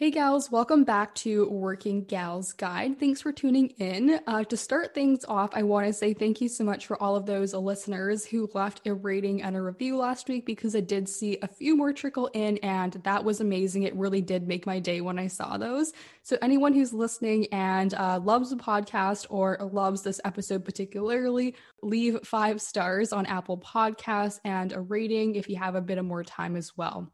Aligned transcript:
Hey 0.00 0.10
gals, 0.10 0.50
welcome 0.50 0.84
back 0.84 1.14
to 1.16 1.46
Working 1.50 2.04
Gals 2.04 2.54
Guide. 2.54 2.98
Thanks 2.98 3.20
for 3.20 3.32
tuning 3.32 3.68
in. 3.78 4.18
Uh, 4.26 4.44
to 4.44 4.56
start 4.56 4.94
things 4.94 5.26
off, 5.26 5.50
I 5.52 5.62
want 5.62 5.88
to 5.88 5.92
say 5.92 6.14
thank 6.14 6.40
you 6.40 6.48
so 6.48 6.64
much 6.64 6.86
for 6.86 6.96
all 7.02 7.16
of 7.16 7.26
those 7.26 7.52
listeners 7.52 8.24
who 8.24 8.48
left 8.54 8.86
a 8.86 8.94
rating 8.94 9.42
and 9.42 9.54
a 9.54 9.60
review 9.60 9.98
last 9.98 10.26
week 10.26 10.46
because 10.46 10.74
I 10.74 10.80
did 10.80 11.06
see 11.06 11.36
a 11.42 11.48
few 11.48 11.76
more 11.76 11.92
trickle 11.92 12.28
in 12.28 12.56
and 12.62 12.94
that 13.04 13.22
was 13.22 13.42
amazing. 13.42 13.82
It 13.82 13.94
really 13.94 14.22
did 14.22 14.48
make 14.48 14.64
my 14.64 14.78
day 14.78 15.02
when 15.02 15.18
I 15.18 15.26
saw 15.26 15.58
those. 15.58 15.92
So, 16.22 16.38
anyone 16.40 16.72
who's 16.72 16.94
listening 16.94 17.48
and 17.52 17.92
uh, 17.92 18.20
loves 18.24 18.48
the 18.48 18.56
podcast 18.56 19.26
or 19.28 19.58
loves 19.70 20.00
this 20.00 20.18
episode 20.24 20.64
particularly, 20.64 21.56
leave 21.82 22.20
five 22.24 22.62
stars 22.62 23.12
on 23.12 23.26
Apple 23.26 23.58
Podcasts 23.58 24.40
and 24.46 24.72
a 24.72 24.80
rating 24.80 25.34
if 25.34 25.50
you 25.50 25.56
have 25.56 25.74
a 25.74 25.82
bit 25.82 25.98
of 25.98 26.06
more 26.06 26.24
time 26.24 26.56
as 26.56 26.74
well 26.74 27.12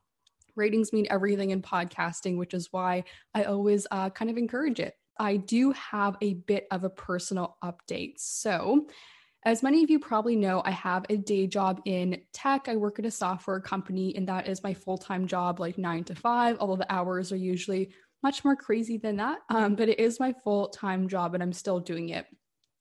ratings 0.56 0.92
mean 0.92 1.06
everything 1.10 1.50
in 1.50 1.62
podcasting, 1.62 2.36
which 2.36 2.54
is 2.54 2.68
why 2.70 3.04
I 3.34 3.44
always 3.44 3.86
uh, 3.90 4.10
kind 4.10 4.30
of 4.30 4.36
encourage 4.36 4.80
it. 4.80 4.94
I 5.18 5.36
do 5.36 5.72
have 5.72 6.16
a 6.20 6.34
bit 6.34 6.66
of 6.70 6.84
a 6.84 6.90
personal 6.90 7.56
update. 7.64 8.14
So, 8.18 8.86
as 9.44 9.62
many 9.62 9.84
of 9.84 9.90
you 9.90 10.00
probably 10.00 10.34
know, 10.34 10.60
I 10.64 10.72
have 10.72 11.06
a 11.08 11.16
day 11.16 11.46
job 11.46 11.80
in 11.84 12.20
tech. 12.32 12.68
I 12.68 12.74
work 12.74 12.98
at 12.98 13.06
a 13.06 13.10
software 13.10 13.60
company, 13.60 14.14
and 14.16 14.28
that 14.28 14.48
is 14.48 14.62
my 14.64 14.74
full 14.74 14.98
time 14.98 15.26
job, 15.26 15.60
like 15.60 15.78
nine 15.78 16.04
to 16.04 16.14
five, 16.14 16.56
although 16.58 16.76
the 16.76 16.92
hours 16.92 17.30
are 17.30 17.36
usually 17.36 17.92
much 18.22 18.44
more 18.44 18.56
crazy 18.56 18.98
than 18.98 19.16
that. 19.16 19.38
Um, 19.48 19.76
but 19.76 19.88
it 19.88 20.00
is 20.00 20.18
my 20.18 20.34
full 20.42 20.68
time 20.68 21.08
job, 21.08 21.34
and 21.34 21.42
I'm 21.42 21.52
still 21.52 21.78
doing 21.78 22.08
it. 22.08 22.26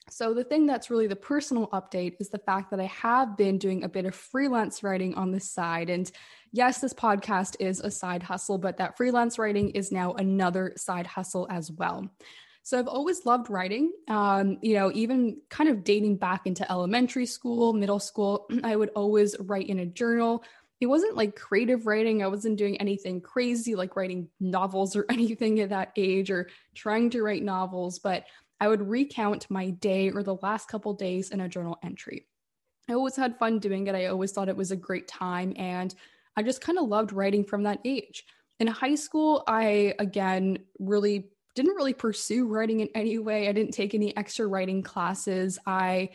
So, 0.10 0.34
the 0.34 0.44
thing 0.44 0.68
that's 0.68 0.92
really 0.92 1.08
the 1.08 1.16
personal 1.16 1.68
update 1.70 2.18
is 2.20 2.30
the 2.30 2.38
fact 2.38 2.70
that 2.72 2.80
I 2.80 2.86
have 2.86 3.36
been 3.36 3.58
doing 3.58 3.84
a 3.84 3.90
bit 3.90 4.06
of 4.06 4.14
freelance 4.14 4.84
writing 4.84 5.16
on 5.16 5.32
the 5.32 5.40
side. 5.40 5.90
And 5.90 6.10
yes, 6.52 6.80
this 6.80 6.94
podcast 6.94 7.56
is 7.60 7.80
a 7.80 7.90
side 7.90 8.22
hustle, 8.22 8.60
but 8.60 8.78
that 8.78 8.98
freelance 8.98 9.40
writing 9.40 9.72
is 9.72 9.92
now 9.92 10.14
another 10.14 10.74
side 10.78 11.08
hustle 11.08 11.48
as 11.50 11.72
well. 11.72 12.08
So, 12.62 12.78
I've 12.78 12.88
always 12.88 13.26
loved 13.26 13.50
writing, 13.50 13.94
um, 14.08 14.60
you 14.62 14.76
know, 14.76 14.92
even 14.94 15.38
kind 15.50 15.70
of 15.70 15.84
dating 15.84 16.18
back 16.18 16.46
into 16.46 16.72
elementary 16.72 17.26
school, 17.26 17.74
middle 17.74 18.00
school, 18.00 18.48
I 18.64 18.76
would 18.76 18.90
always 18.96 19.36
write 19.40 19.70
in 19.70 19.80
a 19.80 19.88
journal. 19.88 20.44
It 20.82 20.88
wasn't 20.88 21.16
like 21.16 21.36
creative 21.36 21.88
writing. 21.88 22.22
I 22.22 22.28
wasn't 22.28 22.58
doing 22.58 22.78
anything 22.78 23.22
crazy 23.22 23.76
like 23.76 23.96
writing 23.96 24.30
novels 24.40 24.96
or 24.96 25.06
anything 25.10 25.60
at 25.62 25.70
that 25.70 25.94
age 25.96 26.30
or 26.30 26.50
trying 26.76 27.10
to 27.12 27.24
write 27.24 27.42
novels, 27.42 27.98
but 27.98 28.26
I 28.60 28.68
would 28.68 28.88
recount 28.88 29.50
my 29.50 29.72
day 29.72 30.10
or 30.10 30.24
the 30.24 30.38
last 30.42 30.68
couple 30.68 30.94
days 30.94 31.32
in 31.32 31.42
a 31.42 31.50
journal 31.50 31.78
entry. 31.84 32.26
I 32.90 32.94
always 32.94 33.16
had 33.16 33.38
fun 33.38 33.60
doing 33.60 33.88
it. 33.88 33.96
I 33.96 34.08
always 34.08 34.32
thought 34.32 34.50
it 34.50 34.58
was 34.58 34.72
a 34.72 34.76
great 34.76 35.08
time. 35.08 35.54
And 35.58 35.94
I 36.38 36.44
just 36.44 36.62
kind 36.62 36.78
of 36.78 36.88
loved 36.88 37.14
writing 37.14 37.44
from 37.44 37.64
that 37.64 37.80
age. 37.86 38.26
In 38.60 38.68
high 38.68 38.96
school, 38.96 39.44
I 39.48 39.96
again 40.00 40.60
really 40.80 41.30
didn't 41.56 41.76
really 41.76 41.94
pursue 41.94 42.48
writing 42.48 42.82
in 42.82 42.90
any 42.96 43.18
way. 43.18 43.48
I 43.48 43.54
didn't 43.54 43.74
take 43.74 43.94
any 43.94 44.16
extra 44.16 44.46
writing 44.46 44.84
classes. 44.84 45.58
I 45.66 46.10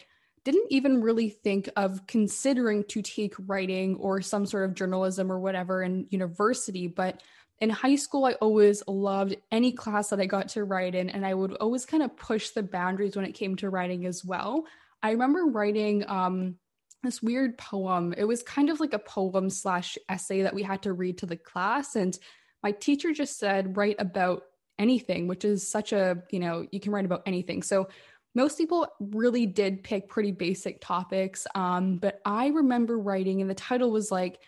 didn't 0.45 0.67
even 0.71 1.03
really 1.03 1.29
think 1.29 1.69
of 1.77 2.07
considering 2.07 2.85
to 2.85 3.03
take 3.03 3.35
writing 3.47 3.97
or 3.97 4.23
some 4.23 4.47
sort 4.47 4.65
of 4.65 4.75
journalism 4.75 5.31
or 5.31 5.39
whatever 5.39 5.83
in 5.83 6.07
university. 6.11 6.87
But 6.87 7.23
in 7.61 7.71
high 7.71 7.97
school, 7.97 8.25
I 8.25 8.33
always 8.35 8.83
loved 8.87 9.37
any 9.53 9.73
class 9.73 10.09
that 10.09 10.21
I 10.21 10.27
got 10.27 10.49
to 10.51 10.65
write 10.65 10.95
in, 10.95 11.11
and 11.11 11.27
I 11.27 11.35
would 11.35 11.55
always 11.57 11.85
kind 11.85 12.03
of 12.03 12.17
push 12.17 12.51
the 12.51 12.63
boundaries 12.63 13.17
when 13.17 13.27
it 13.27 13.33
came 13.33 13.57
to 13.57 13.69
writing 13.69 14.07
as 14.07 14.25
well. 14.25 14.65
I 15.03 15.11
remember 15.11 15.45
writing 15.45 16.05
um, 16.09 16.57
this 17.03 17.23
weird 17.23 17.59
poem. 17.59 18.15
It 18.17 18.25
was 18.25 18.43
kind 18.43 18.71
of 18.71 18.81
like 18.81 18.95
a 18.95 18.99
poem 18.99 19.51
slash 19.51 19.99
essay 20.09 20.43
that 20.43 20.55
we 20.55 20.63
had 20.63 20.83
to 20.83 20.93
read 20.93 21.19
to 21.19 21.27
the 21.27 21.37
class, 21.37 21.97
and 21.97 22.19
my 22.63 22.73
teacher 22.73 23.13
just 23.13 23.39
said, 23.39 23.77
write 23.77 23.97
about 23.99 24.43
anything, 24.79 25.29
which 25.29 25.45
is 25.45 25.71
such 25.71 25.93
a, 25.93 26.23
you 26.31 26.39
know, 26.39 26.67
you 26.73 26.81
can 26.81 26.93
write 26.93 27.05
about 27.05 27.23
anything. 27.27 27.63
So 27.63 27.89
most 28.35 28.57
people 28.57 28.87
really 29.01 29.45
did 29.45 29.83
pick 29.83 30.09
pretty 30.09 30.33
basic 30.33 30.81
topics. 30.81 31.47
Um, 31.55 31.99
but 31.99 32.21
I 32.25 32.49
remember 32.49 32.99
writing, 32.99 33.41
and 33.41 33.51
the 33.51 33.55
title 33.55 33.91
was 33.91 34.11
like, 34.11 34.41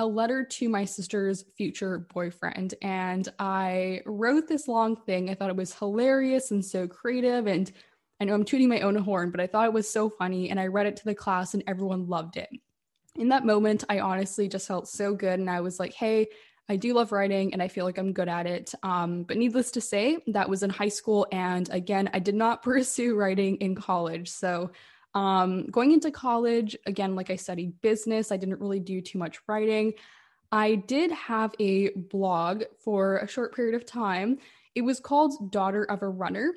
a 0.00 0.06
letter 0.06 0.42
to 0.42 0.68
my 0.70 0.86
sister's 0.86 1.44
future 1.58 2.06
boyfriend. 2.12 2.74
And 2.80 3.28
I 3.38 4.00
wrote 4.06 4.48
this 4.48 4.66
long 4.66 4.96
thing. 4.96 5.28
I 5.28 5.34
thought 5.34 5.50
it 5.50 5.56
was 5.56 5.74
hilarious 5.74 6.50
and 6.50 6.64
so 6.64 6.88
creative. 6.88 7.46
And 7.46 7.70
I 8.18 8.24
know 8.24 8.32
I'm 8.32 8.46
tooting 8.46 8.70
my 8.70 8.80
own 8.80 8.96
horn, 8.96 9.30
but 9.30 9.40
I 9.40 9.46
thought 9.46 9.66
it 9.66 9.74
was 9.74 9.88
so 9.88 10.08
funny. 10.08 10.48
And 10.48 10.58
I 10.58 10.68
read 10.68 10.86
it 10.86 10.96
to 10.96 11.04
the 11.04 11.14
class, 11.14 11.52
and 11.52 11.62
everyone 11.66 12.08
loved 12.08 12.38
it. 12.38 12.48
In 13.16 13.28
that 13.28 13.44
moment, 13.44 13.84
I 13.90 14.00
honestly 14.00 14.48
just 14.48 14.66
felt 14.66 14.88
so 14.88 15.14
good. 15.14 15.38
And 15.38 15.50
I 15.50 15.60
was 15.60 15.78
like, 15.78 15.92
hey, 15.92 16.28
I 16.70 16.76
do 16.76 16.94
love 16.94 17.12
writing 17.12 17.52
and 17.52 17.60
I 17.60 17.66
feel 17.66 17.84
like 17.84 17.98
I'm 17.98 18.12
good 18.12 18.28
at 18.28 18.46
it. 18.46 18.72
Um, 18.84 19.24
but 19.24 19.36
needless 19.36 19.72
to 19.72 19.80
say, 19.80 20.18
that 20.28 20.48
was 20.48 20.62
in 20.62 20.70
high 20.70 20.88
school. 20.88 21.26
And 21.32 21.68
again, 21.70 22.08
I 22.14 22.20
did 22.20 22.36
not 22.36 22.62
pursue 22.62 23.16
writing 23.16 23.56
in 23.56 23.74
college. 23.74 24.30
So 24.30 24.70
um, 25.14 25.66
going 25.66 25.92
into 25.92 26.10
college, 26.10 26.76
again, 26.86 27.16
like 27.16 27.30
I 27.30 27.36
studied 27.36 27.80
business, 27.80 28.30
I 28.30 28.36
didn't 28.36 28.60
really 28.60 28.80
do 28.80 29.00
too 29.00 29.18
much 29.18 29.40
writing. 29.46 29.94
I 30.52 30.76
did 30.76 31.10
have 31.12 31.54
a 31.58 31.90
blog 31.90 32.64
for 32.84 33.18
a 33.18 33.28
short 33.28 33.54
period 33.54 33.74
of 33.74 33.86
time. 33.86 34.38
It 34.74 34.82
was 34.82 35.00
called 35.00 35.50
Daughter 35.50 35.84
of 35.84 36.02
a 36.02 36.08
Runner. 36.08 36.52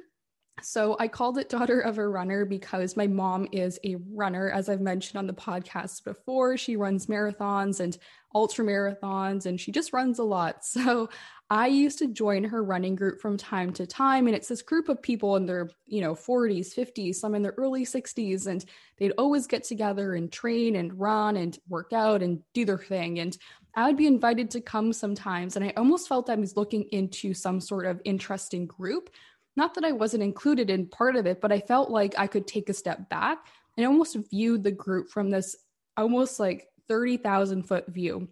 So 0.62 0.96
I 1.00 1.08
called 1.08 1.38
it 1.40 1.50
Daughter 1.50 1.82
of 1.82 1.98
a 1.98 2.08
Runner 2.08 2.46
because 2.46 2.96
my 2.96 3.08
mom 3.08 3.48
is 3.52 3.80
a 3.84 3.96
runner. 4.14 4.50
As 4.50 4.70
I've 4.70 4.82
mentioned 4.82 5.18
on 5.18 5.28
the 5.28 5.34
podcast 5.34 6.04
before, 6.04 6.58
she 6.58 6.76
runs 6.76 7.08
marathons 7.08 7.80
and 7.80 7.98
ultra 8.36 8.64
marathons 8.64 9.46
and 9.46 9.60
she 9.60 9.72
just 9.72 9.94
runs 9.94 10.20
a 10.20 10.24
lot. 10.24 10.64
So 10.84 11.10
I 11.50 11.68
used 11.68 12.00
to 12.00 12.08
join 12.08 12.44
her 12.46 12.64
running 12.64 12.96
group 12.96 13.22
from 13.22 13.38
time 13.38 13.74
to 13.74 13.86
time. 13.86 14.26
And 14.26 14.36
it's 14.36 14.48
this 14.48 14.64
group 14.64 14.90
of 14.90 15.02
people 15.02 15.36
in 15.36 15.46
their, 15.46 15.70
you 15.86 16.02
know, 16.02 16.16
40s, 16.16 16.74
50s, 16.74 17.16
some 17.16 17.36
in 17.36 17.44
their 17.44 17.54
early 17.58 17.86
60s. 17.86 18.48
And 18.48 18.66
they'd 18.98 19.12
always 19.20 19.46
get 19.46 19.64
together 19.64 20.16
and 20.16 20.32
train 20.32 20.76
and 20.76 21.00
run 21.00 21.38
and 21.38 21.58
work 21.70 21.94
out 21.94 22.24
and 22.24 22.42
do 22.54 22.66
their 22.66 22.80
thing. 22.80 23.20
And 23.20 23.38
I 23.76 23.88
would 23.88 23.98
be 23.98 24.08
invited 24.08 24.50
to 24.52 24.62
come 24.62 24.94
sometimes. 24.94 25.56
And 25.56 25.66
I 25.66 25.74
almost 25.78 26.08
felt 26.08 26.30
I 26.30 26.36
was 26.36 26.58
looking 26.58 26.84
into 26.92 27.34
some 27.34 27.60
sort 27.60 27.86
of 27.86 28.02
interesting 28.04 28.66
group. 28.66 29.12
Not 29.56 29.76
that 29.76 29.86
I 29.86 29.92
wasn't 29.92 30.24
included 30.24 30.70
in 30.70 30.88
part 30.88 31.16
of 31.16 31.26
it, 31.26 31.42
but 31.42 31.52
I 31.52 31.60
felt 31.60 31.90
like 31.90 32.16
I 32.18 32.28
could 32.28 32.48
take 32.48 32.70
a 32.70 32.74
step 32.74 33.10
back 33.10 33.46
and 33.78 33.86
almost 33.86 34.18
view 34.30 34.58
the 34.58 34.72
group 34.72 35.10
from 35.10 35.30
this 35.30 35.56
almost 35.98 36.40
like 36.40 36.68
30,000 36.88 37.64
foot 37.64 37.88
view. 37.88 38.28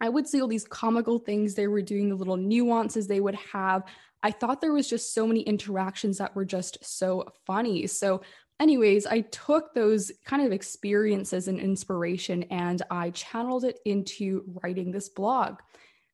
I 0.00 0.08
would 0.08 0.26
see 0.26 0.40
all 0.40 0.48
these 0.48 0.64
comical 0.64 1.18
things 1.18 1.54
they 1.54 1.66
were 1.66 1.82
doing, 1.82 2.08
the 2.08 2.14
little 2.14 2.36
nuances 2.36 3.06
they 3.06 3.20
would 3.20 3.34
have. 3.52 3.84
I 4.22 4.30
thought 4.30 4.60
there 4.60 4.72
was 4.72 4.88
just 4.88 5.14
so 5.14 5.26
many 5.26 5.40
interactions 5.40 6.18
that 6.18 6.34
were 6.34 6.44
just 6.44 6.78
so 6.82 7.26
funny. 7.46 7.86
So, 7.86 8.22
anyways, 8.58 9.06
I 9.06 9.22
took 9.22 9.74
those 9.74 10.10
kind 10.24 10.44
of 10.44 10.52
experiences 10.52 11.48
and 11.48 11.58
inspiration 11.58 12.44
and 12.44 12.82
I 12.90 13.10
channeled 13.10 13.64
it 13.64 13.78
into 13.84 14.44
writing 14.62 14.90
this 14.90 15.08
blog. 15.08 15.58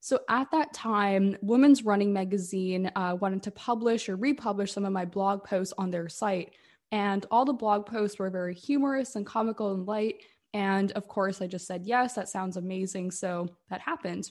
So 0.06 0.20
at 0.28 0.52
that 0.52 0.72
time, 0.72 1.36
Women's 1.42 1.84
Running 1.84 2.12
Magazine 2.12 2.92
uh, 2.94 3.16
wanted 3.20 3.42
to 3.42 3.50
publish 3.50 4.08
or 4.08 4.14
republish 4.14 4.70
some 4.72 4.84
of 4.84 4.92
my 4.92 5.04
blog 5.04 5.42
posts 5.42 5.74
on 5.78 5.90
their 5.90 6.08
site. 6.08 6.54
And 6.92 7.26
all 7.32 7.44
the 7.44 7.52
blog 7.52 7.86
posts 7.86 8.16
were 8.16 8.30
very 8.30 8.54
humorous 8.54 9.16
and 9.16 9.26
comical 9.26 9.74
and 9.74 9.84
light. 9.84 10.22
And 10.54 10.92
of 10.92 11.08
course, 11.08 11.42
I 11.42 11.48
just 11.48 11.66
said, 11.66 11.86
yes, 11.86 12.14
that 12.14 12.28
sounds 12.28 12.56
amazing. 12.56 13.10
So 13.10 13.48
that 13.68 13.80
happened. 13.80 14.30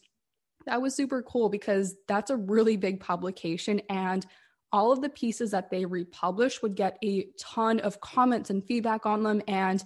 That 0.66 0.81
was 0.81 0.95
super 0.95 1.22
cool 1.22 1.50
because 1.50 1.95
that's 2.07 2.30
a 2.30 2.38
really 2.38 2.77
big 2.77 3.01
publication. 3.01 3.81
And 3.89 4.25
all 4.72 4.94
of 4.94 5.01
the 5.01 5.10
pieces 5.10 5.51
that 5.51 5.72
they 5.72 5.83
republished 5.83 6.63
would 6.63 6.75
get 6.75 6.98
a 7.04 7.27
ton 7.38 7.81
of 7.81 8.00
comments 8.00 8.50
and 8.50 8.66
feedback 8.66 9.06
on 9.06 9.24
them. 9.24 9.42
And 9.50 9.83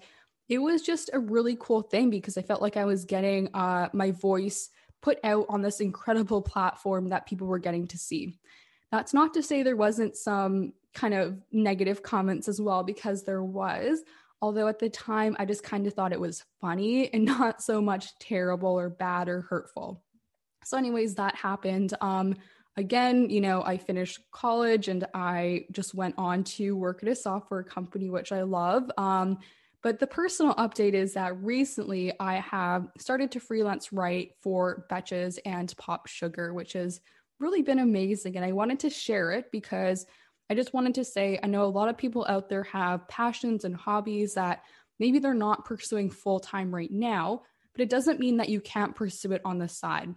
it 0.49 0.59
was 0.59 0.83
just 0.83 1.09
a 1.13 1.19
really 1.19 1.57
cool 1.59 1.81
thing 1.81 2.11
because 2.11 2.37
I 2.37 2.43
felt 2.43 2.61
like 2.61 2.77
I 2.77 2.85
was 2.85 3.05
getting 3.05 3.49
uh, 3.55 3.89
my 3.91 4.11
voice 4.11 4.69
put 5.01 5.19
out 5.23 5.45
on 5.49 5.61
this 5.61 5.79
incredible 5.79 6.41
platform 6.41 7.09
that 7.09 7.25
people 7.25 7.47
were 7.47 7.59
getting 7.59 7.87
to 7.87 7.97
see. 7.97 8.37
That's 8.91 9.13
not 9.13 9.33
to 9.35 9.43
say 9.43 9.63
there 9.63 9.75
wasn't 9.75 10.17
some 10.17 10.73
kind 10.93 11.13
of 11.13 11.37
negative 11.51 12.01
comments 12.03 12.47
as 12.47 12.59
well, 12.59 12.83
because 12.83 13.23
there 13.23 13.43
was. 13.43 14.03
Although 14.41 14.67
at 14.67 14.79
the 14.79 14.89
time, 14.89 15.35
I 15.37 15.45
just 15.45 15.63
kind 15.63 15.85
of 15.85 15.93
thought 15.93 16.13
it 16.13 16.19
was 16.19 16.43
funny 16.61 17.13
and 17.13 17.25
not 17.39 17.61
so 17.61 17.81
much 17.81 18.17
terrible 18.19 18.77
or 18.79 18.89
bad 18.89 19.29
or 19.29 19.41
hurtful. 19.41 20.03
So, 20.65 20.77
anyways, 20.77 21.15
that 21.15 21.35
happened. 21.35 21.93
Um, 22.01 22.35
again, 22.77 23.29
you 23.29 23.41
know, 23.41 23.61
I 23.63 23.77
finished 23.77 24.19
college 24.31 24.87
and 24.87 25.05
I 25.13 25.65
just 25.71 25.93
went 25.93 26.15
on 26.17 26.43
to 26.45 26.75
work 26.75 27.03
at 27.03 27.09
a 27.09 27.15
software 27.15 27.63
company, 27.63 28.09
which 28.09 28.31
I 28.31 28.43
love. 28.43 28.89
Um, 28.97 29.39
but 29.81 29.99
the 29.99 30.07
personal 30.07 30.53
update 30.55 30.93
is 30.93 31.13
that 31.13 31.41
recently 31.41 32.13
I 32.19 32.35
have 32.35 32.87
started 32.97 33.31
to 33.31 33.39
freelance 33.39 33.93
write 33.93 34.31
for 34.41 34.85
Betches 34.91 35.39
and 35.45 35.73
Pop 35.77 36.07
Sugar, 36.07 36.53
which 36.53 36.73
has 36.73 36.99
really 37.39 37.61
been 37.61 37.79
amazing. 37.79 38.35
And 38.35 38.45
I 38.45 38.51
wanted 38.51 38.79
to 38.81 38.89
share 38.89 39.31
it 39.31 39.51
because 39.51 40.05
I 40.49 40.55
just 40.55 40.73
wanted 40.73 40.95
to 40.95 41.05
say 41.05 41.39
I 41.41 41.47
know 41.47 41.63
a 41.63 41.65
lot 41.65 41.87
of 41.87 41.97
people 41.97 42.25
out 42.27 42.49
there 42.49 42.63
have 42.63 43.07
passions 43.07 43.63
and 43.63 43.75
hobbies 43.75 44.33
that 44.33 44.63
maybe 44.99 45.19
they're 45.19 45.33
not 45.33 45.65
pursuing 45.65 46.09
full 46.09 46.39
time 46.39 46.75
right 46.75 46.91
now, 46.91 47.43
but 47.73 47.81
it 47.81 47.89
doesn't 47.89 48.19
mean 48.19 48.37
that 48.37 48.49
you 48.49 48.59
can't 48.59 48.95
pursue 48.95 49.31
it 49.31 49.41
on 49.45 49.59
the 49.59 49.69
side. 49.69 50.13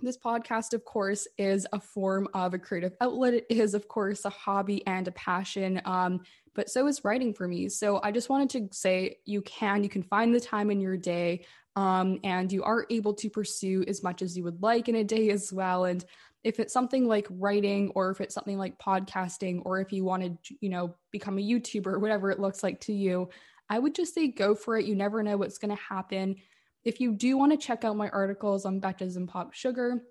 This 0.00 0.18
podcast, 0.18 0.74
of 0.74 0.84
course, 0.84 1.26
is 1.38 1.66
a 1.72 1.80
form 1.80 2.28
of 2.34 2.52
a 2.52 2.58
creative 2.58 2.94
outlet. 3.00 3.32
It 3.34 3.46
is, 3.48 3.72
of 3.72 3.88
course, 3.88 4.26
a 4.26 4.30
hobby 4.30 4.86
and 4.86 5.08
a 5.08 5.12
passion, 5.12 5.80
um, 5.86 6.20
but 6.54 6.68
so 6.68 6.86
is 6.86 7.02
writing 7.02 7.32
for 7.32 7.48
me. 7.48 7.70
So 7.70 8.00
I 8.02 8.12
just 8.12 8.28
wanted 8.28 8.50
to 8.50 8.76
say 8.76 9.16
you 9.24 9.40
can, 9.42 9.82
you 9.82 9.88
can 9.88 10.02
find 10.02 10.34
the 10.34 10.40
time 10.40 10.70
in 10.70 10.80
your 10.80 10.98
day, 10.98 11.46
um, 11.76 12.18
and 12.24 12.52
you 12.52 12.62
are 12.62 12.86
able 12.90 13.14
to 13.14 13.30
pursue 13.30 13.84
as 13.88 14.02
much 14.02 14.20
as 14.20 14.36
you 14.36 14.44
would 14.44 14.62
like 14.62 14.88
in 14.90 14.96
a 14.96 15.04
day 15.04 15.30
as 15.30 15.50
well. 15.50 15.86
And 15.86 16.04
if 16.44 16.60
it's 16.60 16.72
something 16.72 17.08
like 17.08 17.26
writing 17.30 17.90
or 17.94 18.10
if 18.10 18.20
it's 18.20 18.34
something 18.34 18.56
like 18.56 18.78
podcasting 18.78 19.62
or 19.64 19.80
if 19.80 19.92
you 19.92 20.04
wanted 20.04 20.38
you 20.60 20.68
know 20.68 20.94
become 21.10 21.38
a 21.38 21.42
youtuber 21.42 22.00
whatever 22.00 22.30
it 22.30 22.38
looks 22.38 22.62
like 22.62 22.80
to 22.80 22.92
you 22.92 23.28
i 23.68 23.76
would 23.76 23.96
just 23.96 24.14
say 24.14 24.28
go 24.28 24.54
for 24.54 24.78
it 24.78 24.86
you 24.86 24.94
never 24.94 25.24
know 25.24 25.36
what's 25.36 25.58
going 25.58 25.76
to 25.76 25.82
happen 25.82 26.36
if 26.86 27.00
you 27.00 27.12
do 27.12 27.36
want 27.36 27.52
to 27.52 27.58
check 27.58 27.84
out 27.84 27.96
my 27.96 28.08
articles 28.10 28.64
on 28.64 28.80
betches 28.80 29.16
and 29.16 29.28
pop 29.28 29.52
sugar 29.52 30.02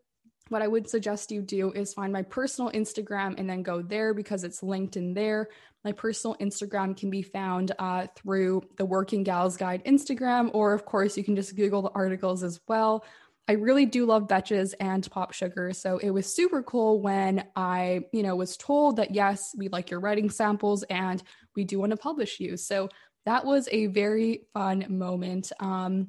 what 0.50 0.62
i 0.62 0.68
would 0.68 0.88
suggest 0.88 1.32
you 1.32 1.42
do 1.42 1.72
is 1.72 1.94
find 1.94 2.14
my 2.14 2.22
personal 2.22 2.70
instagram 2.72 3.34
and 3.40 3.50
then 3.50 3.64
go 3.64 3.82
there 3.82 4.14
because 4.14 4.44
it's 4.44 4.62
linked 4.62 4.98
in 4.98 5.14
there 5.14 5.48
my 5.84 5.92
personal 5.92 6.36
instagram 6.36 6.96
can 6.96 7.10
be 7.10 7.24
found 7.24 7.72
uh, 7.80 8.06
through 8.16 8.62
the 8.78 8.86
working 8.86 9.24
gals 9.24 9.58
guide 9.58 9.84
instagram 9.86 10.52
or 10.54 10.74
of 10.74 10.86
course 10.86 11.18
you 11.18 11.24
can 11.24 11.36
just 11.36 11.56
google 11.56 11.82
the 11.82 11.92
articles 11.96 12.44
as 12.44 12.60
well 12.68 13.04
I 13.48 13.54
really 13.54 13.86
do 13.86 14.08
love 14.08 14.28
Betches 14.28 14.74
and 14.80 15.08
Pop 15.12 15.32
Sugar. 15.32 15.72
So 15.74 16.00
it 16.00 16.10
was 16.10 16.34
super 16.34 16.64
cool 16.64 17.00
when 17.00 17.46
I, 17.56 18.02
you 18.12 18.24
know, 18.24 18.36
was 18.36 18.58
told 18.58 18.96
that 18.96 19.14
yes, 19.14 19.54
we 19.56 19.68
like 19.68 19.92
your 19.92 20.00
writing 20.00 20.32
samples 20.32 20.82
and 20.84 21.22
we 21.56 21.64
do 21.64 21.80
want 21.80 21.92
to 21.92 21.98
publish 21.98 22.40
you. 22.40 22.58
So 22.58 22.90
that 23.26 23.46
was 23.46 23.70
a 23.72 23.86
very 23.86 24.48
fun 24.54 24.86
moment. 24.90 25.52
Um, 25.60 26.08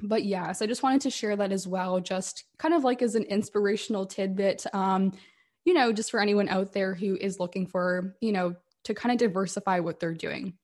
but 0.00 0.24
yes, 0.24 0.60
I 0.60 0.66
just 0.66 0.82
wanted 0.82 1.02
to 1.02 1.10
share 1.10 1.36
that 1.36 1.52
as 1.52 1.66
well, 1.66 2.00
just 2.00 2.44
kind 2.58 2.74
of 2.74 2.84
like 2.84 3.02
as 3.02 3.14
an 3.14 3.24
inspirational 3.24 4.06
tidbit. 4.06 4.66
Um, 4.72 5.12
you 5.64 5.72
know, 5.72 5.92
just 5.92 6.10
for 6.10 6.20
anyone 6.20 6.48
out 6.48 6.72
there 6.72 6.94
who 6.94 7.16
is 7.16 7.40
looking 7.40 7.66
for, 7.66 8.16
you 8.20 8.32
know, 8.32 8.54
to 8.84 8.94
kind 8.94 9.12
of 9.12 9.18
diversify 9.18 9.80
what 9.80 9.98
they're 9.98 10.12
doing. 10.14 10.54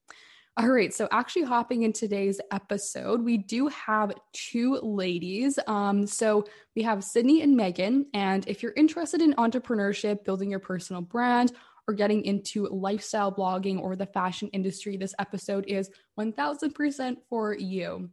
All 0.56 0.68
right, 0.68 0.92
so 0.92 1.08
actually 1.10 1.44
hopping 1.44 1.84
in 1.84 1.92
today's 1.92 2.40
episode, 2.50 3.22
we 3.22 3.38
do 3.38 3.68
have 3.68 4.12
two 4.32 4.74
ladies. 4.82 5.58
Um, 5.66 6.06
so 6.06 6.44
we 6.76 6.82
have 6.82 7.04
Sydney 7.04 7.40
and 7.40 7.56
Megan. 7.56 8.06
And 8.12 8.46
if 8.46 8.62
you're 8.62 8.74
interested 8.76 9.22
in 9.22 9.32
entrepreneurship, 9.34 10.24
building 10.24 10.50
your 10.50 10.58
personal 10.58 11.02
brand, 11.02 11.52
or 11.88 11.94
getting 11.94 12.24
into 12.24 12.68
lifestyle 12.68 13.32
blogging 13.32 13.80
or 13.80 13.96
the 13.96 14.06
fashion 14.06 14.48
industry, 14.48 14.96
this 14.96 15.14
episode 15.18 15.64
is 15.66 15.90
1000% 16.18 17.16
for 17.28 17.54
you. 17.54 18.10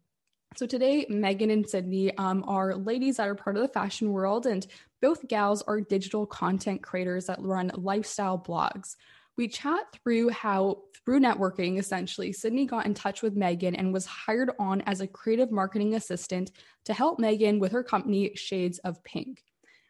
So 0.56 0.66
today, 0.66 1.06
Megan 1.10 1.52
and 1.52 1.70
Sydney 1.70 2.16
um, 2.18 2.44
are 2.48 2.76
ladies 2.76 3.18
that 3.18 3.28
are 3.28 3.36
part 3.36 3.58
of 3.58 3.62
the 3.62 3.68
fashion 3.68 4.12
world, 4.12 4.48
and 4.48 4.66
both 5.02 5.28
gals 5.28 5.62
are 5.64 5.82
digital 5.82 6.26
content 6.26 6.82
creators 6.82 7.26
that 7.26 7.42
run 7.42 7.72
lifestyle 7.76 8.40
blogs. 8.40 8.96
We 9.38 9.48
chat 9.48 9.86
through 9.94 10.30
how, 10.30 10.80
through 11.06 11.20
networking, 11.20 11.78
essentially, 11.78 12.34
Sydney 12.34 12.66
got 12.66 12.88
in 12.88 12.96
touch 12.96 13.22
with 13.22 13.36
Megan 13.36 13.76
and 13.76 13.94
was 13.94 14.08
hired 14.08 14.50
on 14.58 14.82
as 14.82 15.00
a 15.00 15.08
creative 15.08 15.52
marketing 15.52 15.94
assistant 15.94 16.50
to 16.86 16.94
help 16.94 17.20
Megan 17.20 17.60
with 17.60 17.72
her 17.72 17.84
company, 17.84 18.32
Shades 18.34 18.80
of 18.80 19.04
Pinck. 19.04 19.44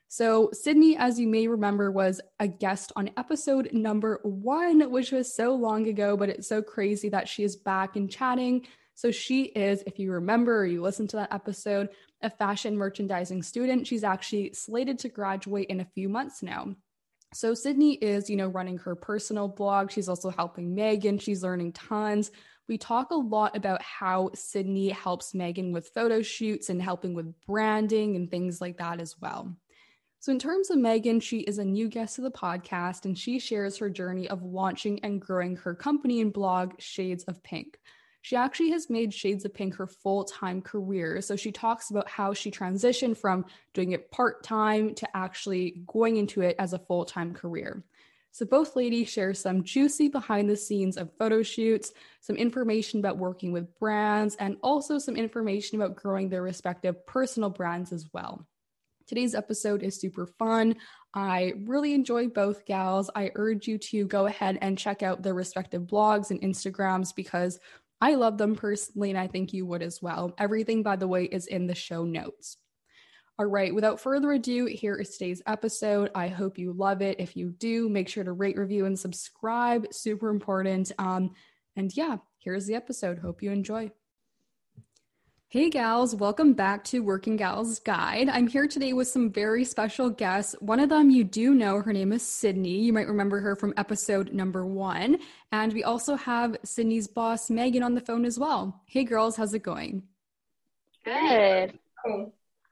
So, 0.10 0.50
Sydney, 0.51 0.98
as 0.98 1.19
you 1.19 1.27
may 1.27 1.48
remember, 1.48 1.92
was 1.92 2.19
a 2.39 2.48
guest 2.48 2.92
on 2.95 3.10
episode 3.15 3.69
number 3.71 4.19
one, 4.24 4.92
which 4.92 5.12
was 5.12 5.33
so 5.33 5.56
long 5.56 5.88
ago, 5.88 6.18
but 6.18 6.30
it's 6.30 6.48
so 6.48 6.62
crazy 6.62 7.07
that 7.10 7.30
she 7.30 7.44
is 7.44 7.56
back 7.56 7.95
and 7.95 8.12
chatting. 8.12 8.65
So, 8.98 9.12
she 9.12 9.44
is, 9.44 9.84
if 9.88 10.00
you 10.00 10.12
remember 10.12 10.60
or 10.60 10.66
you 10.66 10.82
listened 10.82 11.12
to 11.12 11.18
that 11.18 11.34
episode, 11.34 11.90
a 12.22 12.30
fashion 12.30 12.76
merchandising 12.76 13.44
student. 13.44 13.88
She's 13.88 14.04
actually 14.04 14.54
slated 14.54 15.00
to 15.00 15.10
graduate 15.10 15.70
in 15.70 15.80
a 15.80 15.86
few 15.86 16.10
months 16.10 16.42
now. 16.42 16.76
So 17.34 17.54
Sydney 17.54 17.96
is, 17.96 18.30
you 18.30 18.38
know, 18.38 18.48
running 18.48 18.78
her 18.80 18.96
personal 18.96 19.48
blog. 19.48 19.92
She's 19.92 20.10
also 20.10 20.30
helping 20.30 20.74
Megan. 20.74 21.20
She's 21.20 21.44
learning 21.44 21.74
tons. 21.74 22.32
We 22.68 22.78
talk 22.78 23.12
a 23.12 23.16
lot 23.16 23.56
about 23.56 23.82
how 23.82 24.32
Sydney 24.34 24.90
helps 24.90 25.34
Megan 25.34 25.72
with 25.72 25.90
photo 25.94 26.22
shoots 26.22 26.70
and 26.70 26.82
helping 26.82 27.14
with 27.14 27.34
branding 27.46 28.16
and 28.16 28.32
things 28.32 28.62
like 28.62 28.78
that 28.78 29.00
as 29.00 29.16
well. 29.20 29.56
So, 30.20 30.32
in 30.32 30.40
terms 30.40 30.72
of 30.72 30.80
Megan, 30.80 31.20
she 31.20 31.40
is 31.42 31.60
a 31.60 31.66
new 31.66 31.90
guest 31.90 32.16
to 32.16 32.22
the 32.22 32.32
podcast 32.32 33.06
and 33.06 33.18
she 33.18 33.40
shares 33.40 33.78
her 33.78 33.90
journey 33.90 34.28
of 34.28 34.42
launching 34.42 35.00
and 35.04 35.22
growing 35.22 35.58
her 35.58 35.76
company 35.76 36.22
and 36.22 36.34
blog, 36.34 36.74
Shades 36.80 37.24
of 37.26 37.44
Pinck. 37.44 37.78
She 38.27 38.35
actually 38.35 38.71
has 38.71 38.89
made 38.89 39.13
Shades 39.13 39.45
of 39.45 39.53
Pinck 39.53 39.75
her 39.75 39.88
full 39.88 40.25
time 40.25 40.62
career. 40.62 41.21
So 41.21 41.38
she 41.38 41.50
talks 41.50 41.91
about 41.91 42.09
how 42.09 42.33
she 42.33 42.51
transitioned 42.51 43.15
from 43.15 43.45
doing 43.74 43.94
it 43.94 44.12
part 44.12 44.44
time 44.44 44.95
to 44.95 45.07
actually 45.15 45.81
going 45.88 46.18
into 46.18 46.41
it 46.41 46.57
as 46.59 46.74
a 46.74 46.79
full 46.79 47.06
time 47.06 47.33
career. 47.33 47.85
So 48.33 48.45
both 48.45 48.75
ladies 48.75 49.07
share 49.07 49.33
some 49.33 49.63
juicy 49.63 50.09
behind 50.09 50.50
the 50.50 50.57
scenes 50.57 50.97
of 50.97 51.15
photo 51.18 51.41
shoots, 51.41 51.94
some 52.19 52.35
information 52.35 53.00
about 53.00 53.18
working 53.18 53.53
with 53.53 53.74
brands, 53.79 54.35
and 54.35 54.57
also 54.62 55.00
some 55.00 55.15
information 55.15 55.81
about 55.81 55.95
growing 55.95 56.27
their 56.27 56.44
respective 56.44 57.06
personal 57.06 57.50
brands 57.50 57.94
as 57.94 58.07
well. 58.12 58.45
Today's 59.07 59.35
episode 59.35 59.83
is 59.83 60.01
super 60.01 60.25
fun. 60.25 60.75
I 61.13 61.53
really 61.63 61.94
enjoy 61.94 62.27
both 62.27 62.65
gals. 62.65 63.10
I 63.15 63.31
urge 63.36 63.69
you 63.69 63.77
to 63.77 64.05
go 64.05 64.25
ahead 64.25 64.57
and 64.60 64.77
check 64.77 65.01
out 65.01 65.24
their 65.24 65.34
respective 65.34 65.84
blogs 65.84 66.29
and 66.29 66.41
Instagrams 66.41 67.15
because 67.15 67.57
I 68.00 68.16
love 68.16 68.38
them 68.38 68.56
personally, 68.56 69.10
and 69.10 69.20
I 69.20 69.27
think 69.27 69.54
you 69.54 69.66
would 69.66 69.82
as 69.82 70.01
well. 70.01 70.34
Everything, 70.38 70.84
by 70.84 70.96
the 70.96 71.08
way, 71.08 71.25
is 71.25 71.48
in 71.48 71.68
the 71.68 71.75
show 71.75 72.04
notes. 72.04 72.58
All 73.39 73.46
right, 73.46 73.74
without 73.74 74.00
further 74.00 74.32
ado, 74.32 74.66
here 74.66 74.96
is 74.96 75.12
today's 75.12 75.44
episode. 75.46 76.10
I 76.16 76.27
hope 76.27 76.58
you 76.58 76.74
love 76.74 77.01
it. 77.01 77.20
If 77.20 77.36
you 77.36 77.51
do, 77.51 77.88
make 77.88 78.10
sure 78.10 78.24
to 78.24 78.32
rate, 78.32 78.58
review, 78.58 78.86
and 78.86 78.98
subscribe. 78.98 79.94
Super 79.94 80.30
important. 80.30 80.92
Um, 80.98 81.32
and 81.75 81.96
yeah, 81.96 82.18
here's 82.39 82.66
the 82.66 82.75
episode. 82.75 83.20
Hope 83.20 83.44
you 83.44 83.51
enjoy. 83.51 83.92
Hey 85.50 85.70
gals, 85.70 86.13
welcome 86.13 86.51
back 86.51 86.84
to 86.86 87.00
Working 87.00 87.38
Gals 87.38 87.80
Guide. 87.80 88.27
I'm 88.27 88.48
here 88.48 88.68
today 88.68 88.92
with 88.92 89.08
some 89.08 89.32
very 89.32 89.63
special 89.63 90.10
guests. 90.10 90.58
One 90.60 90.82
of 90.82 90.89
them 90.89 91.10
you 91.10 91.24
do 91.24 91.54
know, 91.54 91.80
her 91.80 91.94
name 91.94 92.12
is 92.12 92.22
Sydney. 92.22 92.82
You 92.82 92.92
might 92.92 93.08
remember 93.08 93.39
her 93.39 93.56
from 93.56 93.74
episode 93.77 94.34
number 94.34 94.66
one. 94.66 95.20
And 95.54 95.72
we 95.72 95.86
also 95.86 96.18
have 96.18 96.58
Sydney's 96.66 97.08
boss, 97.08 97.50
Megan, 97.50 97.82
on 97.82 97.96
the 97.96 98.01
phone 98.01 98.25
as 98.25 98.38
well. 98.38 98.82
Hey 98.88 99.06
girls, 99.06 99.38
how's 99.38 99.54
it 99.54 99.63
going? 99.63 100.04
Good. 101.06 101.80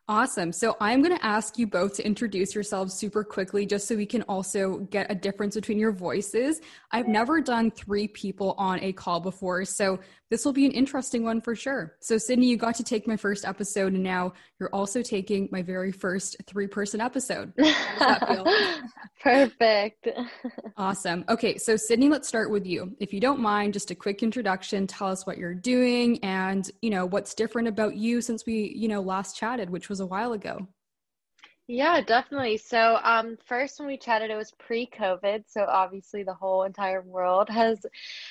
Awesome. 0.08 0.52
So 0.52 0.78
I'm 0.80 1.02
going 1.02 1.18
to 1.18 1.26
ask 1.26 1.58
you 1.58 1.66
both 1.66 1.96
to 1.96 2.06
introduce 2.06 2.54
yourselves 2.54 2.94
super 2.94 3.24
quickly, 3.24 3.66
just 3.66 3.88
so 3.88 3.96
we 3.96 4.06
can 4.06 4.22
also 4.24 4.80
get 4.92 5.10
a 5.10 5.16
difference 5.16 5.56
between 5.56 5.80
your 5.80 5.92
voices. 5.92 6.62
I've 6.92 7.08
never 7.08 7.42
done 7.42 7.72
three 7.72 8.08
people 8.10 8.54
on 8.60 8.80
a 8.82 8.94
call 8.94 9.20
before, 9.20 9.66
so 9.66 10.00
this 10.32 10.44
will 10.44 10.54
be 10.54 10.66
an 10.66 10.72
interesting 10.72 11.24
one 11.24 11.40
for 11.40 11.56
sure. 11.56 11.96
So, 12.02 12.18
Sydney, 12.18 12.48
you 12.48 12.58
got 12.58 12.76
to 12.76 12.84
take 12.84 13.08
my 13.08 13.16
first 13.16 13.46
episode, 13.46 13.94
and 13.94 14.04
now 14.04 14.34
you're 14.60 14.74
also 14.74 15.02
taking 15.02 15.48
my 15.52 15.62
very 15.62 15.92
first 15.92 16.38
three 16.48 16.68
person 16.68 17.00
episode. 17.00 17.54
Perfect. 19.22 20.08
awesome. 20.78 21.26
Okay, 21.30 21.58
so 21.58 21.76
Sydney, 21.76 22.10
let's 22.10 22.28
start 22.28 22.50
with 22.50 22.66
you. 22.66 22.96
If 23.00 23.14
you 23.14 23.20
don't 23.20 23.40
mind, 23.40 23.74
just 23.74 23.92
a 23.92 23.96
quick 23.96 24.24
introduction. 24.24 24.88
Tell 24.88 25.08
us 25.08 25.26
what 25.26 25.38
you're 25.38 25.54
doing 25.54 26.24
and, 26.24 26.70
you 26.82 26.90
know, 26.90 27.06
what's 27.06 27.34
different 27.34 27.68
about 27.68 27.96
you 27.96 28.22
since 28.22 28.46
we, 28.46 28.74
you 28.76 28.88
know, 28.88 29.02
last 29.02 29.38
chatted, 29.38 29.70
which 29.70 29.90
was 29.90 30.00
a 30.00 30.06
while 30.06 30.34
ago. 30.34 30.68
Yeah, 31.68 32.00
definitely. 32.02 32.58
So, 32.58 33.00
um, 33.04 33.38
first 33.48 33.80
when 33.80 33.88
we 33.88 33.98
chatted, 33.98 34.30
it 34.30 34.36
was 34.36 34.52
pre-COVID, 34.60 35.46
so 35.48 35.66
obviously 35.68 36.22
the 36.22 36.34
whole 36.36 36.62
entire 36.62 37.02
world 37.02 37.50
has 37.50 37.84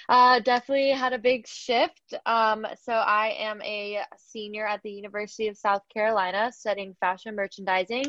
uh, 0.08 0.38
definitely 0.38 0.90
had 0.90 1.12
a 1.12 1.18
big 1.18 1.44
shift. 1.48 2.14
Um, 2.26 2.64
so 2.80 2.92
I 2.92 3.34
am 3.40 3.60
a 3.62 4.02
senior 4.16 4.64
at 4.66 4.82
the 4.84 4.92
University 4.92 5.48
of 5.48 5.56
South 5.56 5.82
Carolina 5.92 6.52
studying 6.52 6.94
fashion 7.00 7.34
merchandising, 7.34 8.04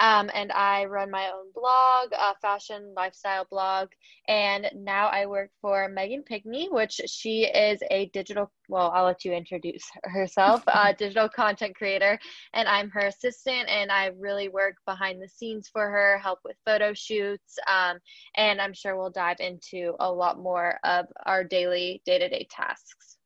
um, 0.00 0.28
and 0.34 0.50
I 0.50 0.86
run 0.86 1.08
my 1.08 1.26
own 1.30 1.52
blog, 1.54 2.12
a 2.12 2.34
fashion 2.42 2.94
lifestyle 2.96 3.46
blog, 3.48 3.90
and 4.26 4.68
now 4.74 5.06
I 5.06 5.26
work 5.26 5.50
for 5.60 5.88
Megan 5.88 6.24
Pinckney, 6.24 6.68
which 6.68 7.00
she 7.06 7.44
is 7.44 7.80
a 7.92 8.06
digital 8.06 8.50
well, 8.68 8.90
I'll 8.94 9.04
let 9.04 9.26
you 9.26 9.32
introduce 9.34 9.84
herself, 10.04 10.62
uh, 10.66 10.92
digital 10.98 11.28
content 11.28 11.76
creator, 11.76 12.18
and 12.54 12.66
I'm 12.66 12.88
her 12.90 13.00
assistant. 13.06 13.68
And 13.68 13.92
I 13.92 14.06
really 14.18 14.48
work 14.48 14.63
behind 14.86 15.20
the 15.20 15.28
scenes 15.28 15.68
for 15.68 15.88
her, 15.88 16.18
help 16.18 16.40
with 16.44 16.56
photo 16.64 16.92
shoots, 16.94 17.58
um, 17.68 17.98
and 18.36 18.60
I'm 18.60 18.72
sure 18.72 18.96
we'll 18.96 19.10
dive 19.10 19.40
into 19.40 19.94
a 20.00 20.10
lot 20.10 20.38
more 20.38 20.78
of 20.84 21.06
our 21.26 21.44
daily 21.44 22.02
day 22.04 22.18
to 22.18 22.28
day 22.28 22.46
tasks. 22.50 23.18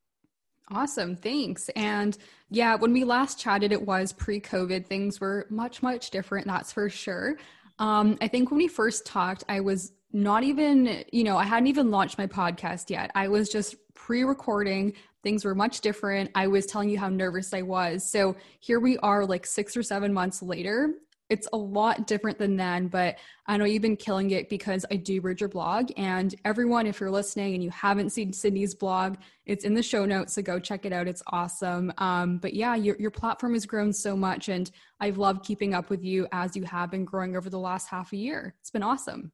Awesome, 0.71 1.17
thanks. 1.17 1.71
And 1.71 2.17
yeah, 2.51 2.75
when 2.75 2.93
we 2.93 3.05
last 3.05 3.39
chatted, 3.39 3.73
it 3.73 3.87
was 3.87 4.13
pre 4.13 4.41
COVID. 4.41 4.87
Things 4.87 5.21
were 5.21 5.47
much, 5.51 5.83
much 5.83 6.11
different, 6.11 6.47
that's 6.47 6.73
for 6.73 6.91
sure. 6.91 7.37
Um, 7.79 8.19
I 8.21 8.29
think 8.29 8.51
when 8.51 8.59
we 8.59 8.69
first 8.69 9.07
talked, 9.07 9.45
I 9.49 9.61
was 9.61 9.93
not 10.13 10.43
even, 10.43 11.05
you 11.13 11.25
know, 11.25 11.37
I 11.37 11.45
hadn't 11.45 11.69
even 11.69 11.91
launched 11.91 12.19
my 12.19 12.27
podcast 12.27 12.91
yet. 12.91 13.11
I 13.15 13.29
was 13.29 13.49
just 13.49 13.77
pre 13.95 14.25
recording 14.25 14.95
things 15.23 15.45
were 15.45 15.55
much 15.55 15.81
different. 15.81 16.31
I 16.35 16.47
was 16.47 16.67
telling 16.67 16.89
you 16.89 16.99
how 16.99 17.09
nervous 17.09 17.53
I 17.53 17.63
was. 17.63 18.09
So 18.09 18.37
here 18.61 18.81
we 18.81 18.99
are, 18.99 19.27
like 19.27 19.47
six 19.47 19.77
or 19.77 19.83
seven 19.83 20.13
months 20.13 20.43
later. 20.43 20.95
It's 21.31 21.47
a 21.53 21.57
lot 21.57 22.07
different 22.07 22.39
than 22.39 22.57
then, 22.57 22.89
but 22.89 23.19
I 23.47 23.57
know 23.57 23.67
you've 23.67 23.83
been 23.83 23.97
killing 23.97 24.31
it 24.31 24.49
because 24.49 24.87
I 24.91 24.97
do 24.97 25.21
read 25.21 25.41
your 25.41 25.49
blog. 25.49 25.91
And 25.97 26.35
everyone, 26.45 26.87
if 26.87 27.01
you're 27.01 27.11
listening 27.11 27.55
and 27.55 27.63
you 27.63 27.71
haven't 27.71 28.11
seen 28.11 28.33
Sydney's 28.33 28.75
blog, 28.75 29.17
it's 29.45 29.65
in 29.65 29.75
the 29.75 29.83
show 29.83 30.07
notes. 30.07 30.35
So 30.35 30.43
go 30.43 30.59
check 30.59 30.87
it 30.87 30.93
out. 30.93 31.07
It's 31.07 31.23
awesome. 31.27 31.93
Um, 31.99 32.39
but 32.39 32.55
yeah, 32.55 32.75
your, 32.77 32.97
your 32.99 33.11
platform 33.11 33.53
has 33.53 33.67
grown 33.67 33.93
so 33.93 34.17
much. 34.17 34.49
And 34.49 34.71
I've 35.01 35.19
loved 35.19 35.45
keeping 35.45 35.75
up 35.75 35.91
with 35.91 36.03
you 36.03 36.27
as 36.33 36.57
you 36.57 36.65
have 36.65 36.91
been 36.91 37.05
growing 37.05 37.37
over 37.37 37.51
the 37.51 37.59
last 37.59 37.89
half 37.89 38.13
a 38.13 38.17
year. 38.17 38.55
It's 38.61 38.71
been 38.71 38.83
awesome. 38.83 39.33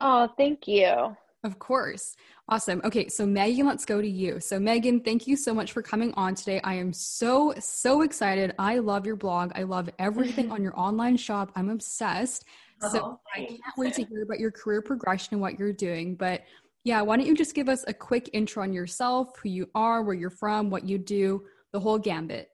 Oh, 0.00 0.28
thank 0.36 0.68
you. 0.68 1.16
Of 1.42 1.58
course. 1.58 2.16
Awesome. 2.50 2.82
Okay, 2.84 3.08
so 3.08 3.24
Megan, 3.24 3.66
let's 3.66 3.86
go 3.86 4.02
to 4.02 4.08
you. 4.08 4.40
So, 4.40 4.60
Megan, 4.60 5.00
thank 5.00 5.26
you 5.26 5.36
so 5.36 5.54
much 5.54 5.72
for 5.72 5.80
coming 5.80 6.12
on 6.14 6.34
today. 6.34 6.60
I 6.64 6.74
am 6.74 6.92
so, 6.92 7.54
so 7.58 8.02
excited. 8.02 8.54
I 8.58 8.78
love 8.78 9.06
your 9.06 9.16
blog. 9.16 9.52
I 9.54 9.62
love 9.62 9.88
everything 9.98 10.50
on 10.52 10.62
your 10.62 10.78
online 10.78 11.16
shop. 11.16 11.50
I'm 11.56 11.70
obsessed. 11.70 12.44
Oh, 12.82 12.92
so, 12.92 13.20
I 13.34 13.44
can't 13.44 13.60
wait 13.78 13.94
to 13.94 14.04
hear 14.04 14.22
about 14.22 14.38
your 14.38 14.50
career 14.50 14.82
progression 14.82 15.34
and 15.34 15.40
what 15.40 15.58
you're 15.58 15.72
doing. 15.72 16.14
But 16.14 16.42
yeah, 16.84 17.00
why 17.00 17.16
don't 17.16 17.26
you 17.26 17.36
just 17.36 17.54
give 17.54 17.70
us 17.70 17.84
a 17.88 17.94
quick 17.94 18.28
intro 18.34 18.62
on 18.62 18.74
yourself, 18.74 19.38
who 19.42 19.48
you 19.48 19.70
are, 19.74 20.02
where 20.02 20.14
you're 20.14 20.28
from, 20.28 20.68
what 20.68 20.86
you 20.86 20.98
do, 20.98 21.44
the 21.72 21.80
whole 21.80 21.98
gambit? 21.98 22.48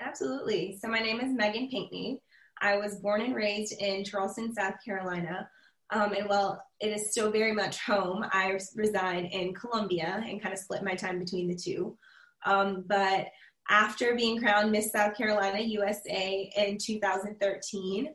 Absolutely. 0.00 0.76
So, 0.80 0.88
my 0.88 0.98
name 0.98 1.20
is 1.20 1.32
Megan 1.32 1.68
Pinckney. 1.70 2.20
I 2.60 2.78
was 2.78 2.96
born 2.96 3.20
and 3.20 3.34
raised 3.34 3.74
in 3.80 4.04
Charleston, 4.04 4.52
South 4.54 4.74
Carolina. 4.84 5.48
Um, 5.94 6.12
and 6.12 6.28
while 6.28 6.62
it 6.80 6.88
is 6.88 7.12
still 7.12 7.30
very 7.30 7.52
much 7.52 7.78
home, 7.78 8.26
I 8.32 8.58
reside 8.74 9.28
in 9.30 9.54
Columbia 9.54 10.22
and 10.26 10.42
kind 10.42 10.52
of 10.52 10.58
split 10.58 10.82
my 10.82 10.94
time 10.94 11.20
between 11.20 11.48
the 11.48 11.54
two. 11.54 11.96
Um, 12.44 12.84
but 12.88 13.28
after 13.70 14.14
being 14.14 14.38
crowned 14.38 14.72
Miss 14.72 14.92
South 14.92 15.16
Carolina 15.16 15.60
USA 15.60 16.50
in 16.56 16.76
2013, 16.78 18.08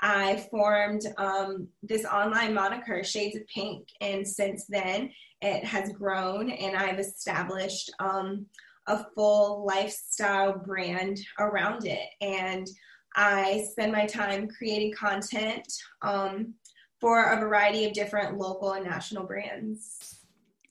I 0.00 0.46
formed 0.50 1.02
um, 1.18 1.68
this 1.82 2.04
online 2.04 2.54
moniker, 2.54 3.04
Shades 3.04 3.36
of 3.36 3.46
Pinck. 3.46 3.86
And 4.00 4.26
since 4.26 4.66
then, 4.66 5.10
it 5.42 5.64
has 5.64 5.92
grown 5.92 6.50
and 6.50 6.76
I've 6.76 6.98
established 6.98 7.92
um, 7.98 8.46
a 8.86 9.04
full 9.14 9.64
lifestyle 9.66 10.58
brand 10.58 11.18
around 11.38 11.86
it. 11.86 12.08
And 12.20 12.66
I 13.14 13.66
spend 13.70 13.92
my 13.92 14.06
time 14.06 14.48
creating 14.48 14.92
content 14.92 15.66
um, 16.02 16.54
for 17.00 17.32
a 17.32 17.40
variety 17.40 17.84
of 17.84 17.92
different 17.92 18.38
local 18.38 18.72
and 18.72 18.84
national 18.84 19.24
brands. 19.24 20.16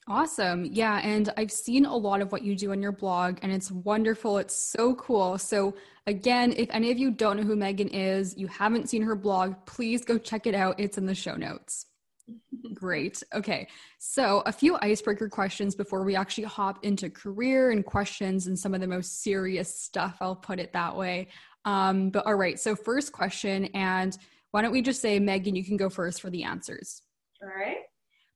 Awesome. 0.08 0.65
Yeah. 0.65 1.00
And 1.00 1.34
I've 1.36 1.51
seen 1.51 1.86
a 1.86 1.96
lot 1.96 2.22
of 2.22 2.32
what 2.32 2.44
you 2.44 2.55
do 2.55 2.72
on 2.72 2.82
your 2.82 2.91
blog, 2.91 3.39
and 3.41 3.51
it's 3.51 3.72
wonderful. 3.72 4.38
It's 4.38 4.55
so 4.55 4.94
cool. 4.96 5.39
So, 5.39 5.74
again, 6.05 6.53
if 6.58 6.70
any 6.70 6.91
of 6.91 7.00
you 7.00 7.10
don't 7.10 7.38
know 7.38 7.44
who 7.44 7.55
Megan 7.55 7.88
is, 7.88 8.38
you 8.38 8.46
haven't 8.46 8.88
seen 8.88 9.01
her 9.01 9.15
blog, 9.15 9.55
please 9.65 10.05
go 10.05 10.20
check 10.20 10.46
it 10.46 10.53
out. 10.53 10.79
It's 10.79 11.00
in 11.00 11.08
the 11.08 11.15
show 11.15 11.36
notes. 11.36 11.88
Great. 12.75 13.24
Okay. 13.34 13.67
So, 13.98 14.44
a 14.46 14.51
few 14.51 14.77
icebreaker 14.79 15.27
questions 15.27 15.74
before 15.74 16.03
we 16.03 16.15
actually 16.15 16.44
hop 16.44 16.86
into 16.86 17.10
career 17.10 17.72
and 17.72 17.84
questions 17.84 18.46
and 18.46 18.58
some 18.58 18.75
of 18.75 18.82
the 18.82 18.88
most 18.88 19.24
serious 19.24 19.74
stuff. 19.74 20.17
I'll 20.22 20.36
put 20.36 20.60
it 20.60 20.72
that 20.74 20.96
way. 20.96 21.29
Um, 21.65 22.12
but 22.12 22.27
all 22.27 22.36
right. 22.36 22.60
So, 22.60 22.75
first 22.75 23.12
question, 23.12 23.65
and 23.74 24.15
why 24.55 24.62
don't 24.62 24.71
we 24.71 24.81
just 24.81 25.01
say, 25.01 25.19
Megan, 25.19 25.53
you 25.53 25.65
can 25.65 25.75
go 25.75 25.89
first 25.89 26.21
for 26.21 26.29
the 26.29 26.45
answers? 26.45 27.01
All 27.43 27.50
right. 27.50 27.79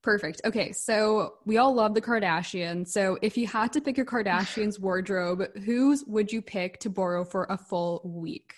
Perfect. 0.03 0.41
Okay, 0.43 0.73
so 0.73 1.35
we 1.45 1.59
all 1.59 1.73
love 1.73 1.93
the 1.93 2.01
Kardashians. 2.01 2.89
So 2.89 3.17
if 3.21 3.37
you 3.37 3.47
had 3.47 3.71
to 3.71 3.79
pick 3.79 3.95
your 3.95 4.05
Kardashians 4.05 4.77
wardrobe, 4.81 5.43
whose 5.63 6.03
would 6.07 6.29
you 6.29 6.41
pick 6.41 6.77
to 6.81 6.89
borrow 6.89 7.23
for 7.23 7.47
a 7.49 7.57
full 7.57 8.01
week? 8.03 8.53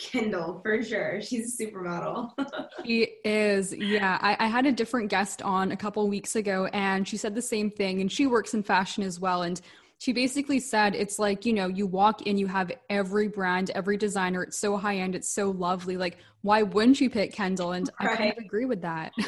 Kendall, 0.00 0.60
for 0.64 0.82
sure. 0.82 1.20
She's 1.20 1.54
a 1.60 1.64
supermodel. 1.64 2.30
she 2.84 3.10
is. 3.24 3.72
Yeah. 3.72 4.18
I, 4.20 4.36
I, 4.40 4.48
had 4.48 4.66
a 4.66 4.72
different 4.72 5.10
guest 5.10 5.40
on 5.42 5.70
a 5.70 5.76
couple 5.76 6.08
weeks 6.08 6.34
ago, 6.34 6.66
and 6.72 7.06
she 7.06 7.16
said 7.16 7.36
the 7.36 7.42
same 7.42 7.70
thing. 7.70 8.00
And 8.00 8.10
she 8.10 8.26
works 8.26 8.54
in 8.54 8.64
fashion 8.64 9.04
as 9.04 9.20
well. 9.20 9.42
And 9.42 9.60
she 9.98 10.12
basically 10.12 10.60
said 10.60 10.94
it's 10.94 11.18
like 11.18 11.44
you 11.44 11.52
know 11.52 11.66
you 11.66 11.86
walk 11.86 12.22
in 12.22 12.38
you 12.38 12.46
have 12.46 12.72
every 12.88 13.28
brand 13.28 13.70
every 13.70 13.96
designer. 13.96 14.42
It's 14.42 14.58
so 14.58 14.76
high 14.76 14.96
end 14.96 15.14
it's 15.14 15.28
so 15.28 15.50
lovely. 15.50 15.96
Like 15.96 16.18
why 16.42 16.62
wouldn't 16.62 17.00
you 17.00 17.10
pick 17.10 17.32
kendall? 17.32 17.72
And 17.72 17.90
right. 18.00 18.12
i 18.12 18.16
kind 18.16 18.32
of 18.32 18.38
agree 18.38 18.64
with 18.64 18.82
that. 18.82 19.12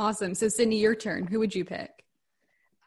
Awesome. 0.00 0.34
So 0.34 0.48
sydney 0.48 0.80
your 0.80 0.94
turn. 0.94 1.26
Who 1.26 1.38
would 1.40 1.54
you 1.54 1.62
pick? 1.62 1.90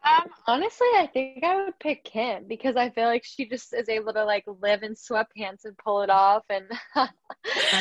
Um, 0.04 0.32
honestly, 0.48 0.88
I 0.96 1.08
think 1.14 1.44
I 1.44 1.64
would 1.64 1.78
pick 1.80 2.04
Kim 2.04 2.46
because 2.48 2.76
I 2.76 2.90
feel 2.90 3.06
like 3.06 3.24
she 3.24 3.48
just 3.48 3.72
is 3.72 3.88
able 3.88 4.14
to 4.14 4.26
like 4.26 4.46
live 4.62 4.82
in 4.82 4.96
sweatpants 4.96 5.66
and 5.66 5.78
pull 5.78 6.02
it 6.02 6.10
off, 6.10 6.44
and 6.50 6.66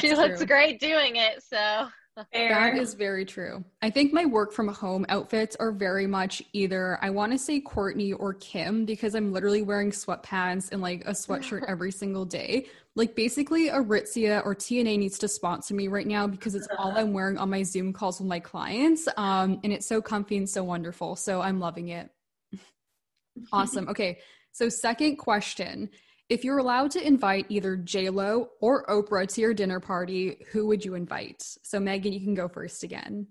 she 0.00 0.14
looks 0.14 0.44
great 0.44 0.80
doing 0.80 1.16
it. 1.16 1.42
So 1.42 1.88
that 2.16 2.76
is 2.76 2.94
very 2.94 3.24
true. 3.24 3.64
I 3.80 3.88
think 3.90 4.12
my 4.12 4.26
work 4.26 4.52
from 4.52 4.68
home 4.68 5.06
outfits 5.08 5.56
are 5.56 5.72
very 5.72 6.06
much 6.06 6.42
either 6.52 6.98
I 7.00 7.10
want 7.10 7.32
to 7.32 7.38
say 7.38 7.60
Kourtney 7.60 8.14
or 8.18 8.34
Kim 8.34 8.84
because 8.84 9.14
I'm 9.14 9.32
literally 9.32 9.62
wearing 9.62 9.90
sweatpants 9.90 10.72
and 10.72 10.82
like 10.82 11.02
a 11.06 11.12
sweatshirt 11.12 11.64
every 11.68 11.90
single 11.90 12.24
day. 12.24 12.66
Like 12.94 13.16
basically 13.16 13.70
Aritzia 13.70 14.44
or 14.44 14.54
TNA 14.54 14.98
needs 14.98 15.18
to 15.20 15.28
sponsor 15.28 15.74
me 15.74 15.88
right 15.88 16.06
now 16.06 16.26
because 16.26 16.54
it's 16.54 16.68
all 16.78 16.92
I'm 16.96 17.14
wearing 17.14 17.38
on 17.38 17.48
my 17.48 17.62
Zoom 17.62 17.92
calls 17.92 18.20
with 18.20 18.28
my 18.28 18.40
clients. 18.40 19.08
Um, 19.16 19.60
and 19.64 19.72
it's 19.72 19.86
so 19.86 20.02
comfy 20.02 20.36
and 20.36 20.48
so 20.48 20.62
wonderful. 20.62 21.16
So 21.16 21.40
I'm 21.40 21.60
loving 21.60 21.88
it. 21.88 22.10
awesome. 23.52 23.88
Okay. 23.88 24.18
So 24.52 24.68
second 24.68 25.16
question. 25.16 25.88
If 26.32 26.44
you're 26.44 26.56
allowed 26.56 26.90
to 26.92 27.06
invite 27.06 27.44
either 27.50 27.76
JLo 27.76 28.48
or 28.62 28.86
Oprah 28.86 29.28
to 29.34 29.40
your 29.42 29.52
dinner 29.52 29.80
party, 29.80 30.38
who 30.50 30.66
would 30.66 30.82
you 30.82 30.94
invite? 30.94 31.42
So 31.60 31.78
Megan, 31.78 32.10
you 32.14 32.20
can 32.20 32.32
go 32.34 32.48
first 32.48 32.84
again. 32.84 33.26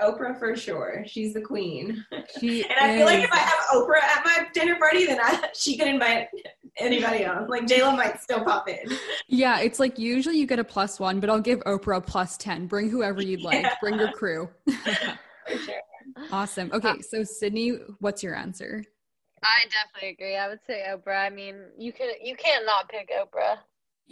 Oprah 0.00 0.38
for 0.38 0.56
sure. 0.56 1.04
She's 1.06 1.34
the 1.34 1.42
queen. 1.42 2.02
She 2.38 2.64
and 2.70 2.72
I 2.80 2.92
is. 2.92 2.96
feel 2.96 3.04
like 3.04 3.24
if 3.24 3.30
I 3.30 3.40
have 3.40 3.58
Oprah 3.74 4.02
at 4.02 4.24
my 4.24 4.46
dinner 4.54 4.76
party, 4.76 5.04
then 5.04 5.20
I, 5.20 5.50
she 5.54 5.76
can 5.76 5.86
invite 5.86 6.28
anybody 6.78 7.24
else. 7.24 7.46
Like 7.50 7.66
JLo 7.66 7.94
might 7.94 8.18
still 8.22 8.42
pop 8.42 8.70
in. 8.70 8.90
Yeah, 9.28 9.60
it's 9.60 9.78
like 9.78 9.98
usually 9.98 10.38
you 10.38 10.46
get 10.46 10.58
a 10.58 10.64
plus 10.64 10.98
one, 10.98 11.20
but 11.20 11.28
I'll 11.28 11.42
give 11.42 11.58
Oprah 11.64 11.98
a 11.98 12.00
plus 12.00 12.38
10. 12.38 12.68
Bring 12.68 12.88
whoever 12.88 13.20
you'd 13.20 13.42
like. 13.42 13.64
Yeah. 13.64 13.74
Bring 13.82 13.98
your 13.98 14.12
crew. 14.12 14.48
for 14.66 15.58
sure. 15.58 15.74
Awesome. 16.32 16.70
Okay, 16.72 17.02
so 17.02 17.22
Sydney, 17.22 17.72
what's 17.98 18.22
your 18.22 18.34
answer? 18.34 18.82
I 19.42 19.64
definitely 19.64 20.10
agree. 20.10 20.36
I 20.36 20.48
would 20.48 20.60
say 20.66 20.84
Oprah. 20.88 21.26
I 21.26 21.30
mean, 21.30 21.56
you 21.78 21.92
can 21.92 22.10
you 22.22 22.36
can't 22.36 22.66
not 22.66 22.88
pick 22.88 23.10
Oprah. 23.10 23.58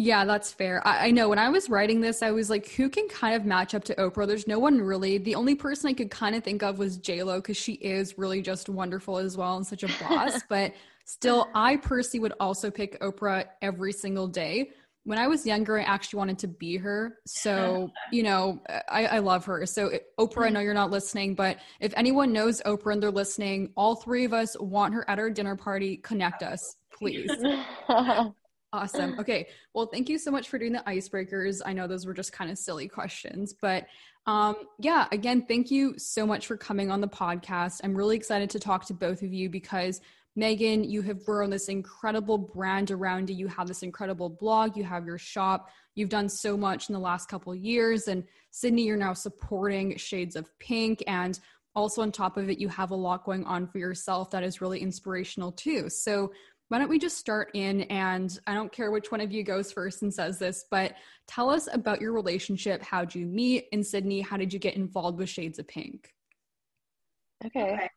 Yeah, 0.01 0.25
that's 0.25 0.53
fair. 0.53 0.81
I, 0.87 1.09
I, 1.09 1.11
know 1.11 1.29
when 1.29 1.41
I 1.41 1.49
was 1.49 1.69
writing 1.69 2.01
this, 2.01 2.23
I 2.23 2.31
was 2.31 2.49
like, 2.49 2.69
who 2.69 2.89
can 2.89 3.09
kind 3.09 3.35
of 3.35 3.45
match 3.45 3.75
up 3.75 3.83
to 3.83 3.97
Oprah? 3.97 4.29
There's 4.29 4.47
no 4.47 4.61
one 4.61 4.81
really. 4.81 5.19
The 5.19 5.35
only 5.35 5.57
person 5.57 5.91
I 5.91 5.93
could 5.93 6.09
kind 6.09 6.37
of 6.37 6.45
think 6.45 6.63
of 6.63 6.79
was 6.79 6.99
J 6.99 7.25
Lo 7.25 7.39
because 7.39 7.57
she 7.57 7.73
is 7.73 8.17
really 8.17 8.41
just 8.41 8.69
wonderful 8.69 9.19
as 9.19 9.37
well 9.37 9.57
and 9.57 9.67
such 9.67 9.83
a 9.83 9.89
boss. 10.01 10.41
but 10.49 10.73
still, 11.05 11.49
I 11.53 11.79
personally 11.79 12.21
would 12.21 12.35
also 12.39 12.71
pick 12.71 13.01
Oprah 13.01 13.47
every 13.61 13.93
single 13.93 14.29
day 14.29 14.71
when 15.05 15.19
I 15.19 15.27
was 15.27 15.47
younger, 15.47 15.79
I 15.79 15.83
actually 15.83 16.19
wanted 16.19 16.39
to 16.41 16.49
be 16.49 16.77
her. 16.77 17.19
So, 17.27 17.91
you 18.13 18.23
know, 18.23 18.63
I, 18.89 19.07
I 19.07 19.19
love 19.19 19.45
her. 19.47 19.65
So, 19.67 19.93
Oprah, 20.19 20.47
I 20.47 20.51
know 20.51 20.61
you're 20.61 20.75
not 20.75 20.91
listening, 20.91 21.35
but 21.35 21.59
if 21.81 21.95
anyone 21.97 22.33
knows 22.33 22.61
Oprah 22.67 22.93
and 22.93 23.03
they're 23.03 23.11
listening, 23.11 23.73
all 23.77 23.97
three 23.97 24.25
of 24.25 24.33
us 24.33 24.57
want 24.59 24.95
her 24.95 25.09
at 25.09 25.19
our 25.19 25.31
dinner 25.31 25.57
party. 25.57 25.97
Connect 25.99 26.43
us, 26.43 26.77
please. 26.93 27.31
Awesome. 28.73 29.19
Okay. 29.19 29.49
Well, 29.73 29.87
thank 29.87 30.11
you 30.11 30.19
so 30.19 30.31
much 30.31 30.51
for 30.51 30.59
doing 30.59 30.73
the 30.73 30.83
icebreakers. 30.87 31.63
I 31.65 31.73
know 31.73 31.87
those 31.87 32.05
were 32.05 32.13
just 32.13 32.33
kind 32.33 32.51
of 32.51 32.59
silly 32.59 32.87
questions, 32.87 33.55
but 33.55 33.87
um, 34.27 34.57
yeah, 34.79 35.07
again, 35.11 35.47
thank 35.49 35.71
you 35.71 35.99
so 35.99 36.27
much 36.27 36.47
for 36.47 36.57
coming 36.57 36.91
on 36.91 37.01
the 37.01 37.09
podcast. 37.09 37.81
I'm 37.83 37.95
really 37.95 38.15
excited 38.15 38.51
to 38.51 38.61
talk 38.61 38.85
to 38.87 38.95
both 38.95 39.23
of 39.23 39.33
you 39.33 39.49
because 39.49 40.03
Megan, 40.39 40.85
you 40.85 41.03
have 41.03 41.25
grown 41.25 41.51
this 41.51 41.69
incredible 41.69 42.39
brand 42.39 42.93
around 42.93 43.29
you. 43.29 43.35
You 43.35 43.49
have 43.49 43.67
this 43.67 43.83
incredible 43.83 44.29
blog, 44.29 44.77
you 44.77 44.85
have 44.85 45.05
your 45.05 45.19
shop. 45.19 45.69
You've 45.97 46.11
done 46.11 46.29
so 46.29 46.57
much 46.57 46.89
in 46.89 46.93
the 46.93 47.01
last 47.01 47.29
couple 47.29 47.53
years. 47.57 48.07
And 48.07 48.23
Sydney, 48.53 48.85
you're 48.85 48.97
now 48.97 49.15
supporting 49.15 49.97
Shades 49.97 50.37
of 50.37 50.57
Pinck. 50.61 51.03
And 51.09 51.39
also, 51.75 52.03
on 52.03 52.13
top 52.13 52.37
of 52.37 52.49
it, 52.49 52.61
you 52.61 52.69
have 52.69 52.93
a 52.93 52.97
lot 52.97 53.25
going 53.25 53.45
on 53.47 53.67
for 53.67 53.79
yourself 53.79 54.31
that 54.31 54.45
is 54.45 54.61
really 54.61 54.79
inspirational 54.79 55.51
too. 55.51 55.91
So, 55.91 56.33
why 56.69 56.79
don't 56.79 56.89
we 56.89 57.01
just 57.01 57.19
start 57.19 57.51
in 57.55 57.81
and 57.83 58.39
I 58.47 58.55
don't 58.55 58.71
care 58.71 58.91
which 58.93 59.11
one 59.11 59.23
of 59.23 59.33
you 59.33 59.43
goes 59.43 59.73
first 59.73 60.03
and 60.03 60.13
says 60.13 60.39
this, 60.39 60.67
but 60.71 60.95
tell 61.27 61.51
us 61.51 61.67
about 61.73 62.01
your 62.01 62.13
relationship. 62.13 62.83
How'd 62.83 63.15
you 63.15 63.27
meet 63.27 63.67
in 63.73 63.83
Sydney? 63.83 64.21
How 64.21 64.37
did 64.37 64.53
you 64.53 64.59
get 64.59 64.77
involved 64.77 65.19
with 65.19 65.31
Shades 65.31 65.59
of 65.59 65.67
Pinck? 65.67 66.15
Okay. 67.45 67.89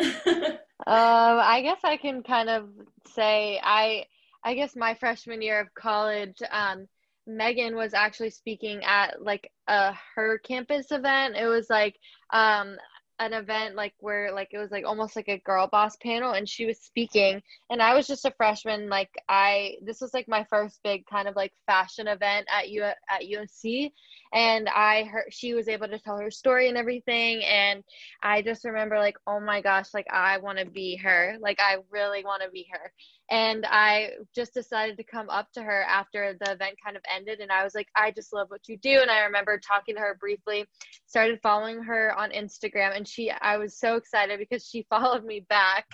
okay. 0.00 0.48
um, 0.88 1.38
I 1.38 1.60
guess 1.62 1.80
I 1.84 1.98
can 1.98 2.22
kind 2.22 2.48
of 2.48 2.70
say 3.14 3.60
I 3.62 4.06
I 4.42 4.54
guess 4.54 4.74
my 4.74 4.94
freshman 4.94 5.42
year 5.42 5.60
of 5.60 5.74
college, 5.74 6.38
um, 6.50 6.86
Megan 7.26 7.76
was 7.76 7.92
actually 7.92 8.30
speaking 8.30 8.82
at 8.84 9.22
like 9.22 9.50
a 9.66 9.92
her 10.14 10.38
campus 10.38 10.90
event. 10.90 11.36
It 11.36 11.46
was 11.46 11.68
like 11.68 11.96
um 12.32 12.76
an 13.20 13.32
event 13.32 13.74
like 13.74 13.94
where 13.98 14.32
like 14.32 14.48
it 14.52 14.58
was 14.58 14.70
like 14.70 14.84
almost 14.86 15.16
like 15.16 15.28
a 15.28 15.38
girl 15.38 15.66
boss 15.66 15.96
panel 15.96 16.32
and 16.32 16.48
she 16.48 16.66
was 16.66 16.78
speaking 16.78 17.42
and 17.70 17.82
I 17.82 17.94
was 17.94 18.06
just 18.06 18.24
a 18.24 18.32
freshman 18.36 18.88
like 18.88 19.10
I 19.28 19.76
this 19.84 20.00
was 20.00 20.14
like 20.14 20.28
my 20.28 20.44
first 20.48 20.80
big 20.84 21.04
kind 21.06 21.26
of 21.26 21.34
like 21.34 21.52
fashion 21.66 22.06
event 22.06 22.46
at 22.52 22.68
U 22.68 22.84
at 22.84 22.96
UNC 23.22 23.92
and 24.32 24.68
I 24.68 25.04
heard 25.04 25.26
she 25.30 25.54
was 25.54 25.68
able 25.68 25.88
to 25.88 25.98
tell 25.98 26.18
her 26.18 26.30
story 26.30 26.68
and 26.68 26.76
everything 26.76 27.42
and 27.44 27.82
I 28.22 28.42
just 28.42 28.64
remember 28.64 28.98
like 28.98 29.16
oh 29.26 29.40
my 29.40 29.60
gosh 29.60 29.92
like 29.92 30.06
I 30.12 30.38
want 30.38 30.58
to 30.58 30.66
be 30.66 30.96
her 30.96 31.36
like 31.40 31.58
I 31.60 31.78
really 31.90 32.24
want 32.24 32.42
to 32.42 32.50
be 32.50 32.66
her 32.72 32.92
and 33.30 33.66
I 33.68 34.10
just 34.34 34.54
decided 34.54 34.96
to 34.96 35.04
come 35.04 35.28
up 35.28 35.52
to 35.52 35.62
her 35.62 35.82
after 35.84 36.34
the 36.40 36.52
event 36.52 36.76
kind 36.82 36.96
of 36.96 37.02
ended 37.14 37.40
and 37.40 37.52
I 37.52 37.64
was 37.64 37.74
like 37.74 37.88
I 37.94 38.10
just 38.10 38.32
love 38.32 38.48
what 38.50 38.68
you 38.68 38.76
do 38.78 39.00
and 39.00 39.10
I 39.10 39.20
remember 39.20 39.58
talking 39.58 39.94
to 39.96 40.00
her 40.00 40.16
briefly 40.18 40.64
started 41.06 41.40
following 41.42 41.82
her 41.82 42.16
on 42.16 42.30
Instagram 42.30 42.96
and 42.96 43.06
she 43.06 43.30
I 43.30 43.58
was 43.58 43.78
so 43.78 43.96
excited 43.96 44.38
because 44.38 44.66
she 44.66 44.82
followed 44.90 45.24
me 45.24 45.44
back 45.48 45.86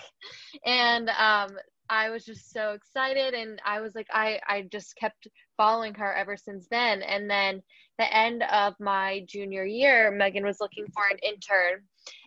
and 0.65 1.09
um 1.09 1.57
I 1.87 2.09
was 2.09 2.25
just 2.25 2.51
so 2.51 2.71
excited 2.71 3.33
and 3.33 3.61
I 3.65 3.81
was 3.81 3.93
like 3.93 4.07
I 4.11 4.39
I 4.47 4.63
just 4.71 4.95
kept 4.95 5.27
following 5.57 5.93
her 5.95 6.13
ever 6.13 6.37
since 6.37 6.67
then 6.69 7.01
and 7.01 7.29
then 7.29 7.61
the 7.97 8.15
end 8.15 8.43
of 8.43 8.73
my 8.79 9.23
junior 9.27 9.65
year 9.65 10.09
Megan 10.11 10.45
was 10.45 10.57
looking 10.59 10.85
for 10.93 11.03
an 11.11 11.17
intern 11.19 11.83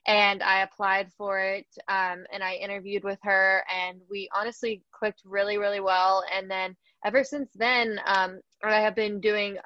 and 0.06 0.42
I 0.42 0.62
applied 0.62 1.10
for 1.16 1.38
it 1.38 1.66
um, 1.88 2.24
and 2.32 2.42
I 2.42 2.54
interviewed 2.54 3.04
with 3.04 3.18
her 3.22 3.64
and 3.74 4.00
we 4.10 4.28
honestly 4.34 4.82
clicked 4.92 5.22
really 5.24 5.58
really 5.58 5.80
well 5.80 6.24
and 6.34 6.50
then 6.50 6.76
ever 7.04 7.24
since 7.24 7.50
then 7.54 8.00
um, 8.06 8.40
I 8.62 8.80
have 8.80 8.94
been 8.94 9.20
doing 9.20 9.56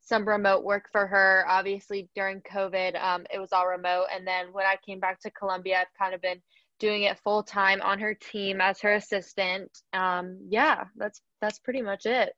some 0.00 0.26
remote 0.26 0.64
work 0.64 0.88
for 0.90 1.06
her 1.06 1.44
obviously 1.48 2.08
during 2.14 2.40
COVID 2.42 3.02
um, 3.02 3.24
it 3.32 3.38
was 3.38 3.52
all 3.52 3.66
remote 3.66 4.06
and 4.14 4.26
then 4.26 4.52
when 4.52 4.66
I 4.66 4.76
came 4.84 5.00
back 5.00 5.20
to 5.20 5.30
Columbia 5.30 5.80
I've 5.80 5.98
kind 5.98 6.14
of 6.14 6.20
been 6.20 6.40
doing 6.82 7.04
it 7.04 7.16
full 7.20 7.44
time 7.44 7.80
on 7.80 8.00
her 8.00 8.12
team 8.12 8.60
as 8.60 8.80
her 8.80 8.94
assistant. 8.94 9.70
Um, 9.92 10.36
yeah, 10.48 10.84
that's 10.96 11.22
that's 11.40 11.60
pretty 11.60 11.80
much 11.80 12.06
it. 12.06 12.32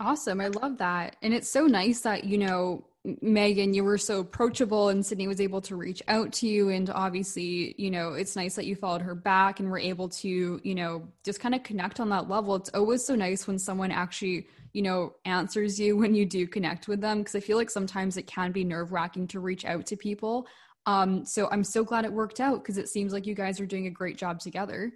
Awesome. 0.00 0.40
I 0.40 0.48
love 0.48 0.78
that. 0.78 1.16
And 1.20 1.34
it's 1.34 1.50
so 1.50 1.66
nice 1.66 2.00
that, 2.00 2.24
you 2.24 2.38
know, 2.38 2.86
Megan, 3.04 3.72
you 3.72 3.82
were 3.82 3.96
so 3.96 4.20
approachable 4.20 4.90
and 4.90 5.04
Sydney 5.04 5.26
was 5.26 5.40
able 5.40 5.62
to 5.62 5.76
reach 5.76 6.02
out 6.06 6.32
to 6.34 6.46
you. 6.46 6.68
And 6.68 6.90
obviously, 6.90 7.74
you 7.78 7.90
know, 7.90 8.12
it's 8.12 8.36
nice 8.36 8.56
that 8.56 8.66
you 8.66 8.76
followed 8.76 9.00
her 9.00 9.14
back 9.14 9.58
and 9.58 9.70
were 9.70 9.78
able 9.78 10.08
to, 10.08 10.60
you 10.62 10.74
know, 10.74 11.08
just 11.24 11.40
kind 11.40 11.54
of 11.54 11.62
connect 11.62 11.98
on 11.98 12.10
that 12.10 12.28
level. 12.28 12.54
It's 12.56 12.68
always 12.70 13.04
so 13.04 13.14
nice 13.14 13.46
when 13.46 13.58
someone 13.58 13.90
actually, 13.90 14.48
you 14.74 14.82
know, 14.82 15.14
answers 15.24 15.80
you 15.80 15.96
when 15.98 16.14
you 16.14 16.26
do 16.26 16.46
connect 16.46 16.88
with 16.88 17.00
them. 17.00 17.24
Cause 17.24 17.34
I 17.34 17.40
feel 17.40 17.56
like 17.56 17.70
sometimes 17.70 18.18
it 18.18 18.26
can 18.26 18.52
be 18.52 18.64
nerve 18.64 18.92
wracking 18.92 19.28
to 19.28 19.40
reach 19.40 19.64
out 19.64 19.86
to 19.86 19.96
people. 19.96 20.46
Um, 20.84 21.24
so 21.24 21.48
I'm 21.50 21.64
so 21.64 21.84
glad 21.84 22.04
it 22.04 22.12
worked 22.12 22.40
out 22.40 22.62
because 22.62 22.76
it 22.76 22.88
seems 22.88 23.12
like 23.12 23.26
you 23.26 23.34
guys 23.34 23.60
are 23.60 23.66
doing 23.66 23.86
a 23.86 23.90
great 23.90 24.18
job 24.18 24.40
together. 24.40 24.92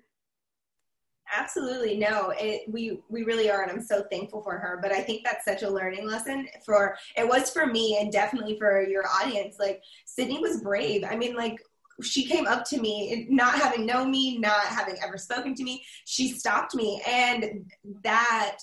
Absolutely, 1.37 1.97
no. 1.97 2.33
It, 2.39 2.63
we 2.69 3.01
we 3.09 3.25
really 3.25 3.51
are, 3.51 3.63
and 3.63 3.71
I'm 3.71 3.83
so 3.83 4.05
thankful 4.11 4.43
for 4.43 4.57
her. 4.57 4.79
But 4.81 4.93
I 4.93 5.01
think 5.01 5.25
that's 5.25 5.45
such 5.45 5.63
a 5.63 5.71
learning 5.71 6.07
lesson 6.07 6.47
for 6.65 6.97
it 7.17 7.27
was 7.27 7.51
for 7.51 7.67
me, 7.67 7.99
and 8.01 8.13
definitely 8.13 8.57
for 8.59 8.87
your 8.87 9.05
audience. 9.09 9.57
Like 9.59 9.83
Sydney 10.05 10.39
was 10.39 10.61
brave. 10.61 11.05
I 11.05 11.17
mean, 11.17 11.35
like 11.35 11.59
she 12.03 12.25
came 12.27 12.47
up 12.47 12.65
to 12.67 12.81
me, 12.81 13.27
not 13.31 13.55
having 13.55 13.87
known 13.87 14.11
me, 14.11 14.39
not 14.39 14.65
having 14.67 14.97
ever 15.05 15.19
spoken 15.19 15.55
to 15.55 15.65
me. 15.65 15.85
She 16.05 16.29
stopped 16.29 16.75
me, 16.75 17.03
and 17.07 17.71
that 18.03 18.59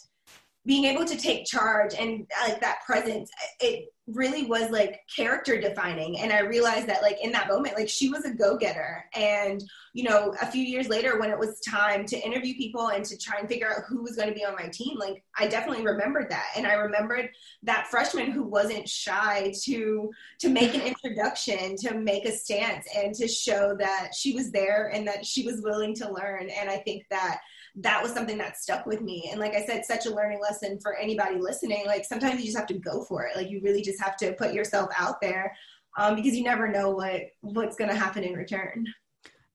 being 0.65 0.85
able 0.85 1.05
to 1.05 1.17
take 1.17 1.45
charge 1.45 1.95
and 1.97 2.27
uh, 2.41 2.49
like 2.49 2.61
that 2.61 2.79
presence 2.85 3.29
uh, 3.41 3.65
it 3.65 3.85
really 4.07 4.45
was 4.45 4.69
like 4.71 4.99
character 5.15 5.59
defining. 5.59 6.19
And 6.19 6.31
i 6.31 6.39
realized 6.39 6.87
that 6.87 7.01
like 7.01 7.23
in 7.23 7.31
that 7.31 7.47
moment 7.47 7.77
like 7.77 7.89
she 7.89 8.09
was 8.09 8.25
a 8.25 8.33
go-getter. 8.33 9.05
And 9.15 9.63
you 9.93 10.03
know 10.03 10.33
a 10.41 10.45
few 10.45 10.63
years 10.63 10.87
later 10.87 11.19
when 11.19 11.29
it 11.29 11.37
was 11.37 11.59
time 11.61 12.05
to 12.07 12.25
interview 12.25 12.55
people 12.55 12.89
and 12.89 13.03
to 13.05 13.17
try 13.17 13.39
and 13.39 13.47
figure 13.47 13.69
out 13.69 13.83
who 13.87 14.01
was 14.01 14.15
going 14.15 14.29
to 14.29 14.35
be 14.35 14.45
on 14.45 14.55
my 14.55 14.69
team 14.69 14.97
like 14.97 15.23
i 15.37 15.47
definitely 15.47 15.85
remembered 15.85 16.29
that. 16.29 16.47
And 16.55 16.67
i 16.67 16.73
remembered 16.73 17.29
that 17.63 17.87
freshman 17.87 18.31
who 18.31 18.43
wasn't 18.43 18.87
shy 18.87 19.53
to 19.63 20.09
to 20.39 20.49
make 20.49 20.73
an 20.73 20.81
introduction 20.81 21.75
to 21.77 21.95
make 21.95 22.25
a 22.25 22.31
stance 22.31 22.85
and 22.95 23.13
to 23.15 23.27
show 23.27 23.75
that 23.79 24.13
she 24.13 24.33
was 24.33 24.51
there 24.51 24.91
and 24.93 25.07
that 25.07 25.25
she 25.25 25.45
was 25.45 25.61
willing 25.61 25.95
to 25.95 26.11
learn. 26.11 26.49
And 26.49 26.69
i 26.69 26.77
think 26.77 27.05
that 27.09 27.39
that 27.75 28.03
was 28.03 28.11
something 28.13 28.37
that 28.37 28.57
stuck 28.57 28.85
with 28.85 29.01
me. 29.01 29.29
And 29.31 29.39
like 29.39 29.55
I 29.55 29.65
said, 29.65 29.85
such 29.85 30.05
a 30.05 30.13
learning 30.13 30.41
lesson 30.41 30.79
for 30.81 30.95
anybody 30.97 31.39
listening. 31.39 31.85
Like 31.85 32.05
sometimes 32.05 32.39
you 32.39 32.45
just 32.45 32.57
have 32.57 32.67
to 32.67 32.79
go 32.79 33.03
for 33.03 33.25
it. 33.25 33.35
Like 33.35 33.49
you 33.49 33.61
really 33.63 33.81
just 33.81 34.01
have 34.01 34.17
to 34.17 34.33
put 34.33 34.53
yourself 34.53 34.89
out 34.97 35.21
there 35.21 35.55
um, 35.97 36.15
because 36.15 36.35
you 36.35 36.43
never 36.43 36.67
know 36.67 36.91
what 36.91 37.21
what's 37.41 37.75
going 37.75 37.89
to 37.89 37.95
happen 37.95 38.23
in 38.23 38.33
return. 38.33 38.85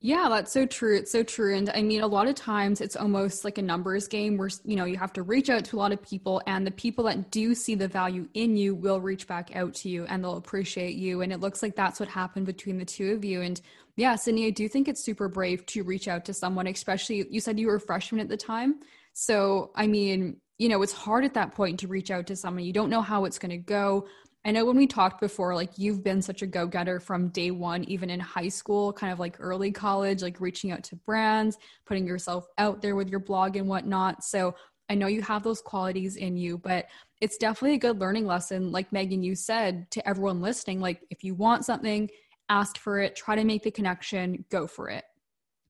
Yeah, 0.01 0.29
that's 0.29 0.53
so 0.53 0.67
true. 0.67 0.97
It's 0.97 1.11
so 1.11 1.23
true. 1.23 1.57
And 1.57 1.71
I 1.71 1.83
mean, 1.83 2.03
a 2.03 2.07
lot 2.07 2.29
of 2.29 2.35
times 2.35 2.83
it's 2.83 2.97
almost 2.97 3.45
like 3.45 3.57
a 3.57 3.63
numbers 3.63 4.07
game 4.07 4.37
where, 4.37 4.51
you 4.65 4.77
know, 4.77 4.85
you 4.85 4.99
have 4.99 5.13
to 5.15 5.23
reach 5.23 5.49
out 5.49 5.65
to 5.65 5.77
a 5.77 5.79
lot 5.79 5.91
of 5.91 6.03
people, 6.03 6.43
and 6.47 6.67
the 6.67 6.71
people 6.71 7.05
that 7.05 7.31
do 7.31 7.55
see 7.55 7.75
the 7.75 7.89
value 7.89 8.29
in 8.35 8.57
you 8.57 8.75
will 8.75 9.01
reach 9.01 9.27
back 9.27 9.57
out 9.57 9.75
to 9.75 9.89
you 9.89 10.05
and 10.05 10.23
they'll 10.23 10.37
appreciate 10.37 10.97
you. 10.97 11.23
And 11.23 11.33
it 11.33 11.41
looks 11.41 11.63
like 11.63 11.75
that's 11.75 11.99
what 11.99 12.11
happened 12.11 12.45
between 12.47 12.79
the 12.79 12.85
two 12.85 13.13
of 13.13 13.25
you. 13.25 13.41
And 13.41 13.61
yeah, 13.97 14.15
Sydney, 14.15 14.47
I 14.47 14.51
do 14.51 14.69
think 14.69 14.89
it's 14.89 15.03
super 15.03 15.29
brave 15.29 15.65
to 15.67 15.83
reach 15.83 16.07
out 16.07 16.25
to 16.27 16.35
someone, 16.35 16.67
especially 16.67 17.27
you 17.31 17.41
said 17.41 17.59
you 17.59 17.67
were 17.67 17.77
a 17.77 17.81
freshman 17.81 18.21
at 18.21 18.29
the 18.29 18.37
time. 18.37 18.81
So, 19.15 19.73
I 19.75 19.87
mean, 19.87 20.41
you 20.59 20.69
know, 20.69 20.83
it's 20.83 20.93
hard 20.93 21.25
at 21.25 21.35
that 21.35 21.55
point 21.55 21.81
to 21.81 21.89
reach 21.89 22.11
out 22.11 22.27
to 22.27 22.37
someone. 22.37 22.65
You 22.65 22.73
don't 22.73 22.91
know 22.91 23.01
how 23.01 23.25
it's 23.25 23.39
going 23.39 23.51
to 23.51 23.57
go. 23.57 24.07
I 24.45 24.53
know 24.53 24.65
when 24.65 24.77
we 24.77 24.87
talked 24.87 25.21
before, 25.21 25.55
like 25.55 25.77
you've 25.77 26.05
been 26.05 26.23
such 26.23 26.43
a 26.43 26.47
go 26.47 26.67
getter 26.67 27.01
from 27.01 27.31
day 27.31 27.51
one, 27.51 27.85
even 27.85 28.11
in 28.11 28.21
high 28.21 28.49
school, 28.49 28.93
kind 28.93 29.13
of 29.13 29.19
like 29.19 29.37
early 29.41 29.73
college, 29.73 30.23
like 30.23 30.41
reaching 30.41 30.71
out 30.71 30.85
to 30.85 30.97
brands, 30.97 31.59
putting 31.85 32.07
yourself 32.07 32.47
out 32.59 32.81
there 32.81 32.95
with 32.95 33.09
your 33.09 33.19
blog 33.19 33.57
and 33.57 33.67
whatnot. 33.67 34.23
So 34.23 34.55
I 34.89 34.95
know 34.95 35.09
you 35.09 35.23
have 35.23 35.43
those 35.43 35.61
qualities 35.61 36.17
in 36.17 36.37
you, 36.37 36.59
but 36.59 36.87
it's 37.21 37.39
definitely 37.39 37.75
a 37.75 37.81
good 37.81 37.99
learning 37.99 38.27
lesson. 38.27 38.71
Like 38.71 38.93
Megan, 38.93 39.23
you 39.23 39.35
said 39.35 39.91
to 39.93 40.09
everyone 40.09 40.41
listening, 40.41 40.81
like 40.81 41.01
if 41.11 41.25
you 41.25 41.35
want 41.35 41.65
something, 41.65 42.09
ask 42.49 42.79
for 42.79 43.01
it, 43.01 43.17
try 43.17 43.35
to 43.35 43.45
make 43.45 43.63
the 43.63 43.71
connection, 43.71 44.45
go 44.51 44.67
for 44.67 44.89
it. 44.89 45.05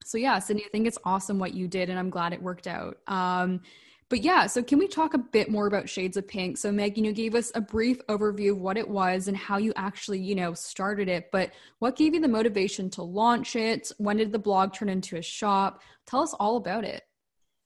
So 0.03 0.17
yeah, 0.17 0.39
Sydney, 0.39 0.63
I 0.65 0.69
think 0.69 0.87
it's 0.87 0.97
awesome 1.03 1.39
what 1.39 1.53
you 1.53 1.67
did, 1.67 1.89
and 1.89 1.99
I'm 1.99 2.09
glad 2.09 2.33
it 2.33 2.41
worked 2.41 2.67
out. 2.67 2.97
Um, 3.07 3.61
but 4.09 4.23
yeah, 4.23 4.47
so 4.47 4.63
can 4.63 4.79
we 4.79 4.87
talk 4.87 5.13
a 5.13 5.17
bit 5.17 5.49
more 5.49 5.67
about 5.67 5.89
Shades 5.89 6.15
of 6.15 6.27
Pinck? 6.27 6.57
So 6.57 6.71
Megan, 6.71 7.03
you 7.03 7.11
gave 7.11 7.35
us 7.35 7.51
a 7.55 7.61
brief 7.61 7.99
overview 8.07 8.51
of 8.51 8.59
what 8.59 8.77
it 8.77 8.87
was 8.87 9.27
and 9.27 9.35
how 9.35 9.57
you 9.57 9.73
actually, 9.75 10.19
you 10.19 10.33
know, 10.33 10.53
started 10.53 11.09
it. 11.09 11.29
But 11.29 11.51
what 11.79 11.97
gave 11.97 12.13
you 12.13 12.21
the 12.21 12.27
motivation 12.29 12.89
to 12.91 13.03
launch 13.03 13.57
it? 13.57 13.91
When 13.97 14.15
did 14.15 14.31
the 14.31 14.39
blog 14.39 14.73
turn 14.73 14.87
into 14.87 15.17
a 15.17 15.21
shop? 15.21 15.81
Tell 16.05 16.21
us 16.21 16.33
all 16.39 16.55
about 16.55 16.85
it. 16.85 17.03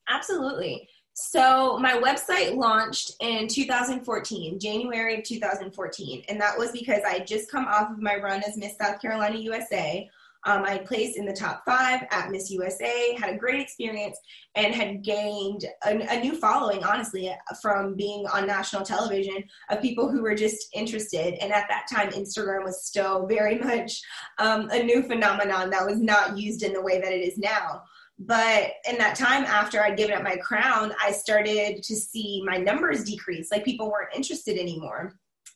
Absolutely. 0.09 0.89
So 1.13 1.77
my 1.77 1.93
website 1.93 2.55
launched 2.55 3.15
in 3.19 3.47
2014, 3.47 4.59
January 4.59 5.19
of 5.19 5.23
2014, 5.23 6.23
and 6.29 6.39
that 6.39 6.57
was 6.57 6.71
because 6.71 7.01
I 7.05 7.11
had 7.11 7.27
just 7.27 7.51
come 7.51 7.65
off 7.65 7.91
of 7.91 7.99
my 7.99 8.15
run 8.15 8.41
as 8.43 8.57
Miss 8.57 8.77
South 8.77 9.01
Carolina 9.01 9.37
USA. 9.37 10.09
Um, 10.45 10.63
I 10.63 10.79
placed 10.79 11.17
in 11.17 11.25
the 11.25 11.33
top 11.33 11.63
five 11.65 12.07
at 12.09 12.31
Miss 12.31 12.49
USA, 12.49 13.15
had 13.19 13.35
a 13.35 13.37
great 13.37 13.59
experience, 13.59 14.17
and 14.55 14.73
had 14.73 15.03
gained 15.03 15.65
a, 15.85 16.15
a, 16.15 16.19
new 16.19 16.35
following, 16.35 16.83
honestly, 16.83 17.31
from 17.61 17.95
being 17.95 18.25
on 18.27 18.47
national 18.47 18.81
television 18.81 19.43
of 19.69 19.81
people 19.81 20.09
who 20.09 20.23
were 20.23 20.33
just 20.33 20.69
interested. 20.73 21.35
And 21.35 21.53
at 21.53 21.67
that 21.69 21.85
time, 21.91 22.09
Instagram 22.09 22.63
was 22.63 22.83
still 22.83 23.27
very 23.27 23.57
much 23.63 24.01
um, 24.39 24.69
a 24.71 24.81
new 24.81 25.03
phenomenon 25.03 25.69
that 25.69 25.85
was 25.85 25.99
not 25.99 26.37
used 26.37 26.63
in 26.63 26.73
the 26.73 26.81
way 26.81 26.99
that 26.99 27.11
it 27.11 27.21
is 27.21 27.37
now. 27.37 27.83
But 28.25 28.73
in 28.87 28.97
that 28.97 29.15
time 29.15 29.45
after 29.45 29.81
I'd 29.81 29.97
given 29.97 30.15
up 30.15 30.23
my 30.23 30.35
crown, 30.37 30.93
I 31.03 31.11
started 31.11 31.81
to 31.81 31.95
see 31.95 32.43
my 32.45 32.57
numbers 32.57 33.03
decrease. 33.03 33.51
Like 33.51 33.65
people 33.65 33.89
weren't 33.89 34.15
interested 34.15 34.57
anymore. 34.57 35.15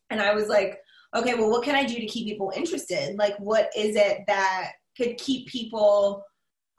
And 0.10 0.21
I 0.21 0.34
was 0.34 0.47
like, 0.47 0.80
okay, 1.15 1.36
well, 1.36 1.49
what 1.49 1.63
can 1.63 1.75
I 1.75 1.84
do 1.84 1.95
to 1.95 2.06
keep 2.06 2.28
people 2.28 2.51
interested? 2.56 3.17
Like, 3.17 3.38
what 3.38 3.69
is 3.75 3.95
it 3.95 4.23
that 4.28 4.71
could 4.97 5.17
keep 5.17 5.47
people 5.47 6.23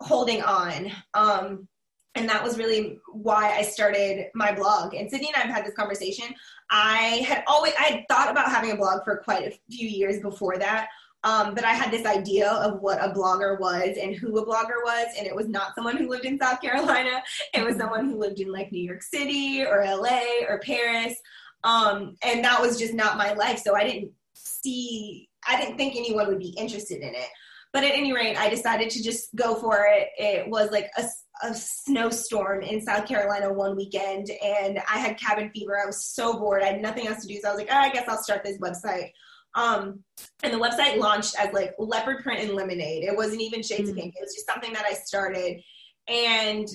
holding 0.01 0.43
on? 0.43 0.91
Um, 1.15 1.69
and 2.17 2.29
that 2.29 2.43
was 2.43 2.59
really 2.59 2.99
why 3.13 3.53
I 3.53 3.63
started 3.63 4.27
my 4.35 4.53
blog. 4.53 4.95
And 4.95 5.11
Sydney 5.11 5.29
and 5.29 5.37
I 5.37 5.47
have 5.47 5.55
had 5.55 5.67
this 5.67 5.75
conversation. 5.75 6.35
I 6.71 7.25
had 7.29 7.45
always 7.47 7.75
I 7.79 7.85
had 7.85 8.05
thought 8.09 8.31
about 8.31 8.51
having 8.51 8.73
a 8.73 8.77
blog 8.77 9.05
for 9.05 9.19
quite 9.19 9.47
a 9.47 9.59
few 9.71 9.87
years 9.87 10.21
before 10.21 10.57
that. 10.59 10.89
Um, 11.25 11.55
but 11.55 11.65
I 11.65 11.73
had 11.73 11.91
this 11.91 12.07
idea 12.07 12.51
of 12.51 12.81
what 12.81 13.03
a 13.03 13.13
blogger 13.13 13.59
was 13.59 13.97
and 14.01 14.15
who 14.15 14.39
a 14.39 14.47
blogger 14.47 14.83
was, 14.85 15.09
and 15.19 15.27
it 15.27 15.35
was 15.35 15.49
not 15.49 15.75
someone 15.75 15.97
who 15.97 16.09
lived 16.09 16.25
in 16.25 16.39
South 16.39 16.61
Carolina. 16.61 17.23
It 17.53 17.65
was 17.65 17.77
someone 17.77 18.09
who 18.09 18.19
lived 18.19 18.41
in 18.41 18.53
like 18.53 18.71
New 18.71 18.83
York 18.83 19.03
City 19.03 19.65
or 19.65 19.85
LA 19.85 20.21
or 20.49 20.61
Paris. 20.61 21.17
Um, 21.65 22.17
and 22.23 22.45
that 22.45 22.61
was 22.61 22.79
just 22.79 22.95
not 22.95 23.19
my 23.19 23.33
life. 23.33 23.59
So 23.59 23.75
I 23.75 23.85
didn't 23.85 24.13
see, 24.35 25.29
I 25.47 25.61
didn't 25.61 25.77
think 25.77 25.97
anyone 25.97 26.29
would 26.29 26.39
be 26.39 26.55
interested 26.57 27.01
in 27.01 27.15
it. 27.15 27.29
But 27.73 27.85
at 27.85 27.93
any 27.93 28.13
rate, 28.13 28.37
I 28.37 28.49
decided 28.49 28.91
to 28.91 29.03
just 29.03 29.35
go 29.35 29.57
for 29.57 29.87
it. 29.91 30.09
It 30.17 30.49
was 30.49 30.71
like 30.71 30.91
a, 30.97 31.05
a 31.43 31.55
snowstorm 31.55 32.63
in 32.63 32.81
South 32.81 33.07
Carolina 33.07 33.53
one 33.53 33.77
weekend, 33.77 34.31
and 34.43 34.79
I 34.91 34.99
had 34.99 35.19
cabin 35.19 35.51
fever. 35.51 35.79
I 35.83 35.87
was 35.87 36.05
so 36.05 36.39
bored. 36.39 36.63
I 36.63 36.69
had 36.69 36.81
nothing 36.81 37.07
else 37.07 37.21
to 37.23 37.29
do. 37.29 37.39
So 37.41 37.49
I 37.49 37.51
was 37.51 37.61
like, 37.61 37.71
oh, 37.71 37.77
I 37.77 37.91
guess 37.91 38.09
I'll 38.09 38.23
start 38.23 38.45
this 38.45 38.59
website. 38.59 39.11
Um, 39.57 40.05
and 40.43 40.53
the 40.53 40.59
website 40.59 40.99
launched 40.99 41.35
as 41.39 41.53
like 41.53 41.75
leopard 41.79 42.23
print 42.23 42.45
and 42.45 42.55
lemonade. 42.55 43.05
It 43.05 43.17
wasn't 43.17 43.41
even 43.41 43.63
shades 43.63 43.89
mm-hmm. 43.89 43.91
of 43.91 43.97
pink. 43.97 44.15
It 44.17 44.23
was 44.23 44.35
just 44.35 44.47
something 44.47 44.73
that 44.75 44.85
I 44.89 44.93
started. 44.93 45.61
And 46.09 46.69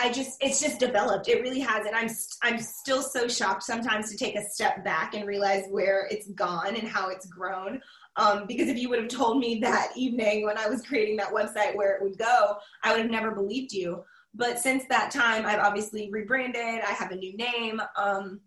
I 0.00 0.12
just 0.12 0.42
it's 0.42 0.60
just 0.60 0.78
developed. 0.78 1.28
It 1.28 1.42
really 1.42 1.60
has, 1.60 1.84
and 1.84 1.96
I'm 1.96 2.08
I'm 2.42 2.60
still 2.60 3.02
so 3.02 3.26
shocked 3.28 3.64
sometimes 3.64 4.10
to 4.10 4.16
take 4.16 4.36
a 4.36 4.44
step 4.44 4.84
back 4.84 5.14
and 5.14 5.26
realize 5.26 5.64
where 5.68 6.06
it's 6.10 6.28
gone 6.28 6.76
and 6.76 6.88
how 6.88 7.10
it's 7.10 7.26
grown. 7.26 7.80
Um, 8.16 8.46
because 8.46 8.68
if 8.68 8.78
you 8.78 8.88
would 8.88 9.00
have 9.00 9.08
told 9.08 9.38
me 9.38 9.58
that 9.60 9.90
evening 9.96 10.44
when 10.44 10.58
I 10.58 10.68
was 10.68 10.82
creating 10.82 11.16
that 11.16 11.32
website 11.32 11.76
where 11.76 11.96
it 11.96 12.02
would 12.02 12.18
go, 12.18 12.56
I 12.82 12.92
would 12.92 13.00
have 13.00 13.10
never 13.10 13.32
believed 13.32 13.72
you. 13.72 14.04
But 14.34 14.58
since 14.58 14.84
that 14.88 15.10
time, 15.10 15.44
I've 15.44 15.58
obviously 15.58 16.08
rebranded. 16.10 16.82
I 16.86 16.92
have 16.92 17.10
a 17.10 17.16
new 17.16 17.36
name. 17.36 17.80
Um, 17.96 18.40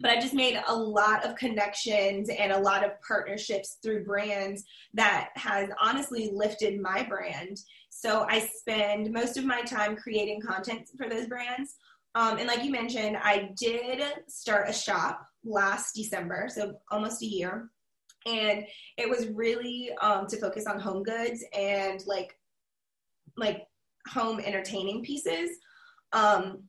but 0.00 0.10
I 0.10 0.20
just 0.20 0.34
made 0.34 0.60
a 0.66 0.74
lot 0.74 1.24
of 1.24 1.36
connections 1.36 2.30
and 2.30 2.52
a 2.52 2.58
lot 2.58 2.84
of 2.84 2.92
partnerships 3.06 3.78
through 3.82 4.04
brands 4.04 4.64
that 4.94 5.30
has 5.36 5.68
honestly 5.80 6.30
lifted 6.32 6.80
my 6.80 7.02
brand. 7.02 7.60
So 7.90 8.26
I 8.28 8.40
spend 8.40 9.12
most 9.12 9.36
of 9.36 9.44
my 9.44 9.60
time 9.62 9.96
creating 9.96 10.40
content 10.40 10.88
for 10.96 11.08
those 11.08 11.26
brands. 11.26 11.76
Um, 12.14 12.38
and 12.38 12.48
like 12.48 12.64
you 12.64 12.72
mentioned, 12.72 13.18
I 13.22 13.50
did 13.58 14.02
start 14.26 14.68
a 14.68 14.72
shop 14.72 15.26
last 15.44 15.94
December, 15.94 16.48
so 16.48 16.74
almost 16.90 17.22
a 17.22 17.26
year. 17.26 17.70
And 18.26 18.64
it 18.96 19.08
was 19.08 19.28
really 19.28 19.90
um, 20.00 20.26
to 20.28 20.36
focus 20.38 20.66
on 20.66 20.80
home 20.80 21.02
goods 21.02 21.44
and 21.56 22.02
like 22.06 22.36
like 23.36 23.66
home 24.08 24.40
entertaining 24.40 25.02
pieces. 25.02 25.50
Um, 26.12 26.64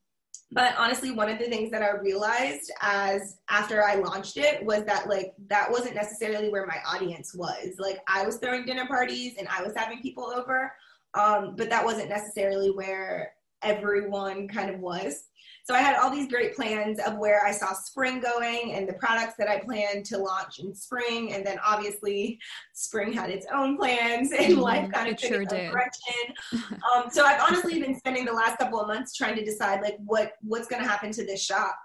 but 0.51 0.75
honestly 0.77 1.11
one 1.11 1.29
of 1.29 1.39
the 1.39 1.45
things 1.45 1.71
that 1.71 1.81
i 1.81 1.91
realized 1.91 2.71
as 2.81 3.37
after 3.49 3.83
i 3.83 3.95
launched 3.95 4.37
it 4.37 4.63
was 4.65 4.83
that 4.83 5.07
like 5.07 5.33
that 5.47 5.71
wasn't 5.71 5.95
necessarily 5.95 6.49
where 6.49 6.65
my 6.65 6.77
audience 6.87 7.33
was. 7.33 7.75
Like 7.79 8.01
i 8.07 8.25
was 8.25 8.37
throwing 8.37 8.65
dinner 8.65 8.85
parties 8.85 9.35
and 9.37 9.47
i 9.47 9.61
was 9.63 9.73
having 9.75 10.01
people 10.01 10.25
over 10.25 10.71
um, 11.13 11.55
but 11.57 11.69
that 11.69 11.83
wasn't 11.83 12.07
necessarily 12.07 12.71
where 12.71 13.33
everyone 13.63 14.47
kind 14.47 14.69
of 14.69 14.79
was 14.79 15.25
so 15.63 15.75
I 15.75 15.79
had 15.79 15.95
all 15.95 16.09
these 16.09 16.27
great 16.27 16.55
plans 16.55 16.99
of 16.99 17.17
where 17.17 17.45
I 17.45 17.51
saw 17.51 17.73
spring 17.73 18.19
going 18.19 18.73
and 18.73 18.87
the 18.87 18.93
products 18.93 19.35
that 19.37 19.47
I 19.47 19.59
planned 19.59 20.05
to 20.07 20.17
launch 20.17 20.59
in 20.59 20.73
spring. 20.73 21.33
And 21.33 21.45
then 21.45 21.59
obviously 21.65 22.39
spring 22.73 23.13
had 23.13 23.29
its 23.29 23.45
own 23.53 23.77
plans 23.77 24.31
and 24.31 24.53
mm-hmm. 24.53 24.59
life 24.59 24.91
kind 24.91 25.09
of 25.09 25.17
took 25.17 25.29
sure 25.29 25.41
its 25.43 25.53
own 25.53 25.71
direction. 25.71 26.13
um, 26.95 27.09
so 27.11 27.25
I've 27.25 27.41
honestly 27.41 27.79
been 27.79 27.97
spending 27.97 28.25
the 28.25 28.33
last 28.33 28.57
couple 28.57 28.79
of 28.79 28.87
months 28.87 29.15
trying 29.15 29.35
to 29.35 29.45
decide 29.45 29.81
like 29.81 29.97
what 30.03 30.33
what's 30.41 30.67
going 30.67 30.81
to 30.81 30.89
happen 30.89 31.11
to 31.11 31.25
this 31.25 31.43
shop. 31.43 31.77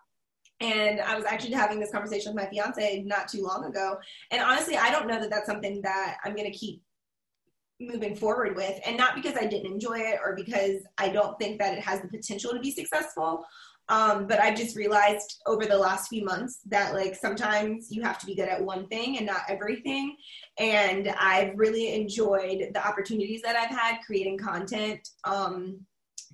And 0.60 1.00
I 1.02 1.14
was 1.14 1.26
actually 1.26 1.52
having 1.52 1.78
this 1.78 1.92
conversation 1.92 2.34
with 2.34 2.42
my 2.42 2.48
fiance 2.48 3.02
not 3.06 3.28
too 3.28 3.42
long 3.42 3.66
ago. 3.66 3.98
And 4.30 4.42
honestly, 4.42 4.78
I 4.78 4.90
don't 4.90 5.06
know 5.06 5.20
that 5.20 5.28
that's 5.28 5.46
something 5.46 5.82
that 5.82 6.16
I'm 6.24 6.34
going 6.34 6.50
to 6.50 6.58
keep 6.58 6.82
moving 7.80 8.16
forward 8.16 8.56
with 8.56 8.78
and 8.86 8.96
not 8.96 9.14
because 9.14 9.36
i 9.36 9.46
didn't 9.46 9.70
enjoy 9.70 9.98
it 9.98 10.18
or 10.24 10.34
because 10.34 10.82
i 10.98 11.08
don't 11.08 11.38
think 11.38 11.58
that 11.58 11.76
it 11.76 11.80
has 11.80 12.00
the 12.00 12.08
potential 12.08 12.52
to 12.52 12.60
be 12.60 12.70
successful 12.70 13.44
um, 13.88 14.26
but 14.26 14.40
i've 14.40 14.56
just 14.56 14.76
realized 14.76 15.40
over 15.46 15.66
the 15.66 15.76
last 15.76 16.08
few 16.08 16.24
months 16.24 16.60
that 16.66 16.94
like 16.94 17.14
sometimes 17.14 17.88
you 17.90 18.02
have 18.02 18.18
to 18.18 18.26
be 18.26 18.34
good 18.34 18.48
at 18.48 18.62
one 18.62 18.86
thing 18.88 19.18
and 19.18 19.26
not 19.26 19.42
everything 19.48 20.16
and 20.58 21.08
i've 21.20 21.52
really 21.56 21.94
enjoyed 21.94 22.70
the 22.72 22.86
opportunities 22.86 23.42
that 23.42 23.56
i've 23.56 23.70
had 23.70 23.98
creating 24.06 24.38
content 24.38 25.08
um, 25.24 25.78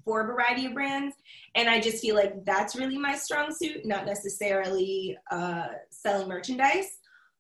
for 0.05 0.23
a 0.23 0.27
variety 0.27 0.67
of 0.67 0.75
brands 0.75 1.17
and 1.57 1.69
i 1.69 1.81
just 1.81 2.01
feel 2.01 2.15
like 2.15 2.45
that's 2.45 2.77
really 2.77 2.99
my 2.99 3.17
strong 3.17 3.53
suit 3.53 3.85
not 3.85 4.07
necessarily 4.07 5.19
uh, 5.31 5.67
selling 5.91 6.29
merchandise 6.29 6.99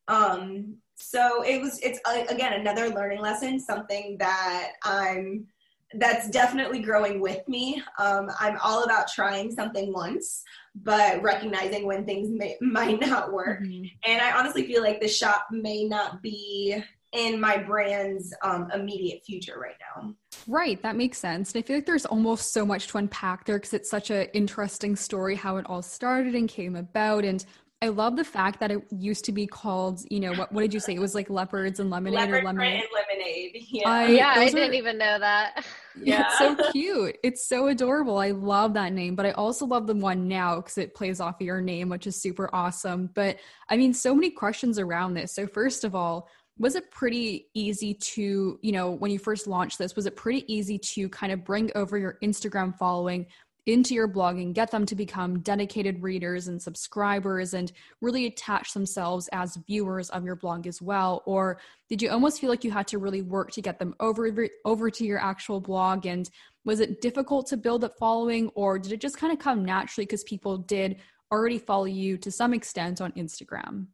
um, 0.08 0.76
so 1.02 1.42
it 1.42 1.60
was 1.60 1.78
it's 1.80 1.98
uh, 2.04 2.22
again 2.28 2.54
another 2.54 2.88
learning 2.88 3.20
lesson 3.20 3.58
something 3.58 4.16
that 4.18 4.72
i'm 4.84 5.46
that's 5.94 6.30
definitely 6.30 6.80
growing 6.80 7.20
with 7.20 7.46
me 7.48 7.82
um, 7.98 8.30
i'm 8.40 8.56
all 8.62 8.84
about 8.84 9.08
trying 9.08 9.50
something 9.50 9.92
once 9.92 10.42
but 10.74 11.20
recognizing 11.22 11.84
when 11.84 12.06
things 12.06 12.28
may, 12.30 12.56
might 12.60 13.00
not 13.00 13.32
work 13.32 13.62
mm-hmm. 13.62 13.84
and 14.04 14.22
i 14.22 14.32
honestly 14.38 14.66
feel 14.66 14.82
like 14.82 15.00
the 15.00 15.08
shop 15.08 15.46
may 15.50 15.84
not 15.84 16.22
be 16.22 16.82
in 17.12 17.38
my 17.38 17.58
brand's 17.58 18.32
um, 18.42 18.70
immediate 18.72 19.22
future 19.24 19.58
right 19.60 19.76
now 19.96 20.14
Right, 20.46 20.82
that 20.82 20.96
makes 20.96 21.18
sense. 21.18 21.52
And 21.52 21.62
I 21.62 21.66
feel 21.66 21.76
like 21.76 21.86
there's 21.86 22.06
almost 22.06 22.52
so 22.52 22.66
much 22.66 22.88
to 22.88 22.98
unpack 22.98 23.44
there 23.44 23.58
because 23.58 23.74
it's 23.74 23.90
such 23.90 24.10
an 24.10 24.26
interesting 24.32 24.96
story 24.96 25.36
how 25.36 25.56
it 25.56 25.66
all 25.68 25.82
started 25.82 26.34
and 26.34 26.48
came 26.48 26.74
about. 26.74 27.24
And 27.24 27.44
I 27.82 27.88
love 27.88 28.14
the 28.14 28.24
fact 28.24 28.60
that 28.60 28.70
it 28.70 28.80
used 28.90 29.24
to 29.24 29.32
be 29.32 29.44
called, 29.44 30.02
you 30.08 30.20
know, 30.20 30.32
what, 30.34 30.52
what 30.52 30.62
did 30.62 30.72
you 30.72 30.78
say? 30.78 30.94
It 30.94 31.00
was 31.00 31.16
like 31.16 31.28
leopards 31.28 31.80
and 31.80 31.90
lemonade 31.90 32.20
Leopard 32.20 32.42
or 32.42 32.46
lemonade. 32.46 32.74
and 32.74 32.88
lemonade. 32.94 33.66
Yeah, 33.72 33.88
I, 33.88 34.06
yeah, 34.08 34.34
I 34.36 34.50
didn't 34.50 34.74
even 34.74 34.98
know 34.98 35.18
that. 35.18 35.64
Yeah, 35.94 36.24
it's 36.26 36.38
so 36.38 36.70
cute. 36.72 37.18
It's 37.22 37.46
so 37.46 37.66
adorable. 37.66 38.16
I 38.16 38.30
love 38.30 38.72
that 38.74 38.94
name, 38.94 39.14
but 39.14 39.26
I 39.26 39.32
also 39.32 39.66
love 39.66 39.86
the 39.86 39.94
one 39.94 40.26
now 40.26 40.56
because 40.56 40.78
it 40.78 40.94
plays 40.94 41.20
off 41.20 41.38
of 41.38 41.44
your 41.44 41.60
name, 41.60 41.90
which 41.90 42.06
is 42.06 42.16
super 42.16 42.48
awesome. 42.54 43.10
But 43.12 43.36
I 43.68 43.76
mean, 43.76 43.92
so 43.92 44.14
many 44.14 44.30
questions 44.30 44.78
around 44.78 45.12
this. 45.12 45.34
So 45.34 45.46
first 45.46 45.84
of 45.84 45.94
all, 45.94 46.28
was 46.58 46.76
it 46.76 46.90
pretty 46.90 47.48
easy 47.52 47.92
to, 47.92 48.58
you 48.62 48.72
know, 48.72 48.90
when 48.90 49.10
you 49.10 49.18
first 49.18 49.46
launched 49.46 49.76
this, 49.76 49.94
was 49.94 50.06
it 50.06 50.16
pretty 50.16 50.50
easy 50.52 50.78
to 50.78 51.10
kind 51.10 51.30
of 51.30 51.44
bring 51.44 51.70
over 51.74 51.98
your 51.98 52.16
Instagram 52.22 52.74
following 52.78 53.26
into 53.66 53.94
your 53.94 54.08
blogging, 54.08 54.52
get 54.52 54.70
them 54.70 54.84
to 54.86 54.96
become 54.96 55.38
dedicated 55.40 56.02
readers 56.02 56.48
and 56.48 56.60
subscribers 56.60 57.54
and 57.54 57.72
really 58.00 58.26
attach 58.26 58.72
themselves 58.72 59.28
as 59.32 59.58
viewers 59.66 60.10
of 60.10 60.24
your 60.24 60.34
blog 60.34 60.66
as 60.66 60.82
well? 60.82 61.22
Or 61.26 61.60
did 61.88 62.02
you 62.02 62.10
almost 62.10 62.40
feel 62.40 62.50
like 62.50 62.64
you 62.64 62.72
had 62.72 62.88
to 62.88 62.98
really 62.98 63.22
work 63.22 63.52
to 63.52 63.62
get 63.62 63.78
them 63.78 63.94
over 64.00 64.48
over 64.64 64.90
to 64.90 65.04
your 65.04 65.18
actual 65.18 65.60
blog 65.60 66.06
and 66.06 66.28
was 66.64 66.80
it 66.80 67.00
difficult 67.00 67.46
to 67.48 67.56
build 67.56 67.80
that 67.82 67.98
following 67.98 68.48
or 68.54 68.78
did 68.78 68.92
it 68.92 69.00
just 69.00 69.16
kind 69.16 69.32
of 69.32 69.38
come 69.38 69.64
naturally 69.64 70.06
because 70.06 70.24
people 70.24 70.58
did 70.58 70.96
already 71.32 71.58
follow 71.58 71.86
you 71.86 72.16
to 72.18 72.30
some 72.30 72.54
extent 72.54 73.00
on 73.00 73.12
Instagram? 73.12 73.86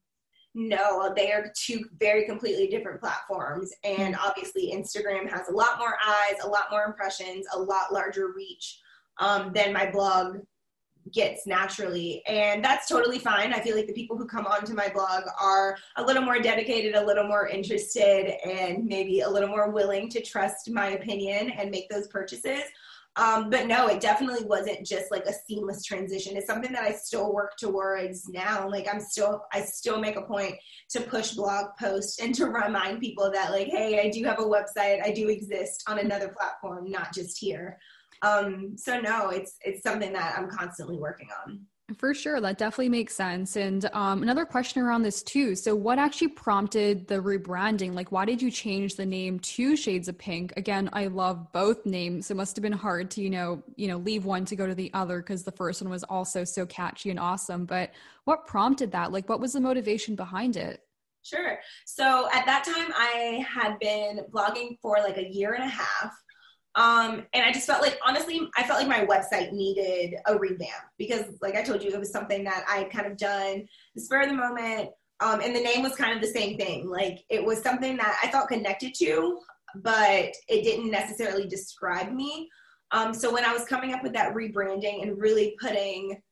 No, 0.54 1.12
they 1.14 1.30
are 1.30 1.52
two 1.54 1.84
very 2.00 2.24
completely 2.26 2.66
different 2.68 3.00
platforms. 3.00 3.72
And 3.84 4.14
mm. 4.14 4.18
obviously, 4.18 4.72
Instagram 4.74 5.30
has 5.30 5.48
a 5.48 5.52
lot 5.52 5.78
more 5.78 5.96
eyes, 6.04 6.34
a 6.42 6.48
lot 6.48 6.64
more 6.70 6.84
impressions, 6.84 7.46
a 7.52 7.58
lot 7.58 7.92
larger 7.92 8.32
reach 8.34 8.80
um, 9.18 9.52
than 9.52 9.72
my 9.72 9.90
blog 9.90 10.38
gets 11.12 11.46
naturally. 11.46 12.22
And 12.26 12.62
that's 12.62 12.88
totally 12.88 13.18
fine. 13.18 13.52
I 13.52 13.60
feel 13.60 13.76
like 13.76 13.86
the 13.86 13.92
people 13.92 14.16
who 14.16 14.26
come 14.26 14.46
onto 14.46 14.74
my 14.74 14.88
blog 14.88 15.24
are 15.40 15.76
a 15.96 16.02
little 16.02 16.22
more 16.22 16.38
dedicated, 16.38 16.94
a 16.94 17.04
little 17.04 17.26
more 17.26 17.48
interested, 17.48 18.34
and 18.46 18.84
maybe 18.84 19.20
a 19.20 19.30
little 19.30 19.48
more 19.48 19.70
willing 19.70 20.08
to 20.10 20.20
trust 20.20 20.70
my 20.70 20.90
opinion 20.90 21.50
and 21.50 21.70
make 21.70 21.88
those 21.88 22.08
purchases. 22.08 22.62
Um, 23.16 23.50
but 23.50 23.66
no, 23.66 23.88
it 23.88 24.00
definitely 24.00 24.44
wasn't 24.44 24.86
just 24.86 25.10
like 25.10 25.24
a 25.24 25.32
seamless 25.32 25.82
transition. 25.82 26.36
It's 26.36 26.46
something 26.46 26.72
that 26.72 26.84
I 26.84 26.92
still 26.92 27.32
work 27.32 27.56
towards 27.56 28.28
now. 28.28 28.68
Like 28.68 28.86
I'm 28.88 29.00
still, 29.00 29.44
I 29.52 29.62
still 29.62 29.98
make 29.98 30.14
a 30.14 30.22
point 30.22 30.54
to 30.90 31.00
push 31.00 31.32
blog 31.32 31.70
posts 31.80 32.20
and 32.20 32.32
to 32.36 32.46
remind 32.46 33.00
people 33.00 33.28
that 33.32 33.50
like, 33.50 33.68
hey, 33.68 34.00
I 34.00 34.10
do 34.10 34.22
have 34.24 34.38
a 34.38 34.42
website. 34.42 35.04
I 35.04 35.10
do 35.10 35.28
exist 35.28 35.82
on 35.88 35.98
another 35.98 36.28
platform, 36.28 36.90
not 36.90 37.12
just 37.12 37.38
here. 37.40 37.78
Um, 38.22 38.76
so 38.76 39.00
no, 39.00 39.30
it's 39.30 39.56
it's 39.64 39.82
something 39.82 40.12
that 40.12 40.38
I'm 40.38 40.48
constantly 40.48 40.96
working 40.96 41.28
on. 41.44 41.66
For 41.96 42.12
sure, 42.12 42.38
that 42.38 42.58
definitely 42.58 42.90
makes 42.90 43.14
sense. 43.14 43.56
And 43.56 43.88
um, 43.94 44.22
another 44.22 44.44
question 44.44 44.82
around 44.82 45.04
this 45.04 45.22
too. 45.22 45.54
So, 45.54 45.74
what 45.74 45.98
actually 45.98 46.28
prompted 46.28 47.08
the 47.08 47.14
rebranding? 47.14 47.94
Like, 47.94 48.12
why 48.12 48.26
did 48.26 48.42
you 48.42 48.50
change 48.50 48.96
the 48.96 49.06
name 49.06 49.38
to 49.38 49.74
Shades 49.74 50.06
of 50.06 50.18
Pinck? 50.18 50.52
Again, 50.58 50.90
I 50.92 51.06
love 51.06 51.50
both 51.52 51.86
names. 51.86 52.30
It 52.30 52.36
must 52.36 52.56
have 52.56 52.62
been 52.62 52.72
hard 52.72 53.10
to, 53.12 53.22
you 53.22 53.30
know, 53.30 53.62
you 53.76 53.88
know, 53.88 53.96
leave 53.96 54.26
one 54.26 54.44
to 54.46 54.56
go 54.56 54.66
to 54.66 54.74
the 54.74 54.90
other 54.92 55.20
because 55.22 55.44
the 55.44 55.52
first 55.52 55.80
one 55.80 55.90
was 55.90 56.04
also 56.04 56.44
so 56.44 56.66
catchy 56.66 57.08
and 57.08 57.18
awesome. 57.18 57.64
But 57.64 57.92
what 58.24 58.46
prompted 58.46 58.92
that? 58.92 59.10
Like, 59.10 59.30
what 59.30 59.40
was 59.40 59.54
the 59.54 59.60
motivation 59.60 60.14
behind 60.14 60.58
it? 60.58 60.82
Sure. 61.22 61.58
So 61.86 62.28
at 62.34 62.44
that 62.44 62.64
time, 62.64 62.92
I 62.94 63.46
had 63.48 63.78
been 63.78 64.26
blogging 64.30 64.78
for 64.82 64.98
like 64.98 65.16
a 65.16 65.28
year 65.28 65.54
and 65.54 65.64
a 65.64 65.68
half. 65.68 66.12
Um, 66.78 67.26
and 67.32 67.44
I 67.44 67.50
just 67.50 67.66
felt 67.66 67.82
like, 67.82 67.98
honestly, 68.06 68.48
I 68.56 68.62
felt 68.62 68.78
like 68.78 68.88
my 68.88 69.04
website 69.04 69.52
needed 69.52 70.14
a 70.26 70.38
revamp 70.38 70.70
because, 70.96 71.24
like 71.42 71.56
I 71.56 71.62
told 71.62 71.82
you, 71.82 71.90
it 71.90 71.98
was 71.98 72.12
something 72.12 72.44
that 72.44 72.64
I 72.70 72.78
had 72.78 72.90
kind 72.90 73.06
of 73.08 73.16
done 73.16 73.66
the 73.96 74.00
spur 74.00 74.22
of 74.22 74.28
the 74.28 74.34
moment. 74.34 74.90
Um, 75.18 75.40
and 75.40 75.56
the 75.56 75.60
name 75.60 75.82
was 75.82 75.96
kind 75.96 76.14
of 76.14 76.22
the 76.22 76.28
same 76.28 76.56
thing. 76.56 76.88
Like 76.88 77.24
it 77.28 77.44
was 77.44 77.60
something 77.60 77.96
that 77.96 78.16
I 78.22 78.30
felt 78.30 78.46
connected 78.48 78.94
to, 78.98 79.40
but 79.82 80.32
it 80.48 80.62
didn't 80.62 80.92
necessarily 80.92 81.48
describe 81.48 82.12
me. 82.12 82.48
Um, 82.92 83.12
so 83.12 83.32
when 83.32 83.44
I 83.44 83.52
was 83.52 83.64
coming 83.64 83.92
up 83.92 84.04
with 84.04 84.12
that 84.12 84.32
rebranding 84.32 85.02
and 85.02 85.20
really 85.20 85.56
putting 85.60 86.22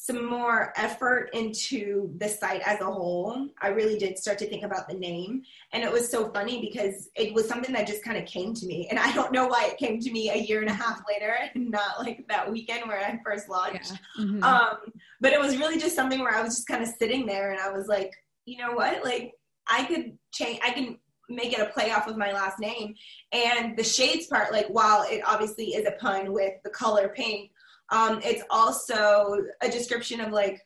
some 0.00 0.24
more 0.24 0.72
effort 0.76 1.28
into 1.32 2.14
the 2.18 2.28
site 2.28 2.62
as 2.64 2.80
a 2.80 2.84
whole, 2.84 3.48
I 3.60 3.68
really 3.68 3.98
did 3.98 4.16
start 4.16 4.38
to 4.38 4.48
think 4.48 4.62
about 4.62 4.88
the 4.88 4.94
name. 4.94 5.42
And 5.72 5.82
it 5.82 5.90
was 5.90 6.08
so 6.08 6.30
funny 6.30 6.60
because 6.60 7.10
it 7.16 7.34
was 7.34 7.48
something 7.48 7.74
that 7.74 7.88
just 7.88 8.04
kind 8.04 8.16
of 8.16 8.24
came 8.24 8.54
to 8.54 8.66
me. 8.66 8.86
And 8.90 8.98
I 8.98 9.12
don't 9.12 9.32
know 9.32 9.48
why 9.48 9.66
it 9.66 9.76
came 9.76 9.98
to 9.98 10.12
me 10.12 10.30
a 10.30 10.36
year 10.36 10.60
and 10.60 10.70
a 10.70 10.72
half 10.72 11.02
later 11.10 11.34
and 11.52 11.72
not 11.72 11.98
like 11.98 12.24
that 12.28 12.50
weekend 12.50 12.86
where 12.86 13.00
I 13.00 13.18
first 13.24 13.48
launched. 13.48 13.90
Yeah. 14.16 14.24
Mm-hmm. 14.24 14.44
Um, 14.44 14.76
but 15.20 15.32
it 15.32 15.40
was 15.40 15.56
really 15.56 15.78
just 15.78 15.96
something 15.96 16.20
where 16.20 16.34
I 16.34 16.42
was 16.42 16.54
just 16.54 16.68
kind 16.68 16.82
of 16.82 16.88
sitting 16.88 17.26
there 17.26 17.50
and 17.50 17.60
I 17.60 17.72
was 17.72 17.88
like, 17.88 18.12
you 18.44 18.56
know 18.56 18.74
what? 18.74 19.04
Like, 19.04 19.32
I 19.66 19.82
could 19.84 20.16
change, 20.32 20.60
I 20.64 20.70
can 20.70 20.96
make 21.28 21.52
it 21.52 21.60
a 21.60 21.66
play 21.66 21.90
off 21.90 22.06
of 22.06 22.16
my 22.16 22.32
last 22.32 22.60
name. 22.60 22.94
And 23.32 23.76
the 23.76 23.82
shades 23.82 24.28
part, 24.28 24.52
like, 24.52 24.68
while 24.68 25.04
it 25.10 25.22
obviously 25.26 25.74
is 25.74 25.86
a 25.86 25.92
pun 26.00 26.32
with 26.32 26.54
the 26.62 26.70
color 26.70 27.08
pink, 27.08 27.50
um, 27.90 28.20
it's 28.24 28.42
also 28.50 29.38
a 29.62 29.68
description 29.68 30.20
of 30.20 30.32
like 30.32 30.60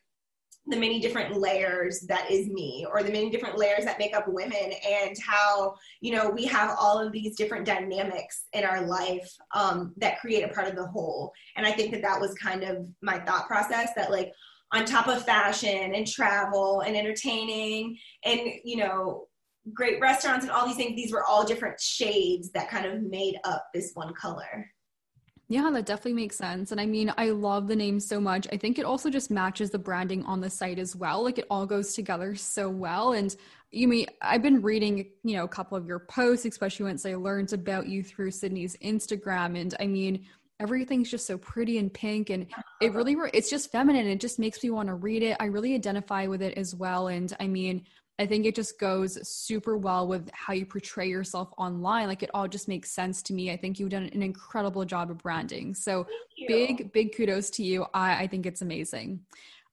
the 0.66 0.76
many 0.76 1.00
different 1.00 1.37
layers 1.37 2.00
that 2.02 2.30
is 2.30 2.48
me 2.48 2.87
or 2.92 3.02
the 3.02 3.11
many 3.11 3.30
different 3.30 3.58
layers 3.58 3.85
that 3.85 3.98
make 3.98 4.16
up 4.16 4.28
women 4.28 4.72
and 4.88 5.16
how 5.20 5.74
you 6.00 6.14
know 6.14 6.30
we 6.30 6.44
have 6.44 6.76
all 6.78 7.00
of 7.00 7.12
these 7.12 7.37
different 7.37 7.66
dynamics 7.66 8.44
in 8.52 8.64
our 8.64 8.87
life 8.87 9.28
um, 9.54 9.92
that 9.96 10.20
create 10.20 10.44
a 10.44 10.54
part 10.54 10.68
of 10.68 10.76
the 10.76 10.87
whole. 10.87 11.32
And 11.56 11.66
i 11.66 11.72
think 11.72 11.90
that 11.92 12.02
that 12.02 12.20
was 12.20 12.35
kind 12.35 12.62
of 12.62 12.87
my 13.02 13.18
thought 13.20 13.46
process 13.46 13.90
that 13.96 14.11
like 14.11 14.32
on 14.72 14.85
top 14.85 15.08
of 15.08 15.24
fashion 15.24 15.94
and 15.94 16.06
travel 16.06 16.80
and 16.80 16.96
entertaining 16.96 17.98
and 18.24 18.40
you 18.64 18.76
know 18.76 19.26
great 19.72 20.00
restaurants 20.00 20.44
and 20.44 20.52
all 20.52 20.66
these 20.66 20.76
things 20.76 20.96
these 20.96 21.12
were 21.12 21.24
all 21.24 21.44
different 21.44 21.78
shades 21.80 22.50
that 22.50 22.68
kind 22.68 22.87
of 22.87 23.02
made 23.02 23.37
up 23.44 23.64
this 23.74 23.92
one 23.94 24.12
color 24.14 24.66
yeah, 25.48 25.70
that 25.70 25.87
definitely 25.87 26.14
makes 26.14 26.37
sense. 26.37 26.72
And 26.72 26.81
I 26.81 26.87
mean, 26.87 27.12
I 27.18 27.31
love 27.31 27.68
the 27.68 27.76
name 27.76 28.00
so 28.00 28.20
much. 28.20 28.46
I 28.52 28.57
think 28.57 28.78
it 28.78 28.87
also 28.87 29.11
just 29.11 29.31
matches 29.31 29.70
the 29.70 29.78
branding 29.78 30.24
on 30.24 30.40
the 30.40 30.48
site 30.48 30.78
as 30.78 30.96
well. 30.96 31.22
Like 31.22 31.38
it 31.38 31.46
all 31.50 31.66
goes 31.66 31.94
together 31.94 32.35
so 32.35 32.68
well. 32.70 33.12
And 33.12 33.35
you 33.70 33.88
mean 33.88 34.07
I've 34.22 34.42
been 34.42 34.62
reading, 34.62 35.11
you 35.24 35.37
know, 35.37 35.44
a 35.44 35.48
couple 35.48 35.76
of 35.76 35.87
your 35.87 35.98
posts, 35.98 36.46
especially 36.46 36.87
once 36.87 37.05
I 37.05 37.14
learned 37.16 37.52
about 37.52 37.87
you 37.87 38.02
through 38.02 38.31
Sydney's 38.31 38.76
Instagram. 38.78 39.61
And 39.61 39.74
I 39.78 39.87
mean, 39.87 40.24
everything's 40.61 41.11
just 41.11 41.26
so 41.26 41.37
pretty 41.37 41.78
and 41.78 41.92
pink 41.92 42.31
and 42.31 42.46
it 42.81 42.92
really 42.92 43.16
it's 43.35 43.50
just 43.50 43.72
feminine 43.72 44.07
it 44.07 44.20
just 44.20 44.38
makes 44.38 44.62
me 44.62 44.70
want 44.70 44.87
to 44.87 44.94
read 44.94 45.20
it 45.20 45.37
i 45.40 45.46
really 45.46 45.74
identify 45.74 46.26
with 46.26 46.40
it 46.40 46.57
as 46.57 46.72
well 46.72 47.09
and 47.09 47.35
i 47.40 47.48
mean 47.48 47.85
I 48.18 48.27
think 48.27 48.46
it 48.46 48.55
just 48.55 48.79
goes 48.79 49.27
super 49.27 49.77
well 49.77 50.07
with 50.07 50.31
how 50.33 50.53
you 50.53 50.66
portray 50.66 51.09
yourself 51.09 51.53
online. 51.57 52.09
Like 52.09 52.22
it 52.22 52.31
all 52.35 52.46
just 52.46 52.68
makes 52.68 52.90
sense 52.90 53.22
to 53.22 53.33
me. 53.33 53.51
I 53.51 53.57
think 53.57 53.81
you've 53.81 53.90
done 53.90 54.11
an 54.12 54.22
incredible 54.22 54.85
job 54.85 55.11
of 55.11 55.18
branding. 55.18 55.75
So 55.75 56.07
big, 56.46 56.92
big 56.92 57.16
kudos 57.16 57.51
to 57.51 57.62
you. 57.62 57.87
I, 57.94 58.25
I 58.25 58.27
think 58.27 58.46
it's 58.46 58.62
amazing. 58.62 59.20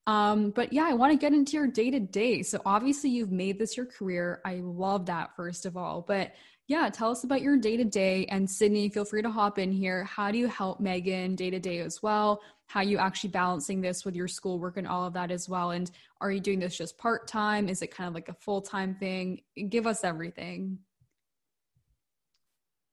Um, 0.06 0.50
but 0.50 0.72
yeah, 0.72 0.86
I 0.88 0.94
want 0.94 1.12
to 1.12 1.18
get 1.18 1.34
into 1.34 1.56
your 1.56 1.66
day 1.66 1.90
to 1.90 2.00
day. 2.00 2.42
So 2.42 2.60
obviously 2.64 3.10
you've 3.10 3.30
made 3.30 3.58
this 3.58 3.76
your 3.76 3.86
career. 3.86 4.40
I 4.44 4.56
love 4.56 5.06
that 5.06 5.36
first 5.36 5.66
of 5.66 5.76
all. 5.76 6.02
But 6.06 6.32
yeah, 6.66 6.88
tell 6.88 7.10
us 7.10 7.24
about 7.24 7.42
your 7.42 7.58
day 7.58 7.76
to 7.76 7.84
day. 7.84 8.26
And 8.26 8.48
Sydney, 8.48 8.88
feel 8.88 9.04
free 9.04 9.22
to 9.22 9.30
hop 9.30 9.58
in 9.58 9.70
here. 9.70 10.04
How 10.04 10.30
do 10.30 10.38
you 10.38 10.46
help 10.46 10.80
Megan 10.80 11.34
day 11.34 11.50
to 11.50 11.58
day 11.58 11.80
as 11.80 12.02
well? 12.02 12.40
How 12.70 12.82
you 12.82 12.98
actually 12.98 13.30
balancing 13.30 13.80
this 13.80 14.04
with 14.04 14.14
your 14.14 14.28
schoolwork 14.28 14.76
and 14.76 14.86
all 14.86 15.04
of 15.04 15.12
that 15.14 15.32
as 15.32 15.48
well? 15.48 15.72
And 15.72 15.90
are 16.20 16.30
you 16.30 16.38
doing 16.38 16.60
this 16.60 16.78
just 16.78 16.96
part-time? 16.98 17.68
Is 17.68 17.82
it 17.82 17.90
kind 17.90 18.06
of 18.06 18.14
like 18.14 18.28
a 18.28 18.34
full-time 18.34 18.94
thing? 18.94 19.42
Give 19.68 19.88
us 19.88 20.04
everything. 20.04 20.78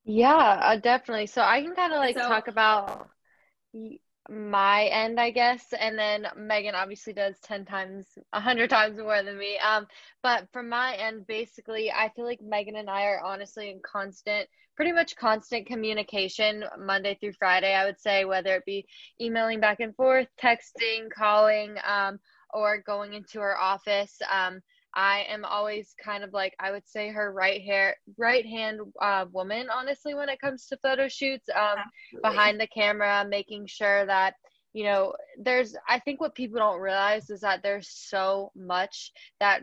Yeah 0.04 0.34
uh, 0.34 0.76
definitely. 0.76 1.26
So 1.26 1.42
i 1.42 1.62
can 1.62 1.76
kind 1.76 1.92
of 1.92 1.98
like 1.98 2.16
so, 2.16 2.26
talk 2.26 2.48
about 2.48 3.08
my 4.28 4.84
end 4.84 5.18
i 5.18 5.30
guess 5.30 5.64
and 5.78 5.98
then 5.98 6.26
megan 6.36 6.74
obviously 6.74 7.12
does 7.12 7.34
10 7.44 7.64
times 7.64 8.06
100 8.30 8.68
times 8.68 8.98
more 8.98 9.22
than 9.22 9.38
me 9.38 9.58
um 9.58 9.86
but 10.22 10.46
from 10.52 10.68
my 10.68 10.94
end 10.96 11.26
basically 11.26 11.90
i 11.90 12.10
feel 12.14 12.26
like 12.26 12.40
megan 12.42 12.76
and 12.76 12.90
i 12.90 13.04
are 13.04 13.22
honestly 13.24 13.70
in 13.70 13.80
constant 13.82 14.48
pretty 14.78 14.92
much 14.92 15.16
constant 15.16 15.66
communication 15.66 16.62
Monday 16.78 17.18
through 17.18 17.32
Friday, 17.32 17.74
I 17.74 17.84
would 17.84 17.98
say, 18.00 18.24
whether 18.24 18.54
it 18.54 18.64
be 18.64 18.86
emailing 19.20 19.58
back 19.58 19.80
and 19.80 19.92
forth, 19.96 20.28
texting, 20.40 21.10
calling, 21.12 21.74
um, 21.84 22.20
or 22.54 22.80
going 22.86 23.14
into 23.14 23.40
her 23.40 23.58
office. 23.58 24.16
Um, 24.32 24.60
I 24.98 25.26
am 25.28 25.44
always 25.44 25.94
kind 26.02 26.24
of 26.24 26.32
like 26.32 26.56
I 26.58 26.72
would 26.72 26.88
say 26.88 27.10
her 27.10 27.32
right 27.32 27.62
hair, 27.62 27.94
right 28.16 28.44
hand 28.44 28.80
uh, 29.00 29.26
woman. 29.30 29.68
Honestly, 29.72 30.12
when 30.12 30.28
it 30.28 30.40
comes 30.40 30.66
to 30.66 30.76
photo 30.78 31.06
shoots, 31.06 31.48
um, 31.54 31.78
behind 32.20 32.60
the 32.60 32.66
camera, 32.66 33.24
making 33.28 33.68
sure 33.68 34.04
that 34.06 34.34
you 34.72 34.82
know 34.82 35.14
there's. 35.40 35.76
I 35.88 36.00
think 36.00 36.20
what 36.20 36.34
people 36.34 36.58
don't 36.58 36.80
realize 36.80 37.30
is 37.30 37.42
that 37.42 37.62
there's 37.62 37.88
so 37.88 38.50
much 38.56 39.12
that 39.38 39.62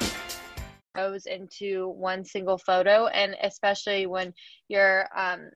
into 1.25 1.89
one 1.89 2.23
single 2.23 2.57
photo. 2.57 3.07
And 3.07 3.35
especially 3.41 4.05
when 4.05 4.33
you're 4.67 5.07
um, 5.15 5.49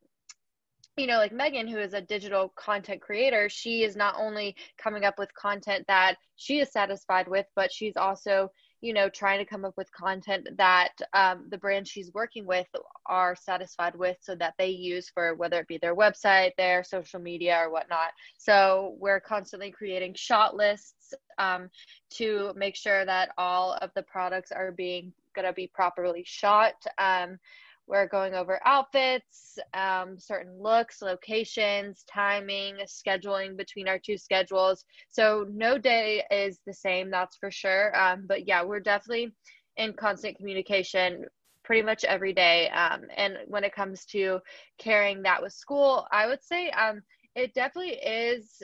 you 0.97 1.07
know, 1.07 1.17
like 1.17 1.33
Megan, 1.33 1.67
who 1.67 1.77
is 1.77 1.93
a 1.93 2.01
digital 2.01 2.53
content 2.55 3.01
creator, 3.01 3.49
she 3.49 3.83
is 3.83 3.97
not 3.97 4.15
only 4.17 4.55
coming 4.77 5.03
up 5.03 5.19
with 5.19 5.33
content 5.33 5.85
that 5.87 6.15
she 6.37 6.59
is 6.59 6.71
satisfied 6.71 7.27
with, 7.27 7.45
but 7.55 7.71
she's 7.71 7.97
also, 7.97 8.49
you 8.85 8.93
know, 8.93 9.09
trying 9.09 9.39
to 9.39 9.45
come 9.45 9.65
up 9.65 9.75
with 9.77 9.91
content 9.91 10.47
that 10.59 10.93
um, 11.13 11.47
the 11.49 11.57
brands 11.57 11.89
she's 11.89 12.13
working 12.13 12.45
with 12.45 12.67
are 13.07 13.35
satisfied 13.35 13.95
with 13.95 14.15
so 14.21 14.35
that 14.35 14.53
they 14.59 14.69
use 14.69 15.09
for 15.09 15.33
whether 15.33 15.59
it 15.59 15.67
be 15.67 15.79
their 15.79 15.95
website, 15.95 16.51
their 16.55 16.83
social 16.83 17.19
media, 17.19 17.57
or 17.63 17.71
whatnot. 17.71 18.11
So 18.37 18.95
we're 18.99 19.19
constantly 19.19 19.71
creating 19.71 20.13
shot 20.13 20.55
lists 20.55 21.15
um, 21.39 21.71
to 22.11 22.53
make 22.55 22.75
sure 22.75 23.05
that 23.05 23.29
all 23.39 23.73
of 23.81 23.89
the 23.95 24.03
products 24.03 24.51
are 24.51 24.71
being 24.71 25.11
going 25.33 25.47
to 25.47 25.53
be 25.53 25.65
properly 25.65 26.23
shot. 26.23 26.75
Um, 26.99 27.39
we're 27.87 28.07
going 28.07 28.33
over 28.33 28.59
outfits, 28.65 29.57
um, 29.73 30.17
certain 30.17 30.59
looks, 30.59 31.01
locations, 31.01 32.03
timing, 32.11 32.77
scheduling 32.87 33.55
between 33.55 33.87
our 33.87 33.99
two 33.99 34.17
schedules. 34.17 34.85
So 35.09 35.45
no 35.51 35.77
day 35.77 36.23
is 36.31 36.59
the 36.65 36.73
same, 36.73 37.11
that's 37.11 37.37
for 37.37 37.51
sure. 37.51 37.95
Um, 37.97 38.25
but 38.27 38.47
yeah, 38.47 38.63
we're 38.63 38.79
definitely 38.79 39.31
in 39.77 39.93
constant 39.93 40.37
communication 40.37 41.25
pretty 41.63 41.81
much 41.81 42.03
every 42.03 42.33
day. 42.33 42.69
Um, 42.69 43.01
and 43.15 43.37
when 43.47 43.63
it 43.63 43.75
comes 43.75 44.05
to 44.05 44.39
carrying 44.77 45.21
that 45.23 45.41
with 45.41 45.53
school, 45.53 46.07
I 46.11 46.27
would 46.27 46.43
say 46.43 46.69
um, 46.71 47.01
it 47.35 47.53
definitely 47.53 47.95
is 47.95 48.63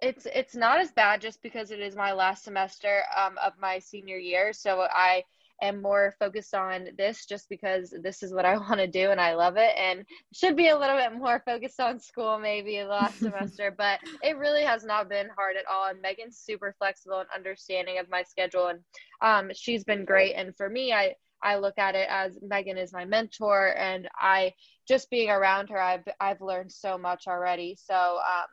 it's 0.00 0.26
it's 0.34 0.54
not 0.54 0.78
as 0.78 0.92
bad 0.92 1.20
just 1.20 1.42
because 1.42 1.70
it 1.70 1.80
is 1.80 1.96
my 1.96 2.12
last 2.12 2.44
semester 2.44 3.02
um, 3.16 3.38
of 3.44 3.52
my 3.58 3.78
senior 3.78 4.18
year 4.18 4.52
so 4.52 4.82
i 4.92 5.22
am 5.62 5.80
more 5.80 6.14
focused 6.18 6.54
on 6.54 6.88
this 6.96 7.26
just 7.26 7.48
because 7.48 7.94
this 8.02 8.22
is 8.22 8.32
what 8.32 8.44
I 8.44 8.56
want 8.58 8.78
to 8.78 8.86
do 8.86 9.10
and 9.10 9.20
I 9.20 9.34
love 9.34 9.56
it 9.56 9.72
and 9.76 10.04
should 10.32 10.56
be 10.56 10.68
a 10.68 10.78
little 10.78 10.96
bit 10.96 11.18
more 11.18 11.42
focused 11.44 11.80
on 11.80 12.00
school 12.00 12.38
maybe 12.38 12.82
last 12.82 13.18
semester 13.20 13.74
but 13.76 14.00
it 14.22 14.36
really 14.36 14.62
has 14.62 14.84
not 14.84 15.08
been 15.08 15.28
hard 15.36 15.56
at 15.56 15.66
all 15.70 15.88
and 15.88 16.00
Megan's 16.00 16.38
super 16.38 16.74
flexible 16.78 17.20
and 17.20 17.28
understanding 17.34 17.98
of 17.98 18.10
my 18.10 18.22
schedule 18.22 18.68
and 18.68 18.80
um, 19.22 19.50
she's 19.54 19.84
been 19.84 20.04
great 20.04 20.34
and 20.34 20.56
for 20.56 20.68
me 20.68 20.92
I 20.92 21.14
I 21.42 21.58
look 21.58 21.78
at 21.78 21.94
it 21.94 22.08
as 22.10 22.38
Megan 22.42 22.78
is 22.78 22.92
my 22.92 23.04
mentor 23.04 23.76
and 23.76 24.08
I 24.18 24.52
just 24.88 25.10
being 25.10 25.30
around 25.30 25.68
her 25.68 25.80
I've 25.80 26.08
I've 26.20 26.40
learned 26.40 26.72
so 26.72 26.96
much 26.96 27.24
already 27.28 27.76
so 27.80 27.94
um, 27.94 28.46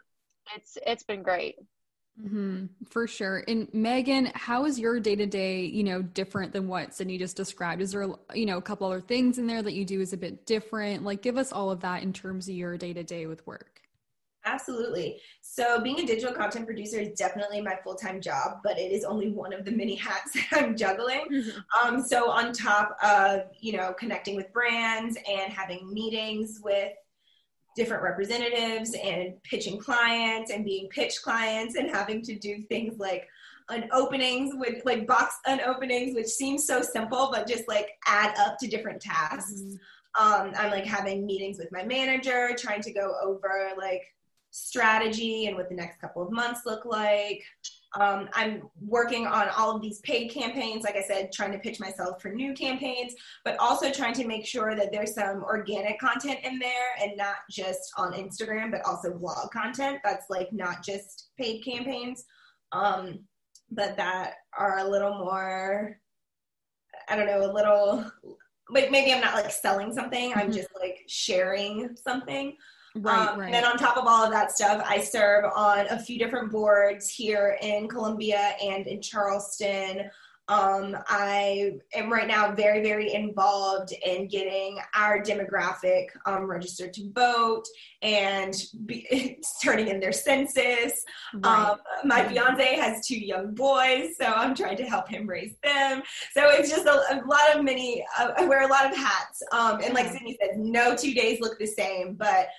it's 0.56 0.78
it's 0.86 1.04
been 1.04 1.24
great 1.24 1.56
Mm-hmm, 2.22 2.66
for 2.90 3.08
sure. 3.08 3.44
And 3.48 3.68
Megan, 3.74 4.32
how 4.36 4.66
is 4.66 4.80
your 4.80 5.00
day 5.00 5.16
to 5.16 5.26
day, 5.26 5.66
you 5.66 5.84
know, 5.84 6.02
different 6.02 6.54
than 6.54 6.68
what 6.68 6.94
Sydney 6.94 7.18
just 7.18 7.36
described? 7.36 7.82
Is 7.82 7.92
there, 7.92 8.08
you 8.34 8.46
know, 8.46 8.58
a 8.58 8.62
couple 8.62 8.86
other 8.86 9.02
things 9.02 9.40
in 9.40 9.48
there 9.48 9.64
that 9.64 9.74
you 9.74 9.84
do 9.84 10.00
is 10.00 10.14
a 10.14 10.18
bit 10.18 10.46
different? 10.46 11.04
Like, 11.04 11.24
give 11.24 11.38
us 11.38 11.52
all 11.52 11.72
of 11.72 11.80
that 11.82 12.04
in 12.04 12.14
terms 12.14 12.48
of 12.48 12.56
your 12.56 12.78
day 12.78 12.94
to 12.94 13.04
day 13.04 13.26
with 13.26 13.46
work. 13.48 13.82
Absolutely. 14.46 15.20
So, 15.42 15.80
being 15.82 16.00
a 16.00 16.06
digital 16.06 16.34
content 16.34 16.66
producer 16.66 17.00
is 17.00 17.18
definitely 17.18 17.62
my 17.62 17.78
full 17.84 17.96
time 17.96 18.20
job, 18.20 18.60
but 18.64 18.78
it 18.78 18.92
is 18.92 19.06
only 19.06 19.32
one 19.32 19.54
of 19.54 19.64
the 19.66 19.72
many 19.72 19.96
hats 19.96 20.34
that 20.34 20.64
I'm 20.64 20.76
juggling. 20.76 21.26
Mm-hmm. 21.32 21.88
Um, 21.88 22.04
so, 22.04 22.30
on 22.30 22.52
top 22.52 22.98
of 23.02 23.44
you 23.60 23.74
know 23.78 23.94
connecting 23.94 24.36
with 24.36 24.52
brands 24.52 25.18
and 25.30 25.52
having 25.52 25.92
meetings 25.94 26.60
with 26.62 26.92
different 27.76 28.04
representatives 28.04 28.96
and 29.04 29.42
pitching 29.44 29.80
clients 29.80 30.52
and 30.52 30.66
being 30.66 30.88
pitch 30.90 31.22
clients 31.24 31.76
and 31.76 31.90
having 31.90 32.22
to 32.22 32.36
do 32.36 32.64
things 32.70 33.00
like 33.00 33.28
unopenings 33.72 34.50
with 34.54 34.84
like 34.86 35.08
box 35.08 35.36
unopenings 35.48 36.14
which 36.14 36.28
seems 36.28 36.66
so 36.66 36.82
simple 36.82 37.30
but 37.32 37.48
just 37.48 37.68
like 37.68 37.92
add 38.06 38.36
up 38.38 38.58
to 38.58 38.68
different 38.68 39.02
tasks 39.02 39.62
mm-hmm. 39.62 40.24
um, 40.24 40.52
i'm 40.58 40.70
like 40.70 40.86
having 40.86 41.26
meetings 41.26 41.58
with 41.58 41.72
my 41.72 41.84
manager 41.84 42.50
trying 42.58 42.82
to 42.82 42.92
go 42.92 43.16
over 43.24 43.70
like 43.78 44.04
strategy 44.52 45.48
and 45.48 45.56
what 45.56 45.70
the 45.70 45.76
next 45.76 46.00
couple 46.00 46.22
of 46.22 46.32
months 46.32 46.62
look 46.66 46.86
like 46.86 47.42
um, 48.00 48.28
I'm 48.34 48.64
working 48.82 49.28
on 49.28 49.50
all 49.56 49.76
of 49.76 49.82
these 49.82 50.00
paid 50.00 50.30
campaigns, 50.30 50.84
like 50.84 50.96
I 50.96 51.04
said, 51.04 51.32
trying 51.32 51.52
to 51.52 51.60
pitch 51.60 51.80
myself 51.80 52.22
for 52.22 52.30
new 52.30 52.54
campaigns, 52.54 53.14
but 53.46 53.56
also 53.60 53.92
trying 53.92 54.14
to 54.16 54.28
make 54.28 54.48
sure 54.48 54.76
that 54.76 54.92
there's 54.92 55.14
some 55.14 55.44
organic 55.44 56.00
content 56.00 56.40
in 56.44 56.58
there 56.58 56.96
and 57.02 57.16
not 57.16 57.38
just 57.52 57.92
on 57.98 58.14
Instagram, 58.14 58.72
but 58.72 58.82
also 58.86 59.18
blog 59.18 59.52
content 59.52 60.00
that's 60.04 60.26
like 60.30 60.52
not 60.52 60.84
just 60.84 61.30
paid 61.40 61.64
campaigns, 61.64 62.26
um, 62.72 63.20
but 63.70 63.96
that 63.98 64.36
are 64.58 64.80
a 64.80 64.90
little 64.90 65.14
more, 65.20 66.00
I 67.10 67.16
don't 67.16 67.28
know, 67.28 67.46
a 67.46 67.54
little 67.54 68.12
like 68.70 68.90
maybe 68.92 69.14
I'm 69.14 69.22
not 69.22 69.36
like 69.36 69.52
selling 69.52 69.94
something, 69.94 70.32
mm-hmm. 70.32 70.40
I'm 70.40 70.52
just 70.52 70.70
like 70.80 71.00
sharing 71.08 71.96
something. 71.96 72.56
Right, 72.96 73.28
um, 73.28 73.40
right. 73.40 73.46
And 73.46 73.54
then 73.54 73.66
on 73.66 73.78
top 73.78 73.98
of 73.98 74.06
all 74.06 74.24
of 74.24 74.32
that 74.32 74.52
stuff, 74.52 74.84
I 74.86 75.00
serve 75.00 75.46
on 75.56 75.88
a 75.88 76.00
few 76.00 76.20
different 76.20 76.52
boards 76.52 77.10
here 77.10 77.58
in 77.62 77.88
Columbia 77.88 78.56
and 78.62 78.86
in 78.86 79.02
Charleston. 79.02 80.10
Um, 80.50 80.98
I 81.08 81.80
am 81.94 82.12
right 82.12 82.28
now 82.28 82.54
very, 82.54 82.84
very 82.84 83.14
involved 83.14 83.94
in 84.06 84.28
getting 84.28 84.78
our 84.94 85.22
demographic 85.22 86.08
um, 86.26 86.44
registered 86.44 86.94
to 86.96 87.10
vote 87.14 87.64
and 88.02 88.54
be, 88.86 89.38
starting 89.42 89.88
in 89.88 90.02
their 90.02 90.12
census. 90.12 91.06
Right. 91.34 91.70
Um, 91.70 91.78
my 92.04 92.28
fiance 92.28 92.76
has 92.76 93.08
two 93.08 93.18
young 93.18 93.56
boys, 93.56 94.18
so 94.20 94.26
I'm 94.26 94.54
trying 94.54 94.76
to 94.78 94.84
help 94.84 95.08
him 95.08 95.28
raise 95.28 95.56
them. 95.64 96.04
So 96.34 96.50
it's 96.50 96.70
just 96.70 96.86
a, 96.88 96.92
a 96.92 97.24
lot 97.26 97.56
of 97.56 97.64
many, 97.64 98.06
uh, 98.20 98.32
I 98.38 98.46
wear 98.46 98.64
a 98.64 98.68
lot 98.68 98.86
of 98.86 98.98
hats. 98.98 99.42
Um, 99.54 99.80
and 99.82 99.94
like 99.94 100.12
Sydney 100.12 100.38
said, 100.42 100.60
no 100.60 100.94
two 100.94 101.14
days 101.14 101.40
look 101.40 101.58
the 101.58 101.66
same, 101.66 102.16
but 102.16 102.50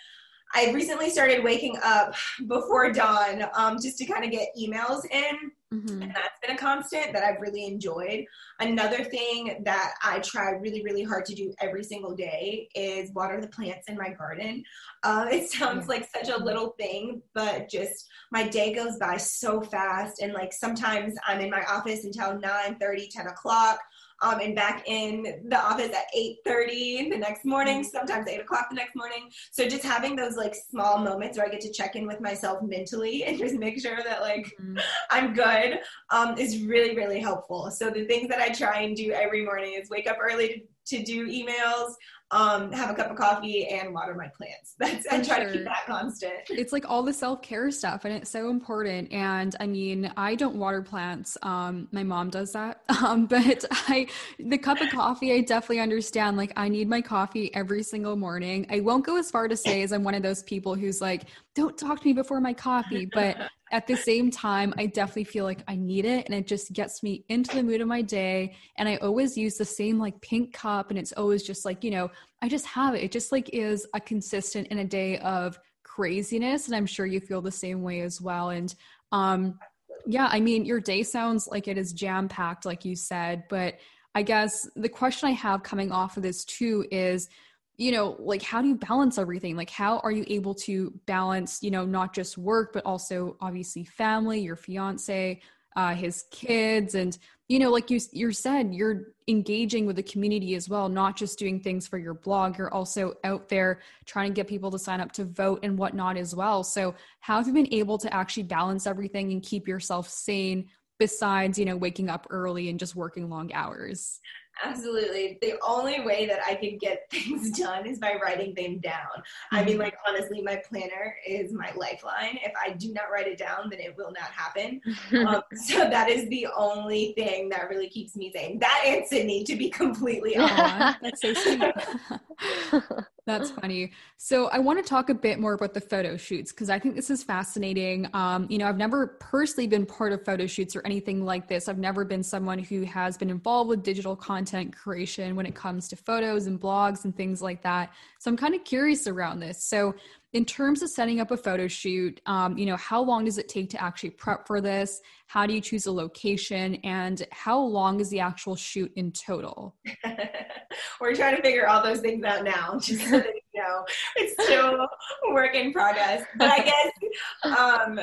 I 0.55 0.71
recently 0.73 1.11
started 1.11 1.43
waking 1.43 1.79
up 1.83 2.15
before 2.47 2.93
dawn 2.93 3.45
um, 3.55 3.77
just 3.81 3.99
to 3.99 4.07
kind 4.07 4.25
of 4.25 4.31
get 4.31 4.49
emails 4.59 5.05
in. 5.11 5.51
Mm-hmm. 5.73 6.03
And 6.03 6.15
that's 6.15 6.39
been 6.41 6.55
a 6.55 6.59
constant 6.59 7.13
that 7.13 7.25
I've 7.25 7.41
really 7.41 7.67
enjoyed. 7.67 8.27
Another 8.61 9.03
thing 9.03 9.63
that 9.65 9.95
I 10.05 10.21
try 10.21 10.51
really, 10.53 10.85
really 10.85 11.03
hard 11.03 11.25
to 11.27 11.35
do 11.35 11.53
every 11.61 11.83
single 11.83 12.15
day 12.15 12.69
is 12.77 13.13
water 13.13 13.41
the 13.41 13.49
plants 13.49 13.89
in 13.89 13.97
my 13.97 14.11
garden. 14.11 14.63
Uh, 15.03 15.27
it 15.31 15.51
sounds 15.51 15.89
like 15.89 16.09
such 16.15 16.29
a 16.29 16.43
little 16.43 16.77
thing, 16.79 17.23
but 17.35 17.69
just 17.69 18.07
my 18.31 18.47
day 18.47 18.73
goes 18.73 18.97
by 18.99 19.17
so 19.17 19.61
fast. 19.61 20.23
And 20.23 20.33
like 20.33 20.53
sometimes 20.53 21.15
I'm 21.27 21.41
in 21.41 21.51
my 21.51 21.65
office 21.65 22.05
until 22.05 22.39
9 22.39 22.77
30, 22.79 23.09
10 23.09 23.27
o'clock 23.27 23.81
um, 24.25 24.41
and 24.41 24.57
back 24.57 24.83
in 24.87 25.43
the 25.49 25.59
office 25.59 25.91
at 25.91 26.07
8.30 26.47 27.11
the 27.11 27.19
next 27.19 27.45
morning 27.45 27.81
mm-hmm. 27.81 27.97
sometimes 27.97 28.27
8 28.27 28.41
o'clock 28.41 28.69
the 28.71 28.77
next 28.77 28.97
morning 28.97 29.31
so 29.53 29.69
just 29.69 29.85
having 29.85 30.17
those 30.17 30.37
like 30.37 30.55
small 30.55 30.99
moments 30.99 31.37
where 31.37 31.47
i 31.47 31.51
get 31.51 31.61
to 31.61 31.73
check 31.73 31.95
in 31.95 32.07
with 32.07 32.21
myself 32.21 32.63
mentally 32.63 33.25
and 33.27 33.39
just 33.39 33.55
make 33.55 33.81
sure 33.81 33.99
that 34.03 34.23
like 34.23 34.47
mm-hmm. 34.61 34.79
i'm 35.11 35.35
good 35.35 35.79
um, 36.11 36.37
is 36.39 36.63
really 36.63 36.97
really 36.97 37.21
helpful 37.21 37.71
so 37.71 37.91
the 37.91 38.07
things 38.07 38.29
that 38.29 38.41
i 38.41 38.49
try 38.49 38.81
and 38.81 38.97
do 38.97 39.13
every 39.13 39.45
morning 39.45 39.75
is 39.75 39.91
wake 39.91 40.09
up 40.09 40.17
early 40.21 40.49
to, 40.49 40.97
to 40.97 41.05
do 41.05 41.29
emails 41.29 41.93
um, 42.31 42.73
have 42.73 42.91
a 42.91 42.95
cup 42.95 43.11
of 43.11 43.17
coffee 43.17 43.67
and 43.69 43.95
water 43.95 44.15
my 44.15 44.29
plants. 44.37 44.75
That's 44.79 45.07
I 45.07 45.23
try 45.23 45.37
sure. 45.37 45.47
to 45.47 45.53
keep 45.53 45.65
that 45.65 45.85
constant. 45.87 46.35
It's 46.49 46.73
like 46.73 46.89
all 46.89 47.03
the 47.03 47.13
self 47.13 47.43
care 47.43 47.71
stuff, 47.71 48.05
and 48.05 48.15
it's 48.15 48.31
so 48.31 48.51
important. 48.51 49.13
And 49.13 49.55
I 49.61 49.67
mean, 49.67 50.13
I 50.17 50.35
don't 50.35 50.57
water 50.57 50.83
plants. 50.83 51.37
Um, 51.43 51.89
my 51.93 52.03
mom 52.03 52.31
does 52.31 52.53
that, 52.53 52.83
um, 53.05 53.27
but 53.27 53.65
I 53.71 54.09
the 54.39 54.59
cup 54.59 54.81
of 54.81 54.91
coffee. 54.91 55.33
I 55.33 55.41
definitely 55.43 55.81
understand. 55.81 56.37
Like, 56.37 56.53
I 56.57 56.69
need 56.69 56.89
my 56.89 57.01
coffee 57.01 57.55
every 57.55 57.83
single 57.83 58.17
morning. 58.17 58.67
I 58.71 58.81
won't 58.81 59.05
go 59.05 59.17
as 59.17 59.31
far 59.31 59.49
to 59.49 59.57
say 59.57 59.83
as 59.83 59.93
I'm 59.93 60.05
one 60.05 60.15
of 60.15 60.23
those 60.23 60.43
people 60.43 60.75
who's 60.75 61.01
like, 61.01 61.25
don't 61.55 61.79
talk 61.79 62.01
to 62.01 62.07
me 62.07 62.13
before 62.13 62.41
my 62.41 62.53
coffee, 62.53 63.07
but 63.13 63.37
at 63.73 63.87
the 63.87 63.97
same 63.97 64.31
time, 64.31 64.75
I 64.79 64.87
definitely 64.87 65.25
feel 65.25 65.45
like 65.45 65.63
I 65.67 65.77
need 65.77 66.05
it 66.05 66.27
and 66.27 66.35
it 66.35 66.47
just 66.47 66.73
gets 66.73 67.03
me 67.03 67.25
into 67.29 67.57
the 67.57 67.63
mood 67.63 67.81
of 67.81 67.89
my 67.89 68.03
day. 68.03 68.55
And 68.79 68.89
I 68.89 68.97
always 68.97 69.37
use 69.37 69.57
the 69.57 69.65
same 69.65 69.99
like 69.99 70.21
pink 70.21 70.53
cup 70.53 70.91
and 70.91 70.99
it's 70.99 71.13
always 71.13 71.43
just 71.43 71.65
like, 71.65 71.83
you 71.83 71.91
know, 71.91 72.11
I 72.43 72.49
just 72.49 72.67
have 72.67 72.95
it. 72.95 73.03
It 73.03 73.13
just 73.13 73.33
like 73.33 73.51
is 73.53 73.87
a 73.95 74.01
consistent 74.01 74.69
in 74.69 74.79
a 74.79 74.85
day 74.85 75.19
of 75.19 75.59
craziness. 75.83 76.67
And 76.67 76.77
I'm 76.77 76.87
sure 76.87 77.07
you 77.07 77.21
feel 77.21 77.43
the 77.43 77.51
same 77.51 77.83
way 77.83 78.01
as 78.01 78.21
well. 78.21 78.51
And 78.51 78.75
um 79.13 79.59
yeah, 80.07 80.29
I 80.31 80.41
mean, 80.41 80.65
your 80.67 80.81
day 80.81 81.03
sounds 81.03 81.49
like 81.51 81.67
it 81.67 81.79
is 81.79 81.93
jam 81.93 82.29
packed, 82.29 82.67
like 82.67 82.85
you 82.85 82.95
said. 82.95 83.45
But 83.49 83.79
I 84.15 84.23
guess 84.23 84.69
the 84.77 84.89
question 84.89 85.29
I 85.29 85.33
have 85.33 85.63
coming 85.63 85.91
off 85.91 86.17
of 86.17 86.23
this 86.23 86.45
too 86.45 86.87
is 86.91 87.29
you 87.77 87.93
know 87.93 88.17
like 88.19 88.43
how 88.43 88.63
do 88.63 88.69
you 88.69 88.77
balance 88.77 89.19
everything? 89.19 89.57
Like 89.57 89.71
how 89.71 89.99
are 89.99 90.13
you 90.13 90.25
able 90.29 90.55
to 90.55 90.93
balance 91.07 91.63
you 91.63 91.71
know 91.71 91.85
not 91.85 92.15
just 92.15 92.39
work 92.39 92.73
but 92.73 92.85
also 92.87 93.37
obviously 93.41 93.85
family 93.85 94.41
your 94.41 94.57
fiance 94.57 95.41
uh, 95.77 95.95
his 95.95 96.25
kids 96.31 96.95
and 96.95 97.19
you 97.49 97.59
know 97.59 97.71
like 97.71 97.91
you 97.91 97.99
you 98.13 98.31
said 98.31 98.73
you're 98.73 99.09
engaging 99.27 99.87
with 99.87 99.97
the 99.97 100.03
community 100.03 100.55
as 100.55 100.69
well 100.69 100.89
not 100.89 101.17
just 101.17 101.39
doing 101.39 101.59
things 101.59 101.87
for 101.87 101.99
your 101.99 102.15
blog. 102.15 102.57
You're 102.57 102.73
also 102.73 103.15
out 103.25 103.49
there 103.49 103.81
trying 104.05 104.31
to 104.31 104.35
get 104.35 104.47
people 104.47 104.71
to 104.71 104.79
sign 104.79 105.01
up 105.01 105.11
to 105.13 105.25
vote 105.25 105.61
and 105.63 105.77
whatnot 105.77 106.17
as 106.17 106.35
well. 106.35 106.63
So 106.63 106.95
how 107.21 107.39
have 107.39 107.47
you 107.47 107.53
been 107.53 107.73
able 107.73 107.99
to 107.99 108.15
actually 108.15 108.45
balance 108.45 108.87
everything 108.87 109.33
and 109.33 109.43
keep 109.43 109.67
yourself 109.67 110.09
sane 110.09 110.69
besides 110.99 111.59
you 111.59 111.65
know 111.65 111.77
waking 111.77 112.09
up 112.09 112.27
early 112.31 112.69
and 112.69 112.79
just 112.79 112.95
working 112.95 113.29
long 113.29 113.53
hours 113.53 114.21
Absolutely. 114.63 115.39
The 115.41 115.55
only 115.67 116.01
way 116.01 116.27
that 116.27 116.41
I 116.47 116.55
can 116.55 116.79
get 116.79 117.07
things 117.11 117.59
done 117.59 117.87
is 117.87 117.99
by 117.99 118.19
writing 118.23 118.55
them 118.55 118.79
down. 118.79 119.23
I 119.51 119.65
mean, 119.65 119.75
mm-hmm. 119.75 119.83
like, 119.83 119.97
honestly, 120.07 120.43
my 120.43 120.57
planner 120.57 121.17
is 121.27 121.53
my 121.53 121.73
lifeline. 121.77 122.39
If 122.45 122.53
I 122.63 122.71
do 122.71 122.93
not 122.93 123.05
write 123.13 123.27
it 123.27 123.39
down, 123.39 123.71
then 123.71 123.81
it 123.81 123.97
will 123.97 124.13
not 124.13 124.31
happen. 124.31 124.81
um, 125.27 125.43
so 125.55 125.79
that 125.79 126.09
is 126.09 126.29
the 126.29 126.47
only 126.57 127.13
thing 127.17 127.49
that 127.51 127.69
really 127.69 127.89
keeps 127.89 128.17
me 128.17 128.31
sane. 128.35 128.59
That 128.59 128.83
and 128.87 129.07
Sydney, 129.07 129.45
to 129.45 129.57
be 129.57 129.71
completely 129.71 130.37
honest. 130.39 130.99
that's 131.03 131.21
so 131.21 131.35
sweet. 131.35 133.05
That's 133.27 133.51
funny. 133.51 133.93
So 134.19 134.49
I 134.49 134.59
want 134.59 134.85
to 134.85 134.89
talk 134.89 135.09
a 135.09 135.15
bit 135.15 135.41
more 135.41 135.55
about 135.55 135.73
the 135.73 135.81
photo 135.81 136.19
shoots 136.19 136.53
because 136.53 136.69
I 136.69 136.79
think 136.79 136.95
this 136.95 137.09
is 137.09 137.23
fascinating. 137.23 138.07
Um, 138.13 138.47
you 138.51 138.59
know, 138.59 138.69
I've 138.69 138.77
never 138.77 139.17
personally 139.19 139.67
been 139.67 139.87
part 139.87 140.13
of 140.13 140.23
photo 140.27 140.47
shoots 140.47 140.77
or 140.77 140.83
anything 140.85 141.25
like 141.25 141.49
this. 141.49 141.67
I've 141.67 141.79
never 141.79 142.05
been 142.05 142.23
someone 142.23 142.59
who 142.59 142.83
has 142.83 143.17
been 143.17 143.31
involved 143.31 143.71
with 143.71 143.83
digital 143.83 144.15
content 144.15 144.77
creation 144.77 145.37
when 145.37 145.47
it 145.47 145.55
comes 145.55 145.89
to 145.89 145.97
photos 145.97 146.47
and 146.47 146.61
blogs 146.61 147.05
and 147.05 147.17
things 147.17 147.41
like 147.41 147.63
that. 147.63 147.95
So 148.19 148.31
I'm 148.31 148.37
kind 148.37 148.55
of 148.55 148.63
curious 148.65 149.07
around 149.07 149.41
this. 149.41 149.65
So 149.65 149.95
in 150.35 150.45
terms 150.45 150.83
of 150.83 150.91
setting 150.91 151.21
up 151.21 151.31
a 151.31 151.37
photo 151.37 151.69
shoot, 151.69 152.21
um, 152.27 152.59
you 152.59 152.67
know, 152.67 152.77
how 152.77 153.01
long 153.01 153.25
does 153.25 153.39
it 153.39 153.49
take 153.49 153.71
to 153.71 153.81
actually 153.81 154.11
prep 154.11 154.47
for 154.49 154.61
this? 154.61 155.01
How 155.29 155.47
do 155.47 155.55
you 155.55 155.61
choose 155.61 155.87
a 155.87 155.93
location? 155.93 156.75
And 156.83 157.25
how 157.31 157.61
long 157.61 158.01
is 158.01 158.11
the 158.11 158.19
actual 158.19 158.57
shoot 158.57 158.93
in 158.97 159.13
total? 159.13 159.77
We're 161.01 161.15
trying 161.15 161.37
to 161.37 161.43
figure 161.43 161.69
all 161.69 161.85
those 161.85 162.01
things 162.01 162.25
out 162.25 162.43
now, 162.43 162.79
just 162.81 163.09
so 163.09 163.19
that 163.19 163.33
you 163.55 163.63
know 163.63 163.85
it's 164.17 164.45
still 164.45 164.89
work 165.31 165.55
in 165.55 165.73
progress. 165.73 166.25
But 166.37 166.51
I 166.51 166.65
guess 166.65 167.57
um, 167.57 168.01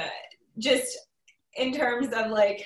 just 0.57 0.97
in 1.57 1.73
terms 1.73 2.07
of 2.13 2.32
like 2.32 2.65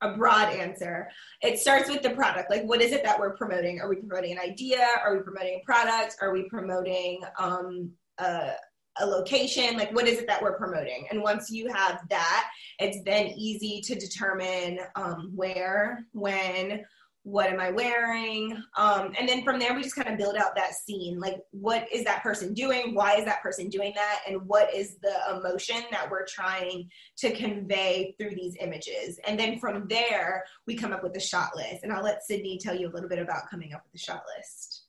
a 0.00 0.16
broad 0.16 0.54
answer. 0.54 1.08
It 1.42 1.58
starts 1.58 1.90
with 1.90 2.02
the 2.02 2.10
product. 2.10 2.52
Like, 2.52 2.62
what 2.62 2.80
is 2.80 2.92
it 2.92 3.02
that 3.02 3.18
we're 3.18 3.36
promoting? 3.36 3.80
Are 3.80 3.88
we 3.88 3.96
promoting 3.96 4.30
an 4.30 4.38
idea? 4.38 4.86
Are 5.04 5.16
we 5.16 5.24
promoting 5.24 5.60
a 5.60 5.64
product? 5.64 6.14
Are 6.22 6.32
we 6.32 6.48
promoting 6.48 7.20
um, 7.36 7.90
a, 8.18 8.52
a 9.00 9.06
location? 9.06 9.76
Like, 9.76 9.94
what 9.94 10.06
is 10.06 10.18
it 10.18 10.26
that 10.26 10.42
we're 10.42 10.56
promoting? 10.56 11.06
And 11.10 11.22
once 11.22 11.50
you 11.50 11.68
have 11.72 12.00
that, 12.10 12.50
it's 12.78 12.98
then 13.04 13.28
easy 13.36 13.80
to 13.82 13.94
determine 13.94 14.78
um, 14.96 15.32
where, 15.34 16.04
when, 16.12 16.84
what 17.28 17.50
am 17.50 17.60
I 17.60 17.70
wearing? 17.70 18.56
Um, 18.78 19.12
and 19.18 19.28
then 19.28 19.44
from 19.44 19.58
there, 19.58 19.74
we 19.74 19.82
just 19.82 19.94
kind 19.94 20.08
of 20.08 20.16
build 20.16 20.36
out 20.36 20.56
that 20.56 20.72
scene. 20.74 21.20
Like, 21.20 21.36
what 21.50 21.86
is 21.92 22.04
that 22.04 22.22
person 22.22 22.54
doing? 22.54 22.94
Why 22.94 23.16
is 23.16 23.26
that 23.26 23.42
person 23.42 23.68
doing 23.68 23.92
that? 23.96 24.20
And 24.26 24.40
what 24.46 24.72
is 24.74 24.96
the 25.02 25.36
emotion 25.36 25.82
that 25.90 26.10
we're 26.10 26.24
trying 26.26 26.88
to 27.18 27.32
convey 27.32 28.14
through 28.18 28.34
these 28.34 28.56
images? 28.60 29.20
And 29.26 29.38
then 29.38 29.58
from 29.58 29.86
there, 29.88 30.44
we 30.66 30.74
come 30.74 30.92
up 30.92 31.02
with 31.02 31.16
a 31.16 31.20
shot 31.20 31.50
list. 31.54 31.82
And 31.82 31.92
I'll 31.92 32.02
let 32.02 32.24
Sydney 32.24 32.58
tell 32.58 32.74
you 32.74 32.88
a 32.88 32.92
little 32.92 33.10
bit 33.10 33.18
about 33.18 33.50
coming 33.50 33.74
up 33.74 33.82
with 33.84 33.92
the 33.92 33.98
shot 33.98 34.22
list. 34.36 34.84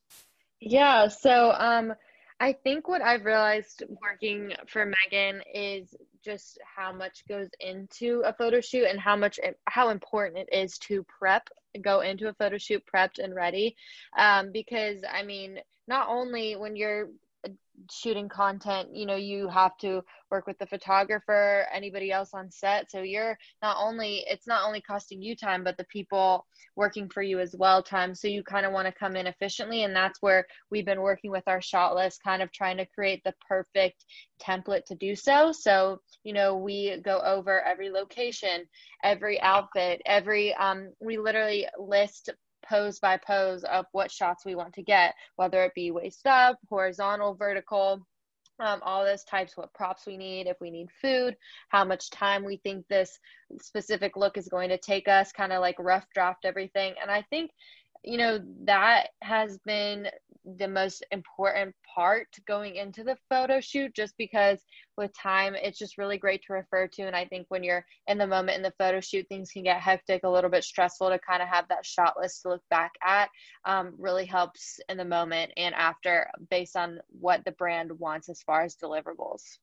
Yeah. 0.62 1.10
So, 1.10 1.53
um, 1.57 1.93
I 2.40 2.54
think 2.54 2.88
what 2.88 3.02
I've 3.02 3.26
realized 3.26 3.84
working 4.02 4.54
for 4.68 4.86
Megan 4.86 5.42
is 5.54 5.94
just 6.24 6.58
how 6.64 6.94
much 6.94 7.28
goes 7.28 7.50
into 7.60 8.22
a 8.26 8.34
photo 8.34 8.62
shoot 8.62 8.86
and 8.86 9.00
how 9.00 9.16
much 9.16 9.40
how 9.68 9.90
important 9.90 10.48
it 10.50 10.50
is 10.56 10.78
to 10.80 11.04
prep 11.04 11.50
go 11.82 12.02
into 12.02 12.30
a 12.30 12.34
photo 12.34 12.58
shoot 12.58 12.84
prepped 12.92 13.20
and 13.20 13.36
ready. 13.36 13.76
Um, 14.18 14.52
because 14.52 15.02
i 15.12 15.24
mean 15.24 15.60
not 15.88 16.08
only 16.10 16.56
when 16.56 16.76
you're 16.76 17.10
shooting 17.92 18.30
content 18.30 18.90
you 18.94 19.06
know 19.06 19.16
you 19.16 19.48
have 19.48 19.78
to 19.78 20.02
work 20.32 20.48
with 20.48 20.58
the 20.60 20.68
photographer 20.68 21.66
anybody 21.74 22.12
else 22.12 22.32
on 22.34 22.52
set. 22.52 22.92
So 22.92 23.02
you're 23.02 23.38
not 23.62 23.78
only 23.80 24.24
it's 24.28 24.48
not 24.48 24.66
only 24.66 24.82
costing 24.82 25.22
you 25.22 25.36
time 25.36 25.64
but 25.64 25.78
the 25.78 25.86
people 25.86 26.46
working 26.76 27.10
for 27.10 27.22
you 27.22 27.40
as 27.40 27.56
well 27.58 27.82
time. 27.82 28.14
So 28.16 28.28
you 28.28 28.44
kind 28.44 28.66
of 28.66 28.72
want 28.72 28.88
to 28.88 28.94
come 28.94 29.16
in 29.16 29.28
efficiently 29.28 29.84
and 29.84 29.96
that's 29.96 30.22
where 30.22 30.46
we've 30.72 30.86
been 30.86 31.02
working 31.02 31.32
with 31.32 31.44
our 31.48 31.62
shot 31.62 31.96
list 31.96 32.24
kind 32.24 32.42
of 32.42 32.52
trying 32.52 32.78
to 32.78 32.86
create 32.86 33.24
the 33.24 33.34
perfect 33.48 34.06
template 34.42 34.86
to 34.86 34.96
do 34.96 35.16
so. 35.16 35.52
So 35.52 36.02
you 36.24 36.34
know 36.34 36.56
we 36.56 37.00
go 37.04 37.20
over 37.20 37.62
every 37.62 37.90
location 37.90 38.66
every 39.04 39.40
outfit 39.42 40.02
every 40.06 40.54
um 40.56 40.92
we 41.00 41.18
literally 41.18 41.68
list 41.78 42.30
pose 42.70 43.00
by 43.00 43.18
pose 43.18 43.64
of 43.64 43.86
what 43.92 44.12
shots 44.12 44.46
we 44.46 44.56
want 44.56 44.74
to 44.74 44.84
get, 44.84 45.16
whether 45.36 45.64
it 45.64 45.74
be 45.74 45.92
waist 45.92 46.28
up, 46.28 46.58
horizontal, 46.70 47.34
vertical, 47.34 48.06
um, 48.60 48.82
all 48.84 49.06
those 49.06 49.24
types, 49.24 49.56
what 49.56 49.74
props 49.74 50.06
we 50.06 50.18
need, 50.18 50.48
if 50.48 50.58
we 50.60 50.70
need 50.70 50.90
food, 51.02 51.36
how 51.70 51.86
much 51.86 52.10
time 52.10 52.44
we 52.44 52.58
think 52.58 52.86
this 52.88 53.18
specific 53.62 54.18
look 54.18 54.38
is 54.38 54.50
going 54.50 54.70
to 54.70 54.78
take 54.78 55.08
us, 55.08 55.32
kind 55.32 55.54
of 55.54 55.62
like 55.62 55.76
rough 55.80 56.06
draft 56.14 56.46
everything. 56.46 56.94
And 57.02 57.10
I 57.10 57.24
think, 57.30 57.52
you 58.04 58.18
know, 58.18 58.39
that 58.66 59.10
has 59.22 59.58
been 59.66 60.08
the 60.58 60.68
most 60.68 61.06
important 61.12 61.76
part 61.93 62.28
going 62.47 62.76
into 62.76 63.04
the 63.04 63.18
photo 63.30 63.60
shoot 63.60 63.93
just 63.93 64.16
because 64.18 64.60
with 64.97 65.12
time 65.14 65.54
it's 65.56 65.78
just 65.78 65.97
really 65.97 66.18
great 66.18 66.41
to 66.43 66.54
refer 66.54 66.88
to. 66.88 67.04
And 67.04 67.16
i 67.16 67.26
think 67.26 67.45
when 67.50 67.64
you're 67.64 67.86
in 68.08 68.18
the 68.18 68.26
moment 68.26 68.58
in 68.58 68.64
the 68.64 68.74
photo 68.78 69.00
shoot 69.00 69.28
things 69.28 69.52
can 69.52 69.64
get 69.64 69.82
hectic 69.82 70.22
a 70.24 70.30
little 70.30 70.50
bit 70.50 70.64
stressful 70.64 71.10
to 71.10 71.20
kind 71.20 71.41
of 71.41 71.50
have 71.50 71.68
that 71.68 71.86
shot 71.86 72.16
list 72.20 72.41
to 72.41 72.50
look 72.50 72.64
back 72.70 72.93
at 73.06 73.30
um, 73.66 73.93
really 73.97 74.26
helps 74.26 74.80
in 74.88 74.97
the 74.97 75.06
moment 75.06 75.52
and 75.58 75.76
after 75.76 76.28
based 76.50 76.76
on 76.76 77.00
what 77.20 77.43
the 77.45 77.52
brand 77.52 77.91
wants 78.00 78.30
as 78.30 78.41
far 78.41 78.62
as 78.62 78.76
deliverables 78.76 79.58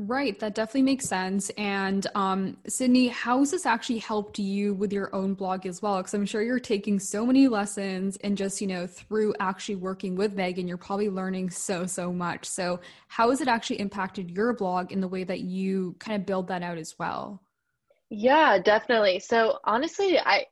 Right, 0.00 0.38
that 0.38 0.54
definitely 0.54 0.82
makes 0.82 1.06
sense. 1.06 1.50
And 1.58 2.06
um, 2.14 2.56
Sydney, 2.68 3.08
how 3.08 3.40
has 3.40 3.50
this 3.50 3.66
actually 3.66 3.98
helped 3.98 4.38
you 4.38 4.74
with 4.74 4.92
your 4.92 5.12
own 5.12 5.34
blog 5.34 5.66
as 5.66 5.82
well? 5.82 5.96
Because 5.96 6.14
I'm 6.14 6.24
sure 6.24 6.40
you're 6.40 6.60
taking 6.60 7.00
so 7.00 7.26
many 7.26 7.48
lessons 7.48 8.16
and 8.18 8.36
just, 8.36 8.60
you 8.60 8.68
know, 8.68 8.86
through 8.86 9.34
actually 9.40 9.74
working 9.74 10.14
with 10.14 10.34
Megan, 10.34 10.68
you're 10.68 10.76
probably 10.76 11.10
learning 11.10 11.50
so, 11.50 11.84
so 11.84 12.12
much. 12.12 12.46
So, 12.46 12.78
how 13.08 13.30
has 13.30 13.40
it 13.40 13.48
actually 13.48 13.80
impacted 13.80 14.30
your 14.30 14.52
blog 14.52 14.92
in 14.92 15.00
the 15.00 15.08
way 15.08 15.24
that 15.24 15.40
you 15.40 15.96
kind 15.98 16.20
of 16.20 16.24
build 16.24 16.46
that 16.46 16.62
out 16.62 16.78
as 16.78 16.96
well? 16.96 17.42
Yeah, 18.08 18.60
definitely. 18.60 19.18
So, 19.18 19.58
honestly, 19.64 20.16
I, 20.16 20.46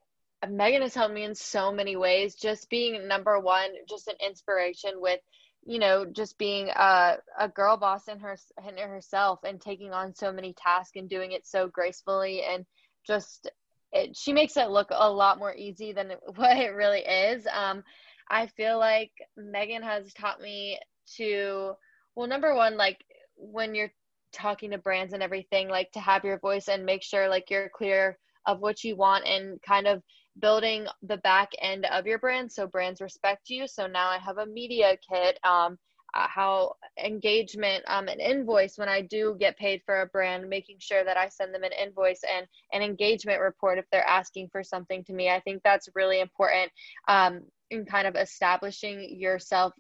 Megan 0.49 0.83
has 0.83 0.95
helped 0.95 1.15
me 1.15 1.23
in 1.23 1.37
so 1.37 1.71
many 1.71 1.95
ways. 1.95 2.35
Just 2.35 2.69
being 2.69 3.07
number 3.07 3.39
one, 3.39 3.71
just 3.89 4.09
an 4.09 4.17
inspiration 4.21 4.95
with 4.97 5.21
you 5.67 5.81
know, 5.81 6.07
just 6.07 6.39
being 6.39 6.69
a, 6.69 7.17
a 7.39 7.49
girl 7.49 7.77
boss 7.77 8.07
in 8.07 8.21
her 8.21 8.39
in 8.69 8.79
herself 8.79 9.41
and 9.45 9.61
taking 9.61 9.93
on 9.93 10.15
so 10.15 10.33
many 10.33 10.55
tasks 10.55 10.93
and 10.95 11.09
doing 11.09 11.33
it 11.33 11.45
so 11.45 11.67
gracefully 11.67 12.43
and 12.43 12.65
just 13.05 13.51
it, 13.93 14.17
she 14.17 14.33
makes 14.33 14.57
it 14.57 14.71
look 14.71 14.89
a 14.93 15.11
lot 15.11 15.39
more 15.39 15.55
easy 15.55 15.93
than 15.93 16.13
what 16.37 16.57
it 16.57 16.71
really 16.71 17.01
is. 17.01 17.47
Um, 17.53 17.83
I 18.31 18.47
feel 18.47 18.79
like 18.79 19.11
Megan 19.37 19.83
has 19.83 20.13
taught 20.15 20.41
me 20.41 20.79
to, 21.17 21.73
well, 22.15 22.29
number 22.29 22.55
one, 22.55 22.77
like 22.77 23.05
when 23.37 23.75
you're 23.75 23.93
talking 24.33 24.71
to 24.71 24.79
brands 24.79 25.13
and 25.13 25.23
everything, 25.23 25.69
like 25.69 25.91
to 25.93 26.01
have 26.01 26.25
your 26.25 26.39
voice 26.39 26.69
and 26.69 26.87
make 26.87 27.03
sure 27.03 27.29
like 27.29 27.51
you're 27.51 27.69
clear 27.69 28.19
of 28.47 28.61
what 28.61 28.85
you 28.85 28.97
want 28.97 29.27
and 29.27 29.61
kind 29.63 29.87
of 29.87 30.03
building 30.41 30.87
the 31.03 31.17
back 31.19 31.51
end 31.61 31.87
of 31.87 32.07
your 32.07 32.19
brand. 32.19 32.53
So 32.53 32.67
brands 32.67 33.01
respect 33.01 33.49
you. 33.49 33.67
So 33.67 33.87
now 33.87 34.09
i 34.09 34.19
have 34.19 34.39
a 34.39 34.47
media 34.47 34.97
kit 35.11 35.39
um, 35.45 35.79
uh, 36.15 36.27
how 36.29 36.73
engagement 37.05 37.85
um, 37.89 38.09
an 38.09 38.21
invoice 38.21 38.79
when 38.79 38.89
i 38.89 39.03
do 39.03 39.37
get 39.39 39.59
paid 39.59 39.83
for 39.85 40.01
a 40.01 40.07
brand 40.07 40.49
making 40.49 40.77
sure 40.79 41.05
that 41.05 41.17
i 41.17 41.29
send 41.29 41.53
them 41.53 41.63
an 41.63 41.73
invoice 41.73 42.21
and 42.35 42.47
an 42.73 42.81
engagement 42.81 43.41
report 43.41 43.79
if 43.79 43.85
they're 43.91 44.07
asking 44.07 44.49
for 44.51 44.63
something 44.63 45.05
to 45.05 45.13
me. 45.13 45.29
I 45.29 45.41
think 45.41 45.63
that's 45.63 45.89
really 45.95 46.21
important 46.21 46.71
um, 47.09 47.43
in 47.71 47.85
kind 47.85 48.07
of 48.07 48.17
establishing 48.17 49.19
yourself 49.19 49.73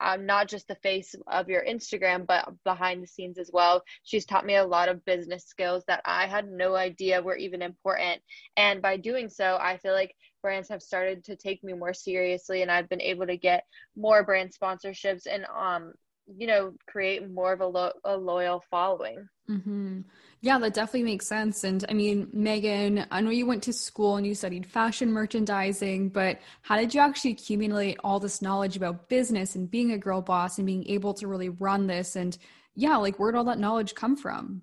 um, 0.00 0.26
not 0.26 0.48
just 0.48 0.68
the 0.68 0.74
face 0.76 1.14
of 1.26 1.48
your 1.48 1.64
Instagram, 1.64 2.26
but 2.26 2.48
behind 2.64 3.02
the 3.02 3.06
scenes 3.06 3.38
as 3.38 3.50
well. 3.52 3.82
She's 4.02 4.26
taught 4.26 4.46
me 4.46 4.56
a 4.56 4.66
lot 4.66 4.88
of 4.88 5.04
business 5.04 5.44
skills 5.44 5.84
that 5.86 6.02
I 6.04 6.26
had 6.26 6.50
no 6.50 6.74
idea 6.74 7.22
were 7.22 7.36
even 7.36 7.62
important. 7.62 8.22
And 8.56 8.82
by 8.82 8.96
doing 8.96 9.28
so, 9.28 9.58
I 9.60 9.78
feel 9.78 9.92
like 9.92 10.14
brands 10.42 10.68
have 10.68 10.82
started 10.82 11.24
to 11.24 11.36
take 11.36 11.64
me 11.64 11.72
more 11.72 11.94
seriously 11.94 12.60
and 12.60 12.70
I've 12.70 12.88
been 12.90 13.00
able 13.00 13.26
to 13.26 13.36
get 13.38 13.64
more 13.96 14.22
brand 14.24 14.52
sponsorships 14.52 15.26
and 15.26 15.46
um 15.46 15.94
you 16.36 16.46
know 16.46 16.74
create 16.86 17.30
more 17.30 17.54
of 17.54 17.62
a, 17.62 17.66
lo- 17.66 17.92
a 18.04 18.14
loyal 18.14 18.62
following 18.70 19.26
mm-hmm. 19.48 20.00
Yeah 20.44 20.58
that 20.58 20.74
definitely 20.74 21.02
makes 21.02 21.26
sense 21.26 21.64
and 21.64 21.84
i 21.88 21.94
mean 21.94 22.28
megan 22.32 23.06
i 23.10 23.20
know 23.20 23.30
you 23.30 23.46
went 23.46 23.62
to 23.62 23.72
school 23.72 24.16
and 24.16 24.26
you 24.26 24.34
studied 24.34 24.66
fashion 24.66 25.10
merchandising 25.10 26.10
but 26.10 26.38
how 26.62 26.76
did 26.76 26.94
you 26.94 27.00
actually 27.00 27.32
accumulate 27.32 27.96
all 28.04 28.20
this 28.20 28.42
knowledge 28.42 28.76
about 28.76 29.08
business 29.08 29.54
and 29.54 29.70
being 29.70 29.92
a 29.92 29.98
girl 29.98 30.20
boss 30.20 30.58
and 30.58 30.66
being 30.66 30.86
able 30.86 31.14
to 31.14 31.26
really 31.26 31.48
run 31.48 31.86
this? 31.86 32.16
And 32.16 32.36
yeah 32.74 32.96
like 32.96 33.18
where'd 33.18 33.34
all 33.34 33.44
that 33.44 33.58
knowledge 33.58 33.94
come 33.94 34.16
from? 34.16 34.62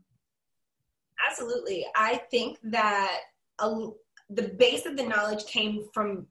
Absolutely. 1.30 1.86
I 1.96 2.22
think 2.32 2.58
that 2.64 3.20
a, 3.60 3.90
the 4.30 4.50
base 4.58 4.86
of 4.86 4.98
the 4.98 5.04
knowledge 5.04 5.46
came 5.46 5.88
from 5.94 6.26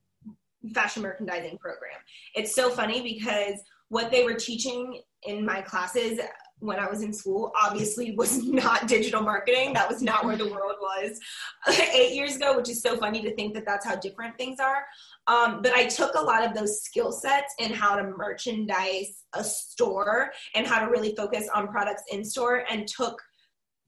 fashion 0.74 1.02
merchandising 1.02 1.58
program. 1.58 1.98
It's 2.34 2.54
so 2.54 2.70
funny 2.70 3.02
because 3.02 3.60
what 3.88 4.10
they 4.10 4.24
were 4.24 4.34
teaching 4.34 5.00
in 5.24 5.44
my 5.44 5.60
classes 5.60 6.18
when 6.60 6.78
I 6.78 6.88
was 6.88 7.02
in 7.02 7.12
school 7.12 7.52
obviously 7.60 8.12
was 8.12 8.44
not 8.44 8.86
digital 8.86 9.22
marketing. 9.22 9.72
That 9.72 9.88
was 9.88 10.02
not 10.02 10.24
where 10.24 10.36
the 10.36 10.48
world 10.48 10.76
was 10.80 11.18
eight 11.94 12.14
years 12.14 12.36
ago, 12.36 12.56
which 12.56 12.68
is 12.68 12.80
so 12.80 12.96
funny 12.96 13.22
to 13.22 13.34
think 13.34 13.54
that 13.54 13.66
that's 13.66 13.84
how 13.84 13.96
different 13.96 14.36
things 14.36 14.60
are. 14.60 14.84
Um, 15.26 15.62
but 15.62 15.72
I 15.72 15.86
took 15.86 16.14
a 16.14 16.20
lot 16.20 16.44
of 16.44 16.54
those 16.54 16.82
skill 16.82 17.12
sets 17.12 17.54
in 17.58 17.72
how 17.72 17.96
to 17.96 18.04
merchandise 18.04 19.24
a 19.34 19.42
store 19.42 20.30
and 20.54 20.66
how 20.66 20.84
to 20.84 20.90
really 20.90 21.14
focus 21.16 21.48
on 21.54 21.68
products 21.68 22.02
in 22.12 22.24
store 22.24 22.64
and 22.70 22.86
took 22.86 23.20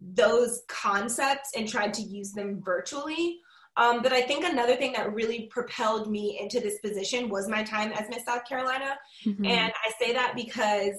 those 0.00 0.62
concepts 0.68 1.50
and 1.56 1.68
tried 1.68 1.94
to 1.94 2.02
use 2.02 2.32
them 2.32 2.60
virtually. 2.64 3.38
Um, 3.76 4.02
but 4.02 4.12
I 4.12 4.20
think 4.22 4.44
another 4.44 4.76
thing 4.76 4.92
that 4.92 5.14
really 5.14 5.48
propelled 5.50 6.10
me 6.10 6.38
into 6.40 6.60
this 6.60 6.78
position 6.80 7.28
was 7.28 7.48
my 7.48 7.62
time 7.62 7.92
as 7.92 8.08
Miss 8.10 8.24
South 8.24 8.44
Carolina. 8.46 8.98
Mm-hmm. 9.24 9.46
And 9.46 9.72
I 9.72 9.92
say 9.98 10.12
that 10.12 10.34
because 10.36 10.94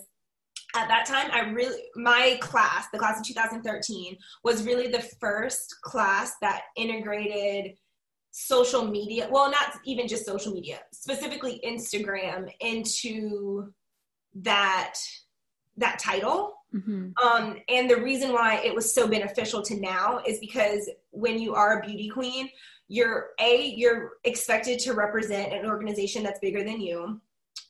at 0.75 0.87
that 0.87 1.05
time 1.05 1.29
i 1.31 1.49
really 1.51 1.81
my 1.95 2.37
class 2.41 2.87
the 2.91 2.99
class 2.99 3.19
of 3.19 3.25
2013 3.25 4.17
was 4.43 4.65
really 4.65 4.87
the 4.87 5.01
first 5.19 5.75
class 5.81 6.33
that 6.41 6.63
integrated 6.75 7.75
social 8.31 8.85
media 8.85 9.27
well 9.31 9.49
not 9.49 9.77
even 9.85 10.07
just 10.07 10.25
social 10.25 10.53
media 10.53 10.79
specifically 10.91 11.61
instagram 11.65 12.51
into 12.61 13.71
that 14.33 14.95
that 15.77 15.99
title 15.99 16.55
mm-hmm. 16.73 17.09
um, 17.23 17.57
and 17.69 17.89
the 17.89 17.97
reason 17.97 18.33
why 18.33 18.59
it 18.63 18.73
was 18.73 18.93
so 18.93 19.07
beneficial 19.07 19.61
to 19.61 19.79
now 19.79 20.19
is 20.27 20.39
because 20.39 20.89
when 21.11 21.39
you 21.39 21.53
are 21.53 21.79
a 21.79 21.85
beauty 21.85 22.09
queen 22.09 22.49
you're 22.87 23.29
a 23.39 23.73
you're 23.75 24.13
expected 24.23 24.79
to 24.79 24.93
represent 24.93 25.53
an 25.53 25.65
organization 25.65 26.23
that's 26.23 26.39
bigger 26.39 26.63
than 26.63 26.81
you 26.81 27.19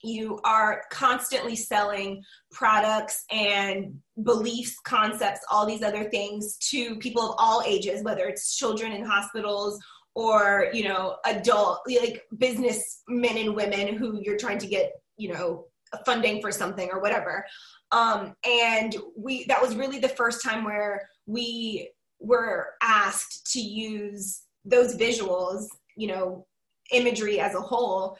you 0.03 0.39
are 0.43 0.83
constantly 0.91 1.55
selling 1.55 2.21
products 2.51 3.23
and 3.31 3.97
beliefs, 4.23 4.75
concepts, 4.83 5.39
all 5.49 5.65
these 5.65 5.81
other 5.81 6.03
things 6.09 6.57
to 6.57 6.97
people 6.97 7.31
of 7.31 7.35
all 7.39 7.63
ages, 7.65 8.03
whether 8.03 8.25
it's 8.25 8.55
children 8.55 8.91
in 8.91 9.03
hospitals 9.03 9.79
or 10.15 10.67
you 10.73 10.83
know 10.87 11.15
adult 11.25 11.79
like 11.87 12.21
business 12.37 13.01
men 13.07 13.37
and 13.37 13.55
women 13.55 13.95
who 13.95 14.19
you're 14.21 14.37
trying 14.37 14.59
to 14.59 14.67
get 14.67 14.91
you 15.17 15.33
know 15.33 15.65
funding 16.05 16.41
for 16.41 16.51
something 16.51 16.89
or 16.91 16.99
whatever. 16.99 17.45
Um, 17.91 18.35
and 18.45 18.95
we 19.17 19.45
that 19.45 19.61
was 19.61 19.75
really 19.75 19.99
the 19.99 20.09
first 20.09 20.43
time 20.43 20.63
where 20.63 21.07
we 21.25 21.89
were 22.19 22.69
asked 22.81 23.51
to 23.53 23.59
use 23.59 24.43
those 24.65 24.95
visuals 24.95 25.67
you 25.95 26.07
know 26.07 26.45
imagery 26.91 27.39
as 27.39 27.55
a 27.55 27.61
whole 27.61 28.17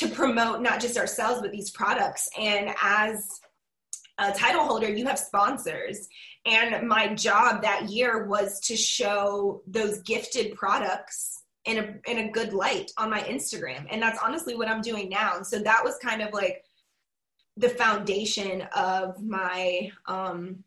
to 0.00 0.08
promote 0.08 0.60
not 0.60 0.80
just 0.80 0.96
ourselves 0.98 1.40
but 1.40 1.52
these 1.52 1.70
products 1.70 2.28
and 2.38 2.74
as 2.82 3.40
a 4.18 4.32
title 4.32 4.64
holder 4.64 4.88
you 4.88 5.06
have 5.06 5.18
sponsors 5.18 6.08
and 6.46 6.88
my 6.88 7.14
job 7.14 7.62
that 7.62 7.88
year 7.90 8.26
was 8.26 8.60
to 8.60 8.76
show 8.76 9.62
those 9.66 10.00
gifted 10.02 10.54
products 10.56 11.40
in 11.66 11.78
a 11.78 12.10
in 12.10 12.18
a 12.18 12.30
good 12.30 12.52
light 12.52 12.90
on 12.96 13.10
my 13.10 13.20
Instagram. 13.20 13.86
And 13.90 14.00
that's 14.00 14.18
honestly 14.22 14.56
what 14.56 14.68
I'm 14.68 14.80
doing 14.80 15.08
now. 15.08 15.42
So 15.42 15.58
that 15.58 15.84
was 15.84 15.96
kind 15.98 16.22
of 16.22 16.32
like 16.32 16.64
the 17.56 17.68
foundation 17.68 18.62
of 18.74 19.22
my 19.22 19.90
um 20.06 20.64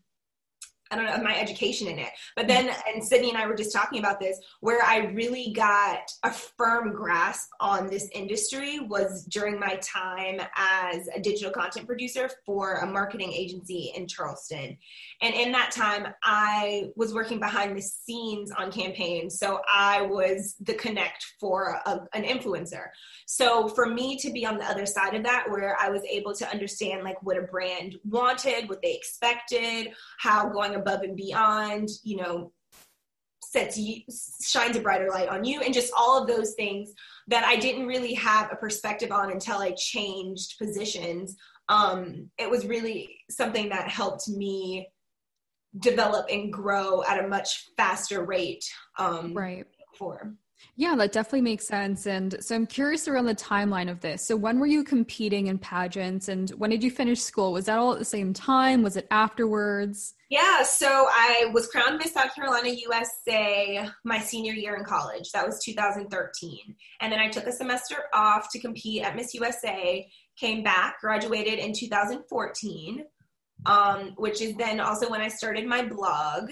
I 0.93 0.95
don't 0.95 1.05
know, 1.05 1.13
of 1.13 1.23
my 1.23 1.37
education 1.37 1.87
in 1.87 1.97
it. 1.97 2.09
But 2.35 2.47
then, 2.47 2.69
and 2.93 3.03
Sydney 3.03 3.29
and 3.29 3.37
I 3.37 3.47
were 3.47 3.55
just 3.55 3.73
talking 3.73 3.99
about 3.99 4.19
this, 4.19 4.39
where 4.59 4.83
I 4.83 5.07
really 5.13 5.51
got 5.53 6.11
a 6.23 6.31
firm 6.31 6.93
grasp 6.93 7.49
on 7.59 7.87
this 7.87 8.09
industry 8.13 8.79
was 8.79 9.25
during 9.25 9.59
my 9.59 9.75
time 9.77 10.39
as 10.55 11.07
a 11.15 11.19
digital 11.19 11.51
content 11.51 11.87
producer 11.87 12.29
for 12.45 12.75
a 12.75 12.85
marketing 12.85 13.33
agency 13.33 13.91
in 13.95 14.07
Charleston. 14.07 14.77
And 15.21 15.33
in 15.33 15.51
that 15.53 15.71
time, 15.71 16.13
I 16.23 16.91
was 16.95 17.13
working 17.13 17.39
behind 17.39 17.75
the 17.75 17.81
scenes 17.81 18.51
on 18.51 18.71
campaigns. 18.71 19.39
So 19.39 19.61
I 19.71 20.01
was 20.01 20.55
the 20.61 20.73
connect 20.75 21.25
for 21.39 21.79
a, 21.85 22.01
an 22.13 22.23
influencer. 22.23 22.87
So 23.25 23.67
for 23.67 23.87
me 23.87 24.17
to 24.17 24.31
be 24.31 24.45
on 24.45 24.57
the 24.57 24.65
other 24.65 24.85
side 24.85 25.15
of 25.15 25.23
that, 25.23 25.45
where 25.49 25.75
I 25.79 25.89
was 25.89 26.03
able 26.03 26.33
to 26.35 26.49
understand 26.49 27.03
like 27.03 27.21
what 27.23 27.37
a 27.37 27.41
brand 27.41 27.95
wanted, 28.03 28.69
what 28.69 28.81
they 28.81 28.93
expected, 28.93 29.93
how 30.19 30.49
going 30.49 30.75
above 30.83 31.01
and 31.01 31.15
beyond, 31.15 31.89
you 32.03 32.17
know, 32.17 32.51
sets 33.41 33.77
you 33.77 34.01
shines 34.43 34.75
a 34.75 34.81
brighter 34.81 35.09
light 35.09 35.29
on 35.29 35.43
you 35.43 35.61
and 35.61 35.73
just 35.73 35.93
all 35.97 36.19
of 36.19 36.27
those 36.27 36.53
things 36.55 36.91
that 37.27 37.45
I 37.45 37.55
didn't 37.55 37.85
really 37.85 38.15
have 38.15 38.51
a 38.51 38.55
perspective 38.55 39.11
on 39.11 39.31
until 39.31 39.59
I 39.59 39.71
changed 39.77 40.57
positions. 40.57 41.35
Um, 41.69 42.31
it 42.37 42.49
was 42.49 42.65
really 42.65 43.19
something 43.29 43.69
that 43.69 43.87
helped 43.87 44.27
me 44.27 44.87
develop 45.79 46.25
and 46.29 46.51
grow 46.51 47.03
at 47.03 47.23
a 47.23 47.27
much 47.27 47.69
faster 47.77 48.25
rate. 48.25 48.65
Um, 48.97 49.33
right. 49.33 49.65
Before. 49.91 50.33
Yeah, 50.75 50.95
that 50.95 51.11
definitely 51.11 51.41
makes 51.41 51.67
sense. 51.67 52.07
And 52.07 52.35
so 52.43 52.55
I'm 52.55 52.65
curious 52.65 53.07
around 53.07 53.25
the 53.25 53.35
timeline 53.35 53.91
of 53.91 53.99
this. 54.01 54.27
So 54.27 54.35
when 54.35 54.59
were 54.59 54.65
you 54.65 54.83
competing 54.83 55.47
in 55.47 55.59
pageants 55.59 56.29
and 56.29 56.49
when 56.51 56.71
did 56.71 56.83
you 56.83 56.89
finish 56.89 57.21
school? 57.21 57.53
Was 57.53 57.65
that 57.65 57.77
all 57.77 57.93
at 57.93 57.99
the 57.99 58.05
same 58.05 58.33
time? 58.33 58.81
Was 58.81 58.97
it 58.97 59.07
afterwards? 59.11 60.15
Yeah, 60.29 60.63
so 60.63 60.87
I 61.11 61.51
was 61.53 61.67
crowned 61.67 61.99
Miss 61.99 62.13
South 62.13 62.33
Carolina 62.33 62.69
USA 62.69 63.87
my 64.03 64.17
senior 64.17 64.53
year 64.53 64.75
in 64.75 64.83
college. 64.83 65.31
That 65.31 65.45
was 65.45 65.63
2013. 65.63 66.75
And 67.01 67.11
then 67.11 67.19
I 67.19 67.29
took 67.29 67.45
a 67.45 67.51
semester 67.51 68.05
off 68.13 68.47
to 68.51 68.59
compete 68.59 69.03
at 69.03 69.15
Miss 69.15 69.35
USA, 69.35 70.09
came 70.39 70.63
back, 70.63 70.99
graduated 71.01 71.59
in 71.59 71.71
2014, 71.71 73.03
um, 73.67 74.13
which 74.17 74.41
is 74.41 74.55
then 74.55 74.79
also 74.79 75.07
when 75.07 75.21
I 75.21 75.27
started 75.27 75.67
my 75.67 75.85
blog 75.85 76.49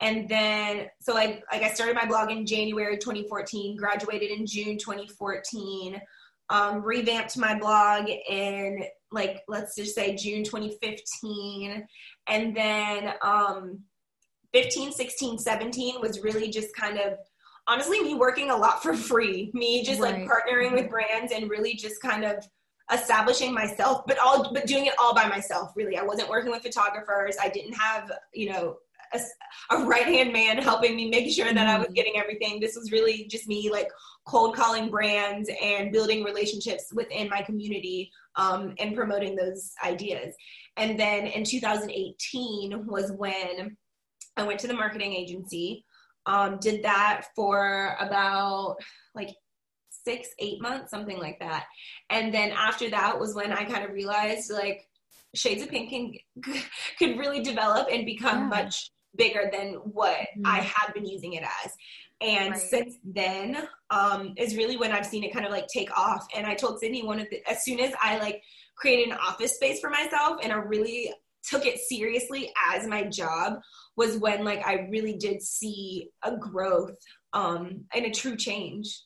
and 0.00 0.28
then 0.28 0.86
so 1.00 1.14
like 1.14 1.42
like 1.50 1.62
I 1.62 1.72
started 1.72 1.94
my 1.94 2.06
blog 2.06 2.30
in 2.30 2.46
January 2.46 2.98
2014, 2.98 3.76
graduated 3.76 4.30
in 4.30 4.46
June 4.46 4.76
2014, 4.78 6.00
um, 6.50 6.82
revamped 6.82 7.38
my 7.38 7.58
blog 7.58 8.08
in 8.28 8.84
like 9.10 9.42
let's 9.48 9.74
just 9.74 9.94
say 9.94 10.14
June 10.14 10.44
2015, 10.44 11.86
and 12.28 12.56
then 12.56 13.14
um, 13.22 13.80
15, 14.52 14.92
16, 14.92 15.38
17 15.38 16.00
was 16.00 16.20
really 16.20 16.50
just 16.50 16.74
kind 16.76 16.98
of 16.98 17.14
honestly 17.66 18.02
me 18.02 18.14
working 18.14 18.50
a 18.50 18.56
lot 18.56 18.82
for 18.82 18.94
free, 18.94 19.50
me 19.54 19.82
just 19.82 20.00
right. 20.00 20.20
like 20.20 20.28
partnering 20.28 20.72
with 20.72 20.90
brands 20.90 21.32
and 21.32 21.48
really 21.48 21.74
just 21.74 22.02
kind 22.02 22.24
of 22.24 22.46
establishing 22.92 23.52
myself 23.52 24.02
but 24.06 24.16
all 24.20 24.52
but 24.52 24.64
doing 24.64 24.86
it 24.86 24.94
all 25.00 25.14
by 25.14 25.26
myself 25.26 25.72
really. 25.74 25.96
I 25.96 26.02
wasn't 26.02 26.28
working 26.28 26.50
with 26.50 26.62
photographers. 26.62 27.36
I 27.40 27.48
didn't 27.48 27.72
have 27.72 28.12
you 28.34 28.52
know 28.52 28.76
a, 29.14 29.20
a 29.70 29.84
right 29.84 30.06
hand 30.06 30.32
man 30.32 30.58
helping 30.58 30.96
me 30.96 31.08
make 31.10 31.32
sure 31.32 31.52
that 31.52 31.68
I 31.68 31.78
was 31.78 31.86
mm-hmm. 31.86 31.94
getting 31.94 32.16
everything. 32.16 32.60
This 32.60 32.76
was 32.76 32.92
really 32.92 33.26
just 33.26 33.48
me 33.48 33.70
like 33.70 33.88
cold 34.26 34.56
calling 34.56 34.90
brands 34.90 35.48
and 35.62 35.92
building 35.92 36.24
relationships 36.24 36.92
within 36.92 37.28
my 37.28 37.42
community 37.42 38.10
um, 38.36 38.74
and 38.78 38.94
promoting 38.94 39.36
those 39.36 39.72
ideas. 39.84 40.34
And 40.76 40.98
then 40.98 41.26
in 41.26 41.44
2018 41.44 42.86
was 42.86 43.12
when 43.12 43.76
I 44.36 44.42
went 44.42 44.60
to 44.60 44.66
the 44.66 44.74
marketing 44.74 45.12
agency. 45.12 45.84
Um, 46.26 46.58
did 46.60 46.82
that 46.82 47.26
for 47.36 47.96
about 48.00 48.76
like 49.14 49.34
six, 49.90 50.28
eight 50.38 50.60
months, 50.60 50.90
something 50.90 51.18
like 51.18 51.38
that. 51.38 51.66
And 52.10 52.34
then 52.34 52.50
after 52.50 52.90
that 52.90 53.18
was 53.18 53.34
when 53.34 53.52
I 53.52 53.64
kind 53.64 53.84
of 53.84 53.92
realized 53.92 54.50
like 54.50 54.88
Shades 55.34 55.62
of 55.62 55.70
Pinck 55.70 55.90
can 55.90 56.12
could 56.98 57.18
really 57.18 57.42
develop 57.42 57.88
and 57.90 58.06
become 58.06 58.38
yeah. 58.38 58.62
much 58.62 58.90
bigger 59.16 59.50
than 59.52 59.74
what 59.74 60.16
mm-hmm. 60.16 60.46
I 60.46 60.58
had 60.58 60.92
been 60.94 61.06
using 61.06 61.34
it 61.34 61.42
as. 61.42 61.72
And 62.20 62.52
right. 62.52 62.60
since 62.60 62.96
then, 63.04 63.68
um, 63.90 64.32
is 64.36 64.56
really 64.56 64.76
when 64.76 64.92
I've 64.92 65.06
seen 65.06 65.22
it 65.24 65.32
kind 65.32 65.44
of 65.44 65.52
like 65.52 65.66
take 65.68 65.96
off. 65.96 66.26
And 66.34 66.46
I 66.46 66.54
told 66.54 66.80
Sydney 66.80 67.02
one 67.02 67.20
of 67.20 67.28
the, 67.30 67.42
as 67.48 67.64
soon 67.64 67.78
as 67.80 67.92
I 68.02 68.18
like 68.18 68.42
created 68.76 69.12
an 69.12 69.18
office 69.18 69.54
space 69.54 69.80
for 69.80 69.90
myself 69.90 70.38
and 70.42 70.52
I 70.52 70.56
really 70.56 71.12
took 71.42 71.66
it 71.66 71.78
seriously 71.78 72.52
as 72.72 72.86
my 72.86 73.04
job 73.04 73.60
was 73.96 74.18
when 74.18 74.44
like 74.44 74.66
I 74.66 74.88
really 74.90 75.14
did 75.14 75.42
see 75.42 76.10
a 76.22 76.36
growth 76.36 76.96
um, 77.32 77.84
and 77.94 78.06
a 78.06 78.10
true 78.10 78.36
change. 78.36 79.02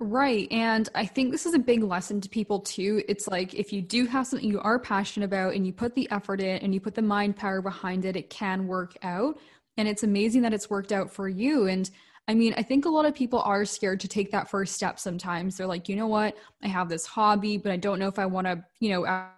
Right. 0.00 0.46
And 0.52 0.88
I 0.94 1.06
think 1.06 1.32
this 1.32 1.44
is 1.44 1.54
a 1.54 1.58
big 1.58 1.82
lesson 1.82 2.20
to 2.20 2.28
people 2.28 2.60
too. 2.60 3.02
It's 3.08 3.26
like 3.26 3.54
if 3.54 3.72
you 3.72 3.82
do 3.82 4.06
have 4.06 4.28
something 4.28 4.48
you 4.48 4.60
are 4.60 4.78
passionate 4.78 5.26
about 5.26 5.54
and 5.54 5.66
you 5.66 5.72
put 5.72 5.96
the 5.96 6.08
effort 6.12 6.40
in 6.40 6.58
and 6.58 6.72
you 6.72 6.80
put 6.80 6.94
the 6.94 7.02
mind 7.02 7.36
power 7.36 7.60
behind 7.60 8.04
it, 8.04 8.16
it 8.16 8.30
can 8.30 8.68
work 8.68 8.96
out. 9.02 9.38
And 9.76 9.88
it's 9.88 10.04
amazing 10.04 10.42
that 10.42 10.54
it's 10.54 10.70
worked 10.70 10.92
out 10.92 11.10
for 11.10 11.28
you. 11.28 11.66
And 11.66 11.90
I 12.28 12.34
mean, 12.34 12.54
I 12.56 12.62
think 12.62 12.84
a 12.84 12.88
lot 12.90 13.06
of 13.06 13.14
people 13.14 13.40
are 13.40 13.64
scared 13.64 13.98
to 14.00 14.08
take 14.08 14.30
that 14.30 14.48
first 14.48 14.74
step 14.74 15.00
sometimes. 15.00 15.56
They're 15.56 15.66
like, 15.66 15.88
you 15.88 15.96
know 15.96 16.06
what? 16.06 16.36
I 16.62 16.68
have 16.68 16.88
this 16.88 17.04
hobby, 17.04 17.56
but 17.56 17.72
I 17.72 17.76
don't 17.76 17.98
know 17.98 18.08
if 18.08 18.20
I 18.20 18.26
want 18.26 18.46
to, 18.46 18.64
you 18.78 18.90
know, 18.90 19.28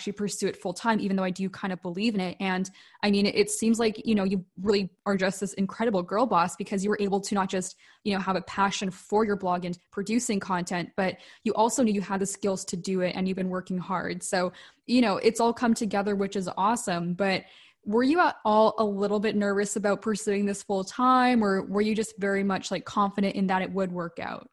actually 0.00 0.14
pursue 0.14 0.46
it 0.46 0.56
full 0.56 0.72
time, 0.72 0.98
even 0.98 1.14
though 1.14 1.24
I 1.24 1.30
do 1.30 1.50
kind 1.50 1.74
of 1.74 1.82
believe 1.82 2.14
in 2.14 2.20
it. 2.20 2.34
And 2.40 2.70
I 3.02 3.10
mean, 3.10 3.26
it 3.26 3.50
seems 3.50 3.78
like, 3.78 4.06
you 4.06 4.14
know, 4.14 4.24
you 4.24 4.42
really 4.62 4.88
are 5.04 5.14
just 5.14 5.40
this 5.40 5.52
incredible 5.54 6.02
girl 6.02 6.24
boss 6.24 6.56
because 6.56 6.82
you 6.82 6.88
were 6.88 6.96
able 7.00 7.20
to 7.20 7.34
not 7.34 7.50
just, 7.50 7.76
you 8.04 8.14
know, 8.14 8.18
have 8.18 8.34
a 8.34 8.40
passion 8.42 8.90
for 8.90 9.26
your 9.26 9.36
blog 9.36 9.66
and 9.66 9.78
producing 9.92 10.40
content, 10.40 10.88
but 10.96 11.18
you 11.44 11.52
also 11.52 11.82
knew 11.82 11.92
you 11.92 12.00
had 12.00 12.18
the 12.18 12.24
skills 12.24 12.64
to 12.64 12.78
do 12.78 13.02
it 13.02 13.14
and 13.14 13.28
you've 13.28 13.36
been 13.36 13.50
working 13.50 13.76
hard. 13.76 14.22
So, 14.22 14.54
you 14.86 15.02
know, 15.02 15.18
it's 15.18 15.38
all 15.38 15.52
come 15.52 15.74
together, 15.74 16.16
which 16.16 16.34
is 16.34 16.48
awesome. 16.56 17.12
But 17.12 17.44
were 17.84 18.02
you 18.02 18.20
at 18.20 18.36
all 18.46 18.74
a 18.78 18.84
little 18.84 19.20
bit 19.20 19.36
nervous 19.36 19.76
about 19.76 20.00
pursuing 20.00 20.46
this 20.46 20.62
full 20.62 20.82
time 20.82 21.44
or 21.44 21.62
were 21.66 21.82
you 21.82 21.94
just 21.94 22.16
very 22.16 22.42
much 22.42 22.70
like 22.70 22.86
confident 22.86 23.36
in 23.36 23.48
that 23.48 23.60
it 23.60 23.70
would 23.70 23.92
work 23.92 24.18
out? 24.18 24.48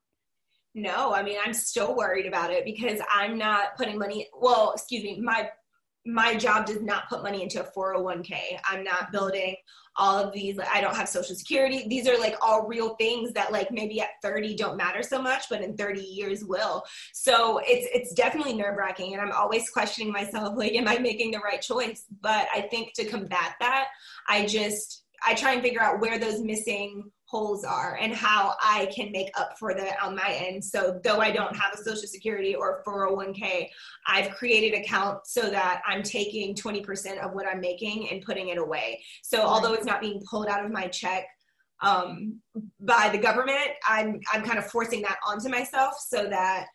No, 0.78 1.12
I 1.12 1.24
mean, 1.24 1.38
I'm 1.44 1.56
still 1.56 1.96
worried 1.96 2.28
about 2.28 2.52
it 2.52 2.64
because 2.64 3.02
I'm 3.12 3.36
not 3.36 3.76
putting 3.76 3.98
money, 3.98 4.30
well, 4.40 4.74
excuse 4.74 5.04
me, 5.04 5.20
my 5.20 5.50
my 6.06 6.36
job 6.36 6.68
does 6.68 6.82
not 6.82 7.10
put 7.10 7.24
money 7.24 7.42
into 7.44 7.62
a 7.62 7.70
401k. 7.70 8.60
I'm 8.64 8.84
not 8.84 9.12
building 9.12 9.56
all 9.98 10.18
of 10.18 10.32
these. 10.32 10.58
I 10.72 10.80
don't 10.80 10.96
have 10.96 11.10
social 11.10 11.36
security. 11.36 11.86
These 11.90 12.08
are 12.08 12.18
like 12.18 12.36
all 12.42 12.66
real 12.66 12.96
things 12.96 13.34
that 13.34 13.52
like 13.52 13.72
maybe 13.72 14.00
at 14.00 14.12
30 14.22 14.56
don't 14.56 14.78
matter 14.78 15.02
so 15.02 15.20
much, 15.20 15.50
but 15.50 15.62
in 15.62 15.76
30 15.76 16.00
years 16.00 16.46
will. 16.46 16.84
So 17.12 17.60
it's 17.66 17.88
it's 17.92 18.14
definitely 18.14 18.54
nerve 18.54 18.78
wracking, 18.78 19.14
and 19.14 19.22
I'm 19.22 19.32
always 19.32 19.72
questioning 19.72 20.14
myself 20.14 20.54
like, 20.58 20.74
am 20.74 20.88
I 20.88 21.00
making 21.00 21.32
the 21.32 21.40
right 21.40 21.62
choice? 21.62 22.06
But 22.22 22.48
I 22.54 22.62
think 22.62 22.94
to 22.94 23.06
combat 23.06 23.56
that, 23.60 23.88
I 24.30 24.46
just 24.46 25.06
I 25.26 25.34
try 25.34 25.54
and 25.54 25.64
figure 25.64 25.82
out 25.82 26.00
where 26.00 26.20
those 26.20 26.40
missing 26.40 27.12
holes 27.28 27.66
are 27.66 27.98
and 28.00 28.14
how 28.14 28.56
I 28.64 28.88
can 28.96 29.12
make 29.12 29.30
up 29.38 29.58
for 29.60 29.74
that 29.74 30.02
on 30.02 30.16
my 30.16 30.32
end. 30.32 30.64
So 30.64 31.00
though 31.04 31.20
I 31.20 31.32
don't 31.32 31.56
have 31.56 31.74
a 31.74 31.78
social 31.78 32.08
security 32.08 32.56
or 32.56 32.84
401k, 32.88 33.68
I've 34.08 34.32
created 34.32 34.80
account 34.80 35.28
so 35.28 35.50
that 35.50 35.82
I'm 35.86 36.04
taking 36.04 36.56
20% 36.56 37.20
of 37.20 37.34
what 37.34 37.46
I'm 37.46 37.60
making 37.60 38.10
and 38.10 38.22
putting 38.22 38.48
it 38.48 38.58
away. 38.58 39.04
So 39.24 39.42
although 39.42 39.74
it's 39.74 39.86
not 39.86 40.00
being 40.00 40.22
pulled 40.30 40.48
out 40.48 40.64
of 40.64 40.72
my 40.72 40.88
check 40.88 41.26
um, 41.82 42.40
by 42.80 43.10
the 43.12 43.18
government, 43.18 43.70
I'm 43.88 44.20
I'm 44.34 44.44
kind 44.44 44.58
of 44.58 44.66
forcing 44.66 45.02
that 45.04 45.18
onto 45.28 45.50
myself 45.50 45.94
so 46.00 46.28
that 46.28 46.66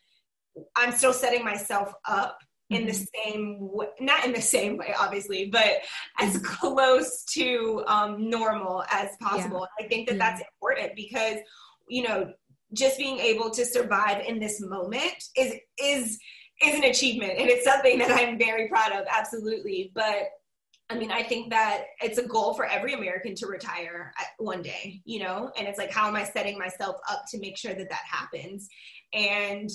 I'm 0.77 0.93
still 0.93 1.13
setting 1.13 1.45
myself 1.45 1.93
up 2.05 2.39
in 2.75 2.87
the 2.87 2.93
same 2.93 3.59
way, 3.61 3.87
not 4.01 4.25
in 4.25 4.33
the 4.33 4.41
same 4.41 4.77
way, 4.77 4.95
obviously, 4.99 5.47
but 5.47 5.83
as 6.19 6.39
close 6.39 7.25
to 7.25 7.85
um, 7.87 8.29
normal 8.29 8.85
as 8.91 9.11
possible. 9.21 9.67
Yeah. 9.79 9.87
I 9.87 9.89
think 9.89 10.09
that 10.09 10.17
yeah. 10.17 10.31
that's 10.31 10.43
important 10.43 10.97
because, 10.97 11.39
you 11.89 12.03
know, 12.03 12.33
just 12.73 12.99
being 12.99 13.19
able 13.19 13.51
to 13.51 13.65
survive 13.65 14.25
in 14.27 14.39
this 14.39 14.61
moment 14.61 15.25
is 15.37 15.55
is 15.83 16.19
is 16.63 16.75
an 16.75 16.85
achievement 16.85 17.39
and 17.39 17.49
it's 17.49 17.65
something 17.65 17.99
that 17.99 18.11
I'm 18.11 18.39
very 18.39 18.69
proud 18.69 18.93
of 18.93 19.07
absolutely 19.11 19.91
but 19.95 20.29
I 20.89 20.97
mean 20.97 21.11
I 21.11 21.23
think 21.23 21.51
that 21.51 21.85
it's 22.01 22.19
a 22.19 22.27
goal 22.27 22.55
for 22.55 22.65
every 22.65 22.95
American 22.95 23.35
to 23.37 23.47
retire 23.47 24.13
one 24.39 24.63
day 24.63 25.01
you 25.05 25.21
know 25.21 25.51
and 25.57 25.67
it's 25.69 25.79
like 25.79 25.91
how 25.91 26.09
am 26.09 26.17
I 26.17 26.25
setting 26.25 26.59
myself 26.59 26.97
up 27.11 27.25
to 27.31 27.39
make 27.39 27.59
sure 27.59 27.75
that 27.75 27.89
that 27.89 28.03
happens 28.11 28.69
and 29.13 29.69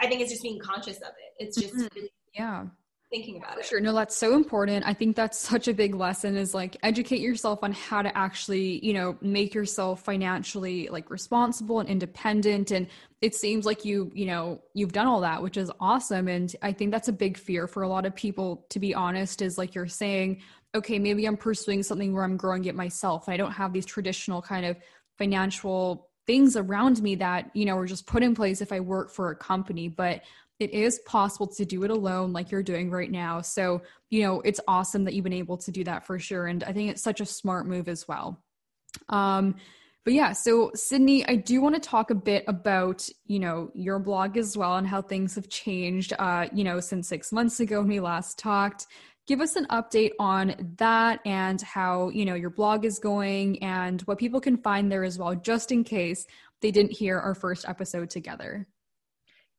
I 0.00 0.06
think 0.06 0.20
it's 0.20 0.30
just 0.30 0.42
being 0.42 0.60
conscious 0.60 0.96
of 0.98 1.08
it 1.08 1.44
it's 1.44 1.60
just 1.60 1.74
mm-hmm. 1.74 1.86
really 1.94 2.10
yeah 2.34 2.66
thinking 3.14 3.36
about 3.36 3.58
it. 3.58 3.64
Sure. 3.64 3.80
No, 3.80 3.94
that's 3.94 4.16
so 4.16 4.34
important. 4.34 4.84
I 4.86 4.92
think 4.92 5.14
that's 5.14 5.38
such 5.38 5.68
a 5.68 5.74
big 5.74 5.94
lesson 5.94 6.36
is 6.36 6.52
like 6.52 6.76
educate 6.82 7.20
yourself 7.20 7.60
on 7.62 7.72
how 7.72 8.02
to 8.02 8.16
actually, 8.16 8.84
you 8.84 8.92
know, 8.92 9.16
make 9.20 9.54
yourself 9.54 10.02
financially 10.02 10.88
like 10.88 11.10
responsible 11.10 11.78
and 11.78 11.88
independent. 11.88 12.72
And 12.72 12.88
it 13.20 13.36
seems 13.36 13.66
like 13.66 13.84
you, 13.84 14.10
you 14.14 14.26
know, 14.26 14.60
you've 14.74 14.92
done 14.92 15.06
all 15.06 15.20
that, 15.20 15.42
which 15.42 15.56
is 15.56 15.70
awesome. 15.78 16.26
And 16.26 16.54
I 16.60 16.72
think 16.72 16.90
that's 16.90 17.06
a 17.08 17.12
big 17.12 17.38
fear 17.38 17.68
for 17.68 17.84
a 17.84 17.88
lot 17.88 18.04
of 18.04 18.16
people, 18.16 18.66
to 18.70 18.80
be 18.80 18.94
honest, 18.94 19.42
is 19.42 19.58
like 19.58 19.76
you're 19.76 19.86
saying, 19.86 20.42
okay, 20.74 20.98
maybe 20.98 21.24
I'm 21.26 21.36
pursuing 21.36 21.84
something 21.84 22.12
where 22.12 22.24
I'm 22.24 22.36
growing 22.36 22.64
it 22.64 22.74
myself. 22.74 23.28
I 23.28 23.36
don't 23.36 23.52
have 23.52 23.72
these 23.72 23.86
traditional 23.86 24.42
kind 24.42 24.66
of 24.66 24.76
financial 25.18 26.08
things 26.26 26.56
around 26.56 27.00
me 27.02 27.14
that, 27.16 27.50
you 27.54 27.64
know, 27.64 27.76
are 27.78 27.86
just 27.86 28.06
put 28.06 28.22
in 28.22 28.34
place 28.34 28.60
if 28.60 28.72
I 28.72 28.80
work 28.80 29.10
for 29.10 29.30
a 29.30 29.36
company. 29.36 29.88
But 29.88 30.22
it 30.60 30.70
is 30.70 31.00
possible 31.00 31.46
to 31.46 31.64
do 31.64 31.82
it 31.82 31.90
alone 31.90 32.32
like 32.32 32.50
you're 32.50 32.62
doing 32.62 32.90
right 32.90 33.10
now. 33.10 33.40
So 33.40 33.82
you 34.10 34.22
know 34.22 34.40
it's 34.42 34.60
awesome 34.68 35.04
that 35.04 35.14
you've 35.14 35.24
been 35.24 35.32
able 35.32 35.56
to 35.58 35.70
do 35.70 35.84
that 35.84 36.06
for 36.06 36.18
sure 36.18 36.46
and 36.46 36.62
i 36.64 36.72
think 36.72 36.90
it's 36.90 37.02
such 37.02 37.20
a 37.20 37.26
smart 37.26 37.66
move 37.66 37.88
as 37.88 38.06
well. 38.06 38.40
Um 39.08 39.56
but 40.04 40.12
yeah 40.12 40.32
so 40.32 40.70
sydney 40.74 41.26
i 41.26 41.34
do 41.34 41.60
want 41.60 41.74
to 41.74 41.80
talk 41.80 42.10
a 42.10 42.14
bit 42.14 42.44
about 42.46 43.08
you 43.26 43.38
know 43.38 43.70
your 43.74 43.98
blog 43.98 44.36
as 44.36 44.56
well 44.56 44.76
and 44.76 44.86
how 44.86 45.00
things 45.00 45.34
have 45.34 45.48
changed 45.48 46.12
uh 46.18 46.46
you 46.52 46.62
know 46.62 46.78
since 46.78 47.08
six 47.08 47.32
months 47.32 47.58
ago 47.60 47.80
when 47.80 47.88
we 47.88 48.00
last 48.00 48.38
talked. 48.38 48.86
Give 49.26 49.40
us 49.40 49.56
an 49.56 49.66
update 49.70 50.10
on 50.18 50.74
that 50.76 51.20
and 51.24 51.60
how 51.62 52.10
you 52.10 52.26
know 52.26 52.34
your 52.34 52.50
blog 52.50 52.84
is 52.84 52.98
going 52.98 53.62
and 53.62 54.02
what 54.02 54.18
people 54.18 54.40
can 54.40 54.58
find 54.58 54.92
there 54.92 55.02
as 55.02 55.18
well 55.18 55.34
just 55.34 55.72
in 55.72 55.82
case 55.82 56.26
they 56.60 56.70
didn't 56.70 56.92
hear 56.92 57.18
our 57.18 57.34
first 57.34 57.66
episode 57.66 58.10
together 58.10 58.66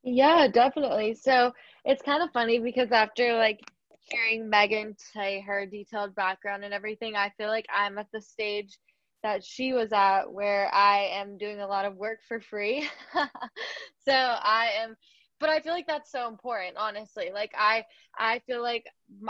yeah, 0.06 0.46
definitely. 0.46 1.14
So 1.14 1.52
it's 1.84 2.02
kind 2.02 2.22
of 2.22 2.30
funny 2.32 2.60
because 2.60 2.92
after 2.92 3.34
like 3.34 3.60
hearing 3.98 4.48
Megan 4.48 4.94
say 4.96 5.40
her 5.40 5.66
detailed 5.66 6.14
background 6.14 6.64
and 6.64 6.72
everything, 6.72 7.16
I 7.16 7.32
feel 7.36 7.48
like 7.48 7.66
I'm 7.74 7.98
at 7.98 8.06
the 8.12 8.22
stage 8.22 8.78
that 9.24 9.44
she 9.44 9.72
was 9.72 9.92
at 9.92 10.32
where 10.32 10.72
I 10.72 11.10
am 11.14 11.36
doing 11.36 11.60
a 11.60 11.66
lot 11.66 11.84
of 11.84 11.96
work 11.96 12.20
for 12.28 12.40
free. 12.40 12.88
so 13.14 14.12
I 14.12 14.70
am 14.80 14.94
but 15.38 15.48
i 15.48 15.60
feel 15.60 15.72
like 15.72 15.86
that's 15.86 16.10
so 16.10 16.28
important 16.28 16.76
honestly. 16.76 17.30
Like 17.32 17.52
i 17.56 17.84
i 18.18 18.38
feel 18.40 18.62
like 18.62 18.86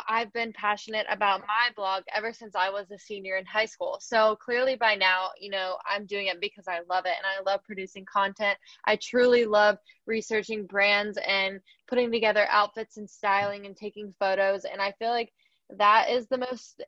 i've 0.09 0.33
been 0.33 0.53
passionate 0.53 1.07
about 1.11 1.41
my 1.41 1.71
blog 1.77 2.05
ever 2.15 2.33
since 2.33 2.55
i 2.55 2.71
was 2.71 2.91
a 2.91 2.99
senior 2.99 3.37
in 3.37 3.45
high 3.45 3.67
school. 3.67 3.99
So 4.01 4.37
clearly 4.37 4.77
by 4.77 4.95
now 4.95 5.31
you 5.41 5.51
know 5.51 5.77
i'm 5.89 6.07
doing 6.07 6.27
it 6.27 6.41
because 6.41 6.69
i 6.69 6.81
love 6.89 7.07
it 7.07 7.15
and 7.17 7.27
i 7.27 7.43
love 7.51 7.61
producing 7.65 8.05
content. 8.05 8.59
I 8.85 8.97
truly 8.97 9.45
love 9.45 9.79
researching 10.07 10.67
brands 10.67 11.19
and 11.27 11.61
putting 11.89 12.11
together 12.13 12.47
outfits 12.51 12.97
and 12.97 13.09
styling 13.09 13.67
and 13.67 13.77
taking 13.77 14.15
photos. 14.19 14.65
And 14.65 14.81
i 14.81 14.93
feel 14.99 15.11
like 15.11 15.33
that 15.79 16.11
is 16.11 16.29
the 16.29 16.39
most 16.39 16.83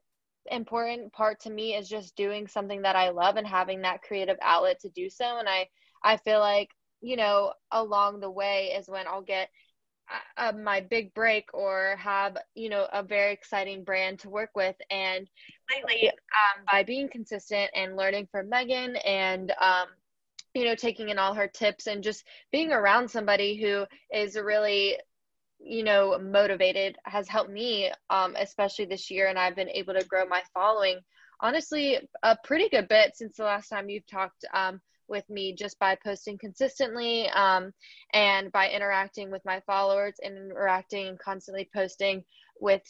important 0.50 1.12
part 1.12 1.40
to 1.40 1.50
me 1.50 1.74
is 1.74 1.88
just 1.88 2.16
doing 2.16 2.46
something 2.46 2.82
that 2.82 2.96
i 2.96 3.10
love 3.10 3.36
and 3.36 3.46
having 3.46 3.82
that 3.82 4.02
creative 4.02 4.38
outlet 4.42 4.80
to 4.80 4.88
do 4.90 5.10
so. 5.10 5.38
And 5.38 5.48
i 5.48 5.68
i 6.02 6.16
feel 6.16 6.38
like 6.40 6.70
you 7.00 7.16
know, 7.16 7.52
along 7.70 8.20
the 8.20 8.30
way 8.30 8.74
is 8.78 8.88
when 8.88 9.06
I'll 9.06 9.22
get 9.22 9.50
uh, 10.36 10.52
my 10.52 10.80
big 10.80 11.12
break 11.14 11.52
or 11.52 11.96
have, 11.98 12.36
you 12.54 12.70
know, 12.70 12.86
a 12.92 13.02
very 13.02 13.32
exciting 13.32 13.84
brand 13.84 14.20
to 14.20 14.30
work 14.30 14.50
with. 14.54 14.76
And 14.90 15.28
lately, 15.70 16.08
um, 16.08 16.64
by 16.70 16.82
being 16.82 17.08
consistent 17.08 17.70
and 17.74 17.96
learning 17.96 18.28
from 18.30 18.48
Megan 18.48 18.96
and, 18.96 19.52
um, 19.60 19.88
you 20.54 20.64
know, 20.64 20.74
taking 20.74 21.10
in 21.10 21.18
all 21.18 21.34
her 21.34 21.48
tips 21.48 21.86
and 21.86 22.02
just 22.02 22.24
being 22.50 22.72
around 22.72 23.10
somebody 23.10 23.60
who 23.60 23.84
is 24.12 24.36
really 24.36 24.96
you 25.60 25.82
know 25.82 26.16
motivated 26.20 26.96
has 27.02 27.26
helped 27.26 27.50
me 27.50 27.90
um, 28.10 28.36
especially 28.38 28.84
this 28.84 29.10
year. 29.10 29.26
And 29.26 29.36
i've 29.36 29.56
been 29.56 29.68
able 29.68 29.94
to 29.94 30.06
grow 30.06 30.24
my 30.24 30.40
following 30.54 31.00
honestly 31.40 31.98
a 32.22 32.36
pretty 32.44 32.68
good 32.68 32.88
bit 32.88 33.16
since 33.16 33.36
the 33.36 33.44
last 33.44 33.68
time 33.68 33.88
you've 33.88 34.06
talked. 34.06 34.44
Um, 34.52 34.80
with 35.08 35.28
me 35.28 35.54
just 35.54 35.78
by 35.78 35.96
posting 36.04 36.38
consistently 36.38 37.28
um, 37.30 37.72
and 38.12 38.50
by 38.52 38.70
interacting 38.70 39.30
with 39.30 39.42
my 39.44 39.60
followers 39.66 40.14
and 40.22 40.36
interacting 40.36 41.08
and 41.08 41.18
constantly 41.18 41.68
posting 41.74 42.24
with 42.60 42.82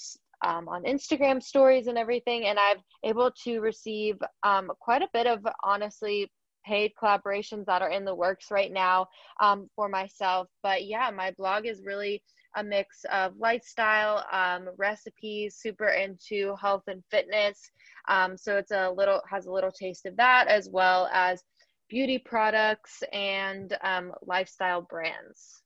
um, 0.44 0.68
on 0.68 0.84
Instagram 0.84 1.42
stories 1.42 1.86
and 1.86 1.98
everything. 1.98 2.46
And 2.46 2.58
I've 2.58 2.82
able 3.04 3.30
to 3.44 3.60
receive 3.60 4.16
um, 4.42 4.70
quite 4.78 5.02
a 5.02 5.08
bit 5.12 5.26
of 5.26 5.46
honestly 5.64 6.30
paid 6.64 6.92
collaborations 7.00 7.64
that 7.66 7.82
are 7.82 7.90
in 7.90 8.04
the 8.04 8.14
works 8.14 8.50
right 8.50 8.72
now 8.72 9.06
um, 9.40 9.68
for 9.74 9.88
myself. 9.88 10.48
But 10.62 10.86
yeah, 10.86 11.10
my 11.10 11.32
blog 11.38 11.66
is 11.66 11.82
really 11.84 12.22
a 12.56 12.64
mix 12.64 13.04
of 13.12 13.36
lifestyle, 13.38 14.24
um, 14.32 14.68
recipes, 14.76 15.56
super 15.56 15.88
into 15.88 16.54
health 16.60 16.84
and 16.88 17.02
fitness. 17.10 17.70
Um, 18.08 18.36
so 18.36 18.56
it's 18.56 18.72
a 18.72 18.90
little 18.90 19.20
has 19.30 19.46
a 19.46 19.52
little 19.52 19.70
taste 19.70 20.06
of 20.06 20.16
that 20.16 20.48
as 20.48 20.68
well 20.70 21.08
as 21.12 21.42
beauty 21.88 22.18
products 22.18 23.02
and 23.12 23.76
um, 23.82 24.12
lifestyle 24.22 24.82
brands. 24.82 25.62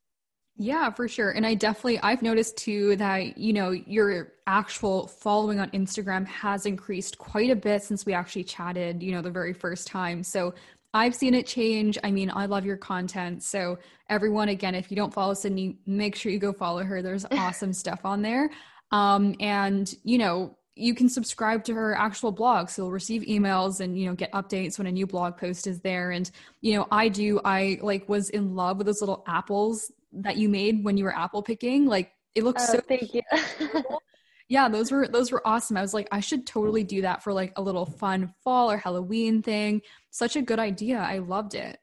Yeah, 0.56 0.90
for 0.90 1.08
sure. 1.08 1.30
And 1.30 1.46
I 1.46 1.54
definitely 1.54 1.98
I've 2.00 2.22
noticed 2.22 2.56
too 2.58 2.96
that 2.96 3.38
you 3.38 3.52
know 3.52 3.70
your 3.70 4.34
actual 4.46 5.06
following 5.06 5.58
on 5.58 5.70
Instagram 5.70 6.26
has 6.26 6.66
increased 6.66 7.18
quite 7.18 7.50
a 7.50 7.56
bit 7.56 7.82
since 7.82 8.04
we 8.04 8.12
actually 8.12 8.44
chatted, 8.44 9.02
you 9.02 9.12
know, 9.12 9.22
the 9.22 9.30
very 9.30 9.54
first 9.54 9.86
time. 9.86 10.22
So 10.22 10.54
I've 10.94 11.14
seen 11.14 11.32
it 11.34 11.46
change. 11.46 11.96
I 12.04 12.10
mean, 12.10 12.30
I 12.34 12.44
love 12.44 12.66
your 12.66 12.76
content. 12.76 13.42
So 13.42 13.78
everyone 14.10 14.50
again, 14.50 14.74
if 14.74 14.90
you 14.90 14.96
don't 14.96 15.12
follow 15.12 15.32
Sydney, 15.32 15.78
make 15.86 16.14
sure 16.14 16.30
you 16.30 16.38
go 16.38 16.52
follow 16.52 16.84
her. 16.84 17.00
There's 17.00 17.24
awesome 17.32 17.72
stuff 17.72 18.00
on 18.04 18.20
there. 18.20 18.50
Um 18.90 19.34
and 19.40 19.92
you 20.04 20.18
know, 20.18 20.58
you 20.74 20.94
can 20.94 21.08
subscribe 21.08 21.64
to 21.64 21.74
her 21.74 21.94
actual 21.94 22.32
blog. 22.32 22.68
So 22.68 22.82
you'll 22.82 22.92
receive 22.92 23.22
emails 23.22 23.80
and 23.80 23.98
you 23.98 24.06
know 24.06 24.14
get 24.14 24.32
updates 24.32 24.78
when 24.78 24.86
a 24.86 24.92
new 24.92 25.06
blog 25.06 25.36
post 25.36 25.66
is 25.66 25.80
there. 25.80 26.10
And 26.10 26.30
you 26.60 26.74
know 26.76 26.86
i 26.90 27.08
do 27.08 27.40
i 27.44 27.78
like 27.82 28.08
was 28.08 28.30
in 28.30 28.54
love 28.54 28.78
with 28.78 28.86
those 28.86 29.00
little 29.00 29.24
apples 29.26 29.90
that 30.12 30.36
you 30.36 30.48
made 30.48 30.84
when 30.84 30.96
you 30.96 31.04
were 31.04 31.16
apple 31.16 31.42
picking. 31.42 31.86
Like 31.86 32.12
it 32.34 32.44
looks 32.44 32.68
oh, 32.68 32.74
so 32.74 32.80
thank 32.80 33.14
you. 33.14 33.22
yeah 34.48 34.68
those 34.68 34.90
were 34.90 35.06
those 35.06 35.30
were 35.30 35.46
awesome. 35.46 35.76
I 35.76 35.82
was 35.82 35.94
like 35.94 36.08
i 36.10 36.20
should 36.20 36.46
totally 36.46 36.84
do 36.84 37.02
that 37.02 37.22
for 37.22 37.32
like 37.32 37.52
a 37.56 37.62
little 37.62 37.86
fun 37.86 38.32
fall 38.42 38.70
or 38.70 38.78
halloween 38.78 39.42
thing. 39.42 39.82
Such 40.10 40.36
a 40.36 40.42
good 40.42 40.58
idea. 40.58 40.98
I 40.98 41.18
loved 41.18 41.54
it. 41.54 41.78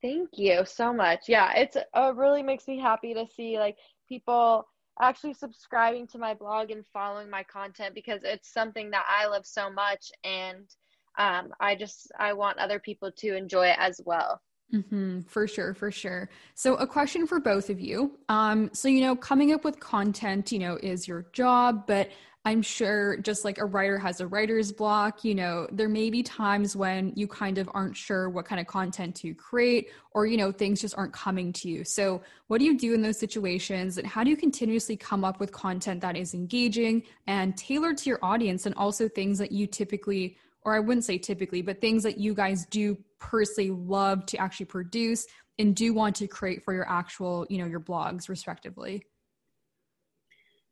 Thank 0.00 0.30
you 0.34 0.64
so 0.64 0.94
much. 0.94 1.28
Yeah 1.28 1.52
it's 1.56 1.76
it 1.76 1.86
uh, 1.92 2.12
really 2.16 2.42
makes 2.42 2.66
me 2.66 2.78
happy 2.78 3.12
to 3.12 3.26
see 3.36 3.58
like 3.58 3.76
people 4.08 4.66
actually 5.00 5.34
subscribing 5.34 6.06
to 6.08 6.18
my 6.18 6.34
blog 6.34 6.70
and 6.70 6.86
following 6.86 7.28
my 7.28 7.42
content 7.42 7.94
because 7.94 8.22
it's 8.24 8.52
something 8.52 8.90
that 8.90 9.04
I 9.08 9.26
love 9.26 9.46
so 9.46 9.70
much 9.70 10.12
and 10.22 10.66
um, 11.18 11.52
I 11.60 11.74
just 11.74 12.10
I 12.18 12.32
want 12.32 12.58
other 12.58 12.78
people 12.78 13.10
to 13.18 13.36
enjoy 13.36 13.68
it 13.68 13.76
as 13.78 14.00
well. 14.04 14.40
Mm-hmm, 14.72 15.20
for 15.22 15.46
sure, 15.46 15.74
for 15.74 15.92
sure. 15.92 16.28
So, 16.54 16.74
a 16.76 16.86
question 16.86 17.26
for 17.26 17.38
both 17.38 17.70
of 17.70 17.78
you. 17.78 18.18
Um, 18.28 18.70
so, 18.72 18.88
you 18.88 19.02
know, 19.02 19.14
coming 19.14 19.52
up 19.52 19.64
with 19.64 19.78
content, 19.78 20.50
you 20.50 20.58
know, 20.58 20.78
is 20.82 21.06
your 21.06 21.26
job, 21.32 21.86
but 21.86 22.10
I'm 22.46 22.60
sure 22.60 23.16
just 23.16 23.42
like 23.42 23.56
a 23.56 23.64
writer 23.64 23.98
has 23.98 24.20
a 24.20 24.26
writer's 24.26 24.70
block, 24.70 25.24
you 25.24 25.34
know, 25.34 25.66
there 25.72 25.88
may 25.88 26.10
be 26.10 26.22
times 26.22 26.76
when 26.76 27.10
you 27.16 27.26
kind 27.26 27.56
of 27.56 27.70
aren't 27.72 27.96
sure 27.96 28.28
what 28.28 28.44
kind 28.44 28.60
of 28.60 28.66
content 28.66 29.16
to 29.16 29.34
create 29.34 29.88
or, 30.10 30.26
you 30.26 30.36
know, 30.36 30.52
things 30.52 30.82
just 30.82 30.94
aren't 30.98 31.14
coming 31.14 31.54
to 31.54 31.70
you. 31.70 31.84
So, 31.84 32.20
what 32.48 32.58
do 32.58 32.66
you 32.66 32.76
do 32.76 32.92
in 32.92 33.00
those 33.00 33.18
situations 33.18 33.96
and 33.96 34.06
how 34.06 34.22
do 34.22 34.28
you 34.28 34.36
continuously 34.36 34.94
come 34.94 35.24
up 35.24 35.40
with 35.40 35.52
content 35.52 36.02
that 36.02 36.18
is 36.18 36.34
engaging 36.34 37.04
and 37.26 37.56
tailored 37.56 37.96
to 37.98 38.10
your 38.10 38.18
audience 38.22 38.66
and 38.66 38.74
also 38.74 39.08
things 39.08 39.38
that 39.38 39.50
you 39.50 39.66
typically, 39.66 40.36
or 40.62 40.74
I 40.74 40.80
wouldn't 40.80 41.06
say 41.06 41.16
typically, 41.16 41.62
but 41.62 41.80
things 41.80 42.02
that 42.02 42.18
you 42.18 42.34
guys 42.34 42.66
do 42.66 42.98
personally 43.18 43.70
love 43.70 44.26
to 44.26 44.36
actually 44.36 44.66
produce 44.66 45.26
and 45.58 45.74
do 45.74 45.94
want 45.94 46.16
to 46.16 46.26
create 46.26 46.62
for 46.62 46.74
your 46.74 46.86
actual, 46.90 47.46
you 47.48 47.56
know, 47.56 47.66
your 47.66 47.80
blogs 47.80 48.28
respectively? 48.28 49.06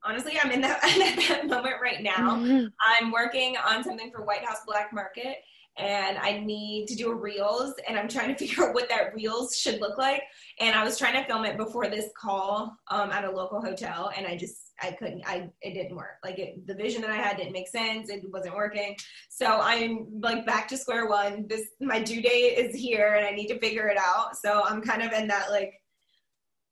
Honestly, 0.04 0.38
I'm 0.42 0.50
in 0.50 0.60
that, 0.62 0.80
that 1.28 1.46
moment 1.46 1.76
right 1.82 2.02
now. 2.02 2.36
Mm-hmm. 2.36 2.66
I'm 2.80 3.10
working 3.10 3.56
on 3.56 3.84
something 3.84 4.10
for 4.10 4.24
White 4.24 4.44
House 4.44 4.60
Black 4.66 4.92
Market, 4.92 5.38
and 5.78 6.18
I 6.18 6.38
need 6.38 6.86
to 6.88 6.94
do 6.94 7.10
a 7.10 7.14
reels 7.14 7.74
and 7.88 7.98
I'm 7.98 8.08
trying 8.08 8.28
to 8.28 8.34
figure 8.38 8.68
out 8.68 8.74
what 8.74 8.88
that 8.88 9.14
reels 9.14 9.56
should 9.56 9.80
look 9.80 9.98
like. 9.98 10.22
And 10.60 10.74
I 10.74 10.84
was 10.84 10.98
trying 10.98 11.14
to 11.14 11.26
film 11.26 11.44
it 11.44 11.56
before 11.56 11.88
this 11.88 12.10
call 12.16 12.76
um, 12.88 13.10
at 13.10 13.24
a 13.24 13.30
local 13.30 13.60
hotel 13.60 14.10
and 14.16 14.26
I 14.26 14.36
just, 14.36 14.72
I 14.82 14.92
couldn't, 14.92 15.22
I, 15.26 15.50
it 15.62 15.74
didn't 15.74 15.96
work. 15.96 16.18
Like 16.22 16.38
it, 16.38 16.66
the 16.66 16.74
vision 16.74 17.00
that 17.02 17.10
I 17.10 17.16
had 17.16 17.36
didn't 17.36 17.52
make 17.52 17.68
sense. 17.68 18.10
It 18.10 18.22
wasn't 18.30 18.54
working. 18.54 18.96
So 19.30 19.46
I'm 19.46 20.08
like 20.20 20.44
back 20.44 20.68
to 20.68 20.76
square 20.76 21.08
one. 21.08 21.46
This, 21.48 21.68
my 21.80 22.02
due 22.02 22.20
date 22.20 22.58
is 22.58 22.74
here 22.74 23.14
and 23.14 23.26
I 23.26 23.30
need 23.30 23.48
to 23.48 23.58
figure 23.58 23.88
it 23.88 23.98
out. 23.98 24.36
So 24.36 24.62
I'm 24.64 24.82
kind 24.82 25.02
of 25.02 25.12
in 25.12 25.26
that 25.28 25.50
like 25.50 25.72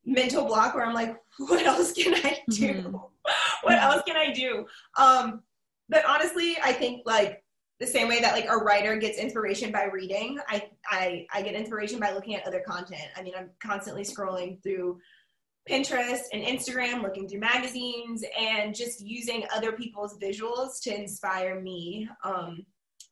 mental 0.04 0.44
block 0.44 0.74
where 0.74 0.84
I'm 0.84 0.94
like, 0.94 1.16
what 1.38 1.64
else 1.64 1.92
can 1.92 2.14
I 2.14 2.38
do? 2.50 2.74
Mm-hmm. 2.74 2.96
what 3.62 3.78
else 3.78 4.02
can 4.06 4.16
I 4.16 4.32
do? 4.32 4.66
Um, 4.96 5.42
but 5.88 6.04
honestly, 6.06 6.56
I 6.62 6.72
think 6.72 7.02
like 7.06 7.42
the 7.80 7.86
same 7.86 8.08
way 8.08 8.20
that 8.20 8.34
like 8.34 8.46
a 8.48 8.56
writer 8.56 8.96
gets 8.96 9.18
inspiration 9.18 9.72
by 9.72 9.84
reading 9.84 10.38
I, 10.48 10.68
I 10.88 11.26
i 11.32 11.42
get 11.42 11.54
inspiration 11.54 11.98
by 11.98 12.12
looking 12.12 12.36
at 12.36 12.46
other 12.46 12.60
content 12.60 13.08
i 13.16 13.22
mean 13.22 13.32
i'm 13.36 13.50
constantly 13.60 14.02
scrolling 14.02 14.62
through 14.62 14.98
pinterest 15.68 16.24
and 16.32 16.44
instagram 16.44 17.02
looking 17.02 17.26
through 17.26 17.40
magazines 17.40 18.22
and 18.38 18.74
just 18.74 19.00
using 19.00 19.44
other 19.54 19.72
people's 19.72 20.18
visuals 20.18 20.80
to 20.82 20.94
inspire 20.94 21.60
me 21.60 22.08
um, 22.22 22.64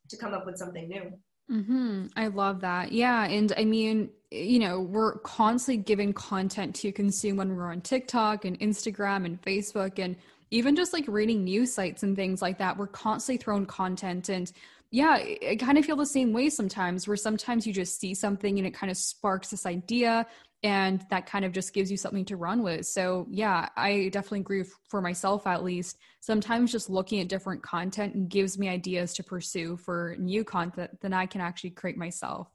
to 0.07 0.17
come 0.17 0.33
up 0.33 0.45
with 0.45 0.57
something 0.57 0.87
new 0.87 1.11
mm-hmm. 1.51 2.05
i 2.15 2.27
love 2.27 2.61
that 2.61 2.91
yeah 2.91 3.25
and 3.25 3.53
i 3.57 3.65
mean 3.65 4.09
you 4.31 4.59
know 4.59 4.79
we're 4.79 5.17
constantly 5.19 5.81
given 5.83 6.13
content 6.13 6.75
to 6.75 6.91
consume 6.91 7.37
when 7.37 7.55
we're 7.55 7.71
on 7.71 7.81
tiktok 7.81 8.45
and 8.45 8.59
instagram 8.59 9.25
and 9.25 9.41
facebook 9.41 9.97
and 9.97 10.15
even 10.51 10.75
just 10.75 10.93
like 10.93 11.05
reading 11.07 11.43
news 11.43 11.73
sites 11.73 12.03
and 12.03 12.15
things 12.15 12.41
like 12.41 12.57
that, 12.57 12.77
we're 12.77 12.87
constantly 12.87 13.37
thrown 13.37 13.65
content. 13.65 14.29
And 14.29 14.51
yeah, 14.91 15.11
I 15.11 15.57
kind 15.59 15.77
of 15.77 15.85
feel 15.85 15.95
the 15.95 16.05
same 16.05 16.33
way 16.33 16.49
sometimes, 16.49 17.07
where 17.07 17.17
sometimes 17.17 17.67
you 17.67 17.73
just 17.73 17.99
see 17.99 18.15
something 18.15 18.57
and 18.57 18.65
it 18.65 18.73
kind 18.73 18.89
of 18.89 18.97
sparks 18.97 19.49
this 19.49 19.65
idea 19.65 20.25
and 20.63 21.05
that 21.09 21.25
kind 21.25 21.45
of 21.45 21.53
just 21.53 21.73
gives 21.73 21.89
you 21.89 21.97
something 21.97 22.25
to 22.25 22.35
run 22.35 22.63
with. 22.63 22.85
So, 22.85 23.27
yeah, 23.29 23.69
I 23.77 24.09
definitely 24.11 24.41
agree 24.41 24.65
for 24.89 25.01
myself 25.01 25.47
at 25.47 25.63
least. 25.63 25.97
Sometimes 26.19 26.71
just 26.71 26.89
looking 26.89 27.21
at 27.21 27.29
different 27.29 27.63
content 27.63 28.27
gives 28.29 28.59
me 28.59 28.67
ideas 28.67 29.13
to 29.15 29.23
pursue 29.23 29.77
for 29.77 30.15
new 30.19 30.43
content 30.43 30.99
than 30.99 31.13
I 31.13 31.25
can 31.25 31.39
actually 31.39 31.71
create 31.71 31.97
myself. 31.97 32.51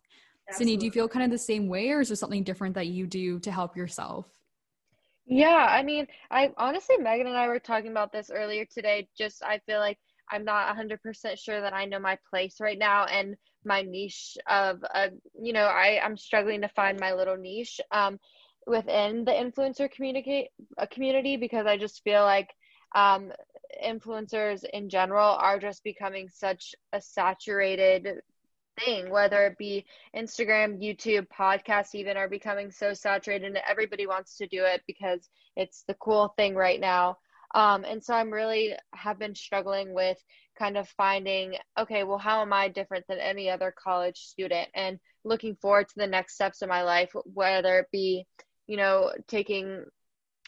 Absolutely. 0.48 0.72
Sydney, 0.72 0.80
do 0.80 0.86
you 0.86 0.92
feel 0.92 1.08
kind 1.08 1.24
of 1.24 1.30
the 1.30 1.38
same 1.38 1.68
way, 1.68 1.90
or 1.90 2.00
is 2.00 2.08
there 2.08 2.16
something 2.16 2.44
different 2.44 2.74
that 2.74 2.88
you 2.88 3.06
do 3.06 3.38
to 3.40 3.50
help 3.50 3.76
yourself? 3.76 4.26
Yeah, 5.26 5.66
I 5.70 5.82
mean, 5.82 6.06
I 6.30 6.52
honestly, 6.58 6.98
Megan 6.98 7.26
and 7.26 7.36
I 7.36 7.48
were 7.48 7.58
talking 7.58 7.90
about 7.90 8.12
this 8.12 8.30
earlier 8.30 8.66
today. 8.66 9.08
Just, 9.16 9.42
I 9.42 9.58
feel 9.64 9.78
like 9.78 9.98
I'm 10.30 10.44
not 10.44 10.74
100% 10.76 11.38
sure 11.38 11.60
that 11.60 11.72
I 11.72 11.84
know 11.84 11.98
my 11.98 12.18
place 12.30 12.60
right 12.60 12.78
now 12.78 13.04
and 13.04 13.36
my 13.64 13.82
niche 13.82 14.36
of, 14.48 14.84
uh, 14.94 15.08
you 15.40 15.52
know, 15.52 15.64
I, 15.64 16.00
I'm 16.02 16.16
struggling 16.16 16.60
to 16.62 16.68
find 16.68 16.98
my 16.98 17.14
little 17.14 17.36
niche 17.36 17.80
um, 17.90 18.18
within 18.66 19.24
the 19.24 19.32
influencer 19.32 19.90
communicate, 19.90 20.48
uh, 20.78 20.86
community 20.86 21.36
because 21.36 21.66
I 21.66 21.76
just 21.76 22.02
feel 22.02 22.22
like 22.22 22.50
um, 22.94 23.32
influencers 23.84 24.64
in 24.72 24.88
general 24.88 25.30
are 25.30 25.58
just 25.58 25.82
becoming 25.84 26.28
such 26.28 26.74
a 26.92 27.00
saturated 27.00 28.20
thing, 28.84 29.10
whether 29.10 29.46
it 29.46 29.58
be 29.58 29.84
Instagram, 30.16 30.80
YouTube, 30.82 31.26
podcasts, 31.28 31.94
even 31.94 32.16
are 32.16 32.28
becoming 32.28 32.70
so 32.70 32.94
saturated 32.94 33.46
and 33.46 33.58
everybody 33.68 34.06
wants 34.06 34.36
to 34.36 34.46
do 34.46 34.64
it 34.64 34.82
because 34.86 35.28
it's 35.56 35.84
the 35.86 35.94
cool 35.94 36.28
thing 36.36 36.54
right 36.54 36.80
now. 36.80 37.18
Um, 37.54 37.84
and 37.84 38.02
so 38.02 38.14
I'm 38.14 38.32
really 38.32 38.74
have 38.92 39.18
been 39.18 39.34
struggling 39.34 39.94
with 39.94 40.18
kind 40.58 40.76
of 40.76 40.88
finding, 40.90 41.56
okay, 41.78 42.02
well, 42.02 42.18
how 42.18 42.42
am 42.42 42.52
I 42.52 42.68
different 42.68 43.06
than 43.08 43.18
any 43.18 43.48
other 43.48 43.72
college 43.76 44.18
student? 44.18 44.68
And 44.74 44.98
looking 45.24 45.56
forward 45.56 45.88
to 45.88 45.94
the 45.96 46.06
next 46.06 46.34
steps 46.34 46.62
in 46.62 46.68
my 46.68 46.82
life, 46.82 47.12
whether 47.24 47.78
it 47.78 47.86
be, 47.92 48.26
you 48.66 48.76
know, 48.76 49.12
taking 49.28 49.84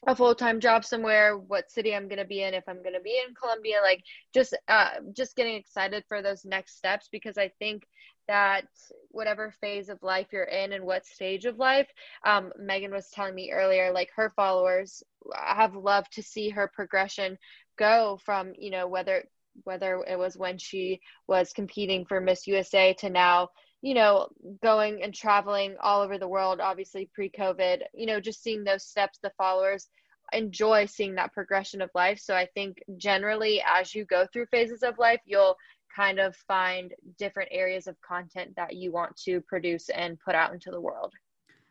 a 0.07 0.15
full-time 0.15 0.61
job 0.61 0.85
somewhere 0.85 1.39
what 1.39 1.71
city 1.71 1.95
i'm 1.95 2.07
going 2.07 2.19
to 2.19 2.27
be 2.27 2.43
in 2.43 2.53
if 2.53 2.65
i'm 2.69 2.83
going 2.83 2.95
to 2.95 3.01
be 3.01 3.19
in 3.27 3.35
columbia 3.35 3.77
like 3.83 4.03
just 4.35 4.55
uh 4.69 4.91
just 5.15 5.35
getting 5.37 5.55
excited 5.55 6.05
for 6.07 6.21
those 6.21 6.45
next 6.45 6.77
steps 6.77 7.09
because 7.11 7.39
i 7.39 7.51
think 7.59 7.83
that 8.29 8.67
whatever 9.11 9.55
phase 9.61 9.89
of 9.89 10.03
life 10.03 10.27
you're 10.33 10.45
in 10.45 10.73
and 10.73 10.85
what 10.85 11.07
stage 11.07 11.45
of 11.45 11.59
life 11.59 11.89
um, 12.25 12.53
megan 12.59 12.93
was 12.93 13.09
telling 13.11 13.35
me 13.35 13.51
earlier 13.53 13.93
like 13.93 14.11
her 14.15 14.33
followers 14.37 15.03
have 15.35 15.75
loved 15.75 16.13
to 16.13 16.23
see 16.23 16.49
her 16.49 16.71
progression 16.75 17.39
go 17.79 18.19
from 18.25 18.53
you 18.59 18.71
know 18.71 18.87
whether 18.87 19.25
whether 19.65 20.05
it 20.09 20.19
was 20.19 20.37
when 20.37 20.59
she 20.59 21.01
was 21.27 21.53
competing 21.53 22.05
for 22.05 22.21
miss 22.21 22.47
usa 22.47 22.95
to 22.95 23.09
now 23.11 23.49
you 23.83 23.95
know 23.95 24.29
going 24.63 25.03
and 25.03 25.15
traveling 25.15 25.77
all 25.83 26.03
over 26.03 26.19
the 26.19 26.29
world 26.29 26.61
obviously 26.61 27.09
pre-covid 27.15 27.81
you 27.95 28.07
know 28.07 28.21
just 28.21 28.43
seeing 28.43 28.65
those 28.65 28.85
steps 28.85 29.19
the 29.23 29.33
followers 29.39 29.89
enjoy 30.33 30.87
seeing 30.87 31.15
that 31.15 31.33
progression 31.33 31.81
of 31.81 31.91
life. 31.95 32.19
So 32.19 32.35
i 32.35 32.47
think 32.55 32.79
generally 32.97 33.63
as 33.63 33.95
you 33.95 34.05
go 34.05 34.27
through 34.33 34.47
phases 34.47 34.83
of 34.83 34.99
life 34.99 35.21
you'll 35.25 35.57
kind 35.97 36.19
of 36.19 36.37
find 36.37 36.93
different 37.19 37.49
areas 37.51 37.87
of 37.87 37.97
content 38.03 38.53
that 38.57 38.77
you 38.77 38.93
want 38.93 39.17
to 39.17 39.41
produce 39.41 39.89
and 39.89 40.21
put 40.21 40.35
out 40.35 40.53
into 40.53 40.71
the 40.71 40.81
world. 40.81 41.13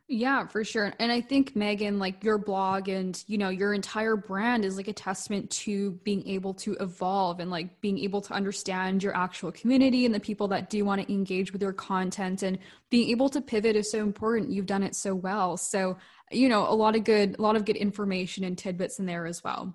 Yeah, 0.08 0.46
for 0.46 0.64
sure. 0.64 0.94
And 1.00 1.12
I 1.12 1.20
think 1.20 1.56
Megan, 1.56 1.98
like 1.98 2.24
your 2.24 2.38
blog 2.38 2.90
and, 2.90 3.24
you 3.26 3.40
know, 3.40 3.50
your 3.50 3.74
entire 3.74 4.16
brand 4.16 4.64
is 4.64 4.78
like 4.78 4.88
a 4.88 4.94
testament 4.94 5.50
to 5.50 5.94
being 6.04 6.28
able 6.28 6.54
to 6.56 6.74
evolve 6.80 7.40
and 7.40 7.50
like 7.50 7.82
being 7.82 7.98
able 7.98 8.22
to 8.22 8.34
understand 8.34 9.02
your 9.02 9.18
actual 9.18 9.52
community 9.52 10.06
and 10.06 10.14
the 10.14 10.20
people 10.20 10.48
that 10.50 10.70
do 10.70 10.86
want 10.86 11.02
to 11.02 11.12
engage 11.12 11.52
with 11.52 11.62
your 11.62 11.74
content 11.74 12.44
and 12.44 12.60
being 12.92 13.10
able 13.10 13.30
to 13.30 13.42
pivot 13.42 13.76
is 13.76 13.90
so 13.90 14.00
important. 14.04 14.52
You've 14.52 14.68
done 14.68 14.84
it 14.84 14.96
so 14.96 15.16
well. 15.16 15.58
So, 15.58 15.98
you 16.30 16.50
know, 16.50 16.70
a 16.70 16.76
lot 16.76 16.96
of 16.96 17.04
good 17.04 17.40
a 17.40 17.42
lot 17.42 17.56
of 17.56 17.66
good 17.66 17.76
information 17.76 18.44
and 18.44 18.56
tidbits 18.56 19.00
in 19.00 19.08
there 19.08 19.26
as 19.26 19.44
well. 19.44 19.74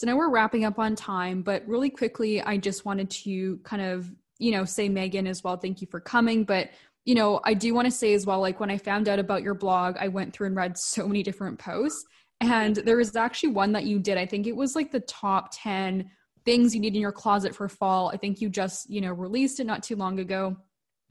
So 0.00 0.06
now 0.06 0.16
we're 0.16 0.30
wrapping 0.30 0.64
up 0.64 0.78
on 0.78 0.96
time, 0.96 1.42
but 1.42 1.62
really 1.68 1.90
quickly, 1.90 2.40
I 2.40 2.56
just 2.56 2.86
wanted 2.86 3.10
to 3.10 3.58
kind 3.64 3.82
of, 3.82 4.10
you 4.38 4.50
know, 4.50 4.64
say 4.64 4.88
Megan 4.88 5.26
as 5.26 5.44
well, 5.44 5.58
thank 5.58 5.82
you 5.82 5.86
for 5.90 6.00
coming. 6.00 6.44
But, 6.44 6.70
you 7.04 7.14
know, 7.14 7.42
I 7.44 7.52
do 7.52 7.74
want 7.74 7.84
to 7.84 7.90
say 7.90 8.14
as 8.14 8.24
well, 8.24 8.40
like 8.40 8.60
when 8.60 8.70
I 8.70 8.78
found 8.78 9.10
out 9.10 9.18
about 9.18 9.42
your 9.42 9.52
blog, 9.52 9.98
I 10.00 10.08
went 10.08 10.32
through 10.32 10.46
and 10.46 10.56
read 10.56 10.78
so 10.78 11.06
many 11.06 11.22
different 11.22 11.58
posts. 11.58 12.02
And 12.40 12.76
there 12.76 12.96
was 12.96 13.14
actually 13.14 13.50
one 13.50 13.72
that 13.72 13.84
you 13.84 13.98
did. 13.98 14.16
I 14.16 14.24
think 14.24 14.46
it 14.46 14.56
was 14.56 14.74
like 14.74 14.90
the 14.90 15.00
top 15.00 15.50
10 15.52 16.10
things 16.46 16.74
you 16.74 16.80
need 16.80 16.94
in 16.94 17.02
your 17.02 17.12
closet 17.12 17.54
for 17.54 17.68
fall. 17.68 18.08
I 18.08 18.16
think 18.16 18.40
you 18.40 18.48
just, 18.48 18.88
you 18.88 19.02
know, 19.02 19.12
released 19.12 19.60
it 19.60 19.66
not 19.66 19.82
too 19.82 19.96
long 19.96 20.18
ago 20.18 20.56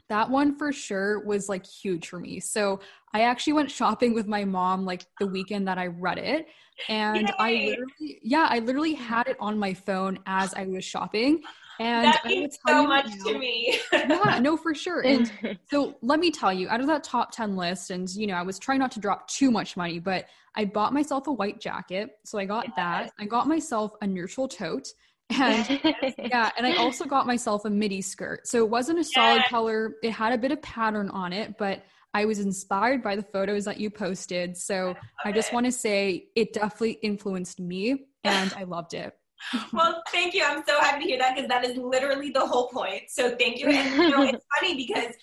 that 0.09 0.29
one 0.29 0.55
for 0.57 0.71
sure 0.71 1.23
was 1.25 1.47
like 1.49 1.65
huge 1.65 2.07
for 2.07 2.19
me. 2.19 2.39
So 2.39 2.79
I 3.13 3.21
actually 3.21 3.53
went 3.53 3.71
shopping 3.71 4.13
with 4.13 4.27
my 4.27 4.43
mom 4.43 4.85
like 4.85 5.05
the 5.19 5.27
weekend 5.27 5.67
that 5.67 5.77
I 5.77 5.87
read 5.87 6.17
it. 6.17 6.47
And 6.87 7.27
Yay! 7.27 7.33
I 7.39 7.51
literally, 7.51 8.19
yeah, 8.23 8.47
I 8.49 8.59
literally 8.59 8.93
had 8.93 9.27
it 9.27 9.37
on 9.39 9.57
my 9.57 9.73
phone 9.73 10.19
as 10.25 10.53
I 10.53 10.65
was 10.65 10.83
shopping. 10.83 11.41
And 11.79 12.05
that 12.05 12.25
means 12.25 12.57
so 12.67 12.85
much 12.85 13.07
now, 13.07 13.31
to 13.31 13.39
me. 13.39 13.79
yeah, 13.93 14.39
no, 14.39 14.57
for 14.57 14.75
sure. 14.75 15.01
And 15.01 15.31
so 15.71 15.95
let 16.01 16.19
me 16.19 16.29
tell 16.29 16.51
you, 16.51 16.67
out 16.69 16.81
of 16.81 16.87
that 16.87 17.03
top 17.05 17.31
10 17.31 17.55
list, 17.55 17.89
and 17.89 18.09
you 18.09 18.27
know, 18.27 18.33
I 18.33 18.41
was 18.41 18.59
trying 18.59 18.79
not 18.79 18.91
to 18.93 18.99
drop 18.99 19.27
too 19.29 19.49
much 19.49 19.77
money, 19.77 19.99
but 19.99 20.25
I 20.55 20.65
bought 20.65 20.93
myself 20.93 21.27
a 21.27 21.31
white 21.31 21.61
jacket. 21.61 22.17
So 22.25 22.37
I 22.37 22.45
got 22.45 22.65
yes. 22.67 22.73
that. 22.75 23.11
I 23.17 23.25
got 23.25 23.47
myself 23.47 23.93
a 24.01 24.07
neutral 24.07 24.47
tote. 24.47 24.89
And 25.29 25.79
yeah, 26.17 26.51
and 26.57 26.65
I 26.65 26.75
also 26.77 27.05
got 27.05 27.27
myself 27.27 27.65
a 27.65 27.69
midi 27.69 28.01
skirt. 28.01 28.47
So 28.47 28.57
it 28.59 28.69
wasn't 28.69 28.99
a 28.99 29.03
solid 29.03 29.43
color. 29.49 29.95
It 30.01 30.11
had 30.11 30.33
a 30.33 30.37
bit 30.37 30.51
of 30.51 30.61
pattern 30.61 31.09
on 31.09 31.33
it, 31.33 31.57
but 31.57 31.83
I 32.13 32.25
was 32.25 32.39
inspired 32.39 33.03
by 33.03 33.15
the 33.15 33.23
photos 33.23 33.65
that 33.65 33.79
you 33.79 33.89
posted. 33.89 34.57
So 34.57 34.95
I, 35.23 35.29
I 35.29 35.31
just 35.31 35.53
want 35.53 35.65
to 35.67 35.71
say 35.71 36.29
it 36.35 36.53
definitely 36.53 36.93
influenced 37.03 37.59
me 37.59 38.05
and 38.23 38.53
I 38.57 38.63
loved 38.63 38.93
it. 38.93 39.13
well, 39.73 40.03
thank 40.11 40.33
you. 40.33 40.43
I'm 40.43 40.63
so 40.67 40.79
happy 40.79 41.03
to 41.03 41.07
hear 41.07 41.19
that 41.19 41.35
because 41.35 41.47
that 41.49 41.63
is 41.63 41.77
literally 41.77 42.31
the 42.31 42.45
whole 42.45 42.67
point. 42.69 43.03
So 43.07 43.35
thank 43.37 43.59
you. 43.59 43.67
And 43.67 43.95
you 43.95 44.09
know, 44.09 44.23
it's 44.23 44.45
funny 44.59 44.75
because 44.75 45.13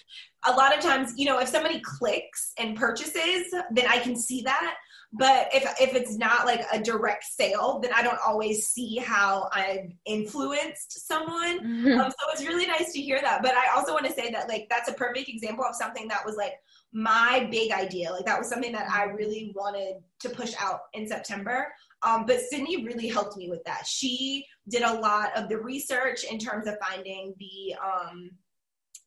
a 0.46 0.52
lot 0.52 0.76
of 0.76 0.82
times, 0.82 1.12
you 1.16 1.26
know, 1.26 1.38
if 1.38 1.48
somebody 1.48 1.80
clicks 1.80 2.52
and 2.58 2.76
purchases, 2.76 3.52
then 3.70 3.86
I 3.88 3.98
can 3.98 4.16
see 4.16 4.42
that. 4.42 4.76
But 5.18 5.48
if 5.54 5.64
if 5.80 5.94
it's 5.94 6.16
not 6.16 6.44
like 6.44 6.64
a 6.72 6.78
direct 6.78 7.24
sale, 7.24 7.80
then 7.82 7.92
I 7.94 8.02
don't 8.02 8.18
always 8.26 8.66
see 8.66 8.98
how 8.98 9.48
I've 9.52 9.90
influenced 10.04 11.06
someone. 11.06 11.60
Mm-hmm. 11.60 12.00
Um, 12.00 12.10
so 12.10 12.32
it's 12.32 12.46
really 12.46 12.66
nice 12.66 12.92
to 12.92 13.00
hear 13.00 13.20
that. 13.22 13.42
But 13.42 13.54
I 13.54 13.74
also 13.74 13.92
want 13.92 14.06
to 14.06 14.12
say 14.12 14.30
that 14.30 14.48
like 14.48 14.66
that's 14.68 14.90
a 14.90 14.92
perfect 14.92 15.28
example 15.28 15.64
of 15.64 15.74
something 15.74 16.06
that 16.08 16.24
was 16.26 16.36
like 16.36 16.54
my 16.92 17.48
big 17.50 17.72
idea. 17.72 18.10
Like 18.10 18.26
that 18.26 18.38
was 18.38 18.48
something 18.48 18.72
that 18.72 18.90
I 18.90 19.04
really 19.04 19.52
wanted 19.54 20.02
to 20.20 20.28
push 20.28 20.52
out 20.60 20.80
in 20.92 21.06
September. 21.06 21.68
Um, 22.02 22.26
but 22.26 22.40
Sydney 22.40 22.84
really 22.84 23.08
helped 23.08 23.36
me 23.36 23.48
with 23.48 23.64
that. 23.64 23.86
She 23.86 24.44
did 24.68 24.82
a 24.82 24.94
lot 25.00 25.36
of 25.36 25.48
the 25.48 25.58
research 25.58 26.24
in 26.24 26.38
terms 26.38 26.66
of 26.66 26.74
finding 26.86 27.34
the 27.38 27.74
um, 27.82 28.30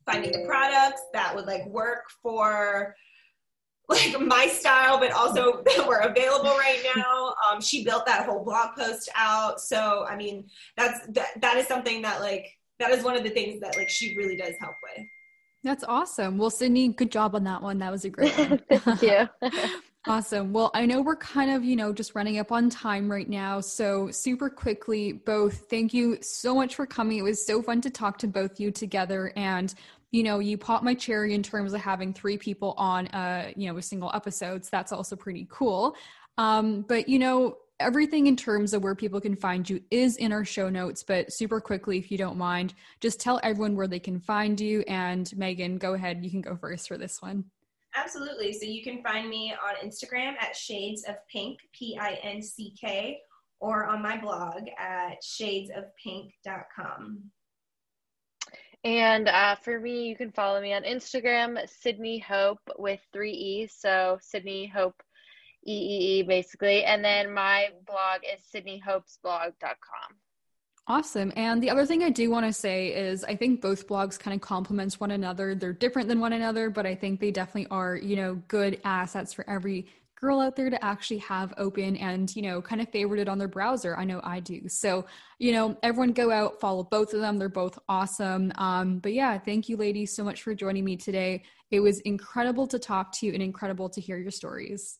finding 0.05 0.32
the 0.32 0.47
products 0.47 1.01
that 1.14 1.36
would 1.36 1.45
like 1.45 1.66
work 1.68 2.05
for 2.22 2.95
like 3.89 4.19
my 4.21 4.47
style, 4.47 4.99
but 4.99 5.11
also 5.11 5.63
that 5.65 5.87
were 5.87 5.99
available 5.99 6.51
right 6.51 6.81
now. 6.95 7.33
Um, 7.49 7.59
she 7.59 7.83
built 7.83 8.05
that 8.05 8.25
whole 8.25 8.43
blog 8.43 8.75
post 8.77 9.09
out. 9.15 9.59
So, 9.59 10.05
I 10.07 10.15
mean, 10.15 10.45
that's, 10.77 11.05
that, 11.07 11.41
that 11.41 11.57
is 11.57 11.67
something 11.67 12.01
that 12.03 12.21
like, 12.21 12.47
that 12.79 12.91
is 12.91 13.03
one 13.03 13.17
of 13.17 13.23
the 13.23 13.29
things 13.29 13.59
that 13.61 13.75
like 13.75 13.89
she 13.89 14.15
really 14.15 14.37
does 14.37 14.53
help 14.59 14.75
with. 14.95 15.05
That's 15.63 15.83
awesome. 15.83 16.37
Well, 16.37 16.49
Sydney, 16.49 16.89
good 16.89 17.11
job 17.11 17.35
on 17.35 17.43
that 17.43 17.61
one. 17.61 17.79
That 17.79 17.91
was 17.91 18.05
a 18.05 18.09
great 18.09 18.37
one. 18.37 18.61
Thank 18.79 19.01
you. 19.01 19.29
awesome. 20.07 20.53
Well, 20.53 20.71
I 20.73 20.85
know 20.85 21.01
we're 21.01 21.17
kind 21.17 21.51
of, 21.51 21.65
you 21.65 21.75
know, 21.75 21.91
just 21.91 22.15
running 22.15 22.39
up 22.39 22.53
on 22.53 22.69
time 22.69 23.11
right 23.11 23.27
now. 23.27 23.59
So, 23.59 24.09
super 24.09 24.49
quickly, 24.49 25.11
both, 25.11 25.65
thank 25.69 25.93
you 25.93 26.17
so 26.21 26.55
much 26.55 26.75
for 26.75 26.85
coming. 26.85 27.17
It 27.17 27.23
was 27.23 27.45
so 27.45 27.61
fun 27.61 27.81
to 27.81 27.89
talk 27.89 28.17
to 28.19 28.27
both 28.27 28.57
you 28.57 28.71
together. 28.71 29.33
And, 29.35 29.73
you 30.12 30.24
know, 30.24 30.39
you 30.39 30.57
popped 30.57 30.84
my 30.84 30.93
cherry 30.93 31.34
in 31.34 31.43
terms 31.43 31.74
of 31.74 31.82
having 31.82 32.14
three 32.14 32.38
people 32.38 32.74
on, 32.78 33.07
uh, 33.07 33.51
you 33.55 33.72
know, 33.72 33.78
a 33.78 33.82
single 33.82 34.12
episode. 34.14 34.66
So 34.66 34.70
that's 34.72 34.91
also 34.91 35.16
pretty 35.16 35.47
cool. 35.49 35.95
Um, 36.38 36.82
but, 36.82 37.07
you 37.07 37.20
know, 37.20 37.57
everything 37.80 38.28
in 38.28 38.36
terms 38.36 38.74
of 38.74 38.84
where 38.84 38.95
people 38.95 39.22
can 39.22 39.36
find 39.36 39.70
you 39.70 39.82
is 39.89 40.18
in 40.18 40.34
our 40.34 40.43
show 40.43 40.70
notes 40.70 41.03
but 41.03 41.32
super 41.32 41.62
quickly 41.62 41.97
if 41.97 42.12
you 42.12 42.18
don't 42.18 42.38
mind 42.38 42.74
just 42.99 43.22
tell 43.22 43.39
everyone 43.41 43.76
where 43.76 43.88
they 43.88 43.99
can 43.99 44.20
find 44.20 44.60
you 44.60 44.84
and 44.88 45.32
megan 45.38 45.78
go 45.78 45.93
ahead 45.93 46.24
you 46.24 46.30
can 46.30 46.41
go 46.41 46.57
first 46.57 46.89
for 46.89 46.97
this 46.97 47.22
one 47.22 47.45
absolutely 47.95 48.51
so 48.51 48.66
you 48.66 48.84
can 48.84 49.01
find 49.01 49.30
me 49.30 49.53
on 49.53 49.76
instagram 49.88 50.34
at 50.41 50.53
Shades 50.55 51.05
of 51.07 51.16
Pinck 51.32 51.60
p-i-n-c-k 51.74 53.20
or 53.62 53.86
on 53.86 54.01
my 54.01 54.20
blog 54.20 54.68
at 54.78 55.22
shadesofpinck.com 55.24 57.32
and 58.84 59.27
uh, 59.27 59.55
for 59.55 59.80
me, 59.80 60.07
you 60.07 60.15
can 60.15 60.32
follow 60.32 60.61
me 60.61 60.73
on 60.73 60.84
Instagram, 60.84 61.59
Sydney 61.67 62.19
Hope 62.19 62.61
with 62.77 63.01
three 63.11 63.34
E's. 63.34 63.75
So 63.77 64.17
Sydney 64.21 64.67
Hope 64.67 65.01
EEE 65.67 66.27
basically. 66.27 66.84
And 66.84 67.03
then 67.03 67.34
my 67.34 67.69
blog 67.86 68.21
is 68.23 68.41
sydneyhopesblog.com. 68.53 70.15
Awesome. 70.88 71.32
And 71.36 71.61
the 71.61 71.69
other 71.69 71.86
thing 71.86 72.03
I 72.03 72.09
do 72.09 72.32
want 72.32 72.47
to 72.47 72.53
say 72.53 72.88
is 72.88 73.23
I 73.23 73.36
think 73.36 73.61
both 73.61 73.88
blogs 73.88 74.17
kind 74.17 74.34
of 74.34 74.41
complements 74.41 74.99
one 74.99 75.11
another. 75.11 75.53
They're 75.53 75.73
different 75.73 76.07
than 76.07 76.19
one 76.19 76.34
another, 76.34 76.71
but 76.71 76.88
I 76.88 76.95
think 76.95 77.19
they 77.19 77.30
definitely 77.30 77.67
are, 77.69 77.95
you 77.95 78.15
know, 78.15 78.41
good 78.47 78.82
assets 78.84 79.32
for 79.32 79.47
every 79.47 79.86
girl 80.20 80.39
out 80.39 80.55
there 80.55 80.70
to 80.70 80.84
actually 80.84 81.20
have 81.20 81.53
open 81.57 81.95
and, 81.97 82.36
you 82.36 82.41
know, 82.41 82.61
kind 82.61 82.82
of 82.82 82.91
favorited 82.91 83.30
on 83.30 83.38
their 83.38 83.47
browser. 83.47 83.95
I 83.97 84.03
know 84.03 84.20
I 84.24 84.39
do. 84.39 84.67
So, 84.67 85.05
you 85.38 85.51
know, 85.51 85.78
everyone 85.84 86.11
go 86.11 86.32
out, 86.32 86.59
follow 86.59 86.84
both 86.84 87.13
of 87.13 87.22
them. 87.22 87.38
They're 87.38 87.49
both 87.49 87.80
awesome. 87.88 88.51
Um, 88.55 88.99
but 88.99 89.13
yeah, 89.13 89.38
thank 89.38 89.70
you 89.70 89.78
ladies 89.78 90.15
so 90.15 90.24
much 90.24 90.43
for 90.43 90.53
joining 90.53 90.84
me 90.84 90.97
today. 90.97 91.43
It 91.72 91.80
was 91.80 91.99
incredible 92.01 92.67
to 92.67 92.80
talk 92.80 93.11
to 93.13 93.26
you 93.26 93.34
and 93.34 93.41
incredible 93.41 93.89
to 93.89 94.01
hear 94.01 94.17
your 94.17 94.32
stories. 94.32 94.99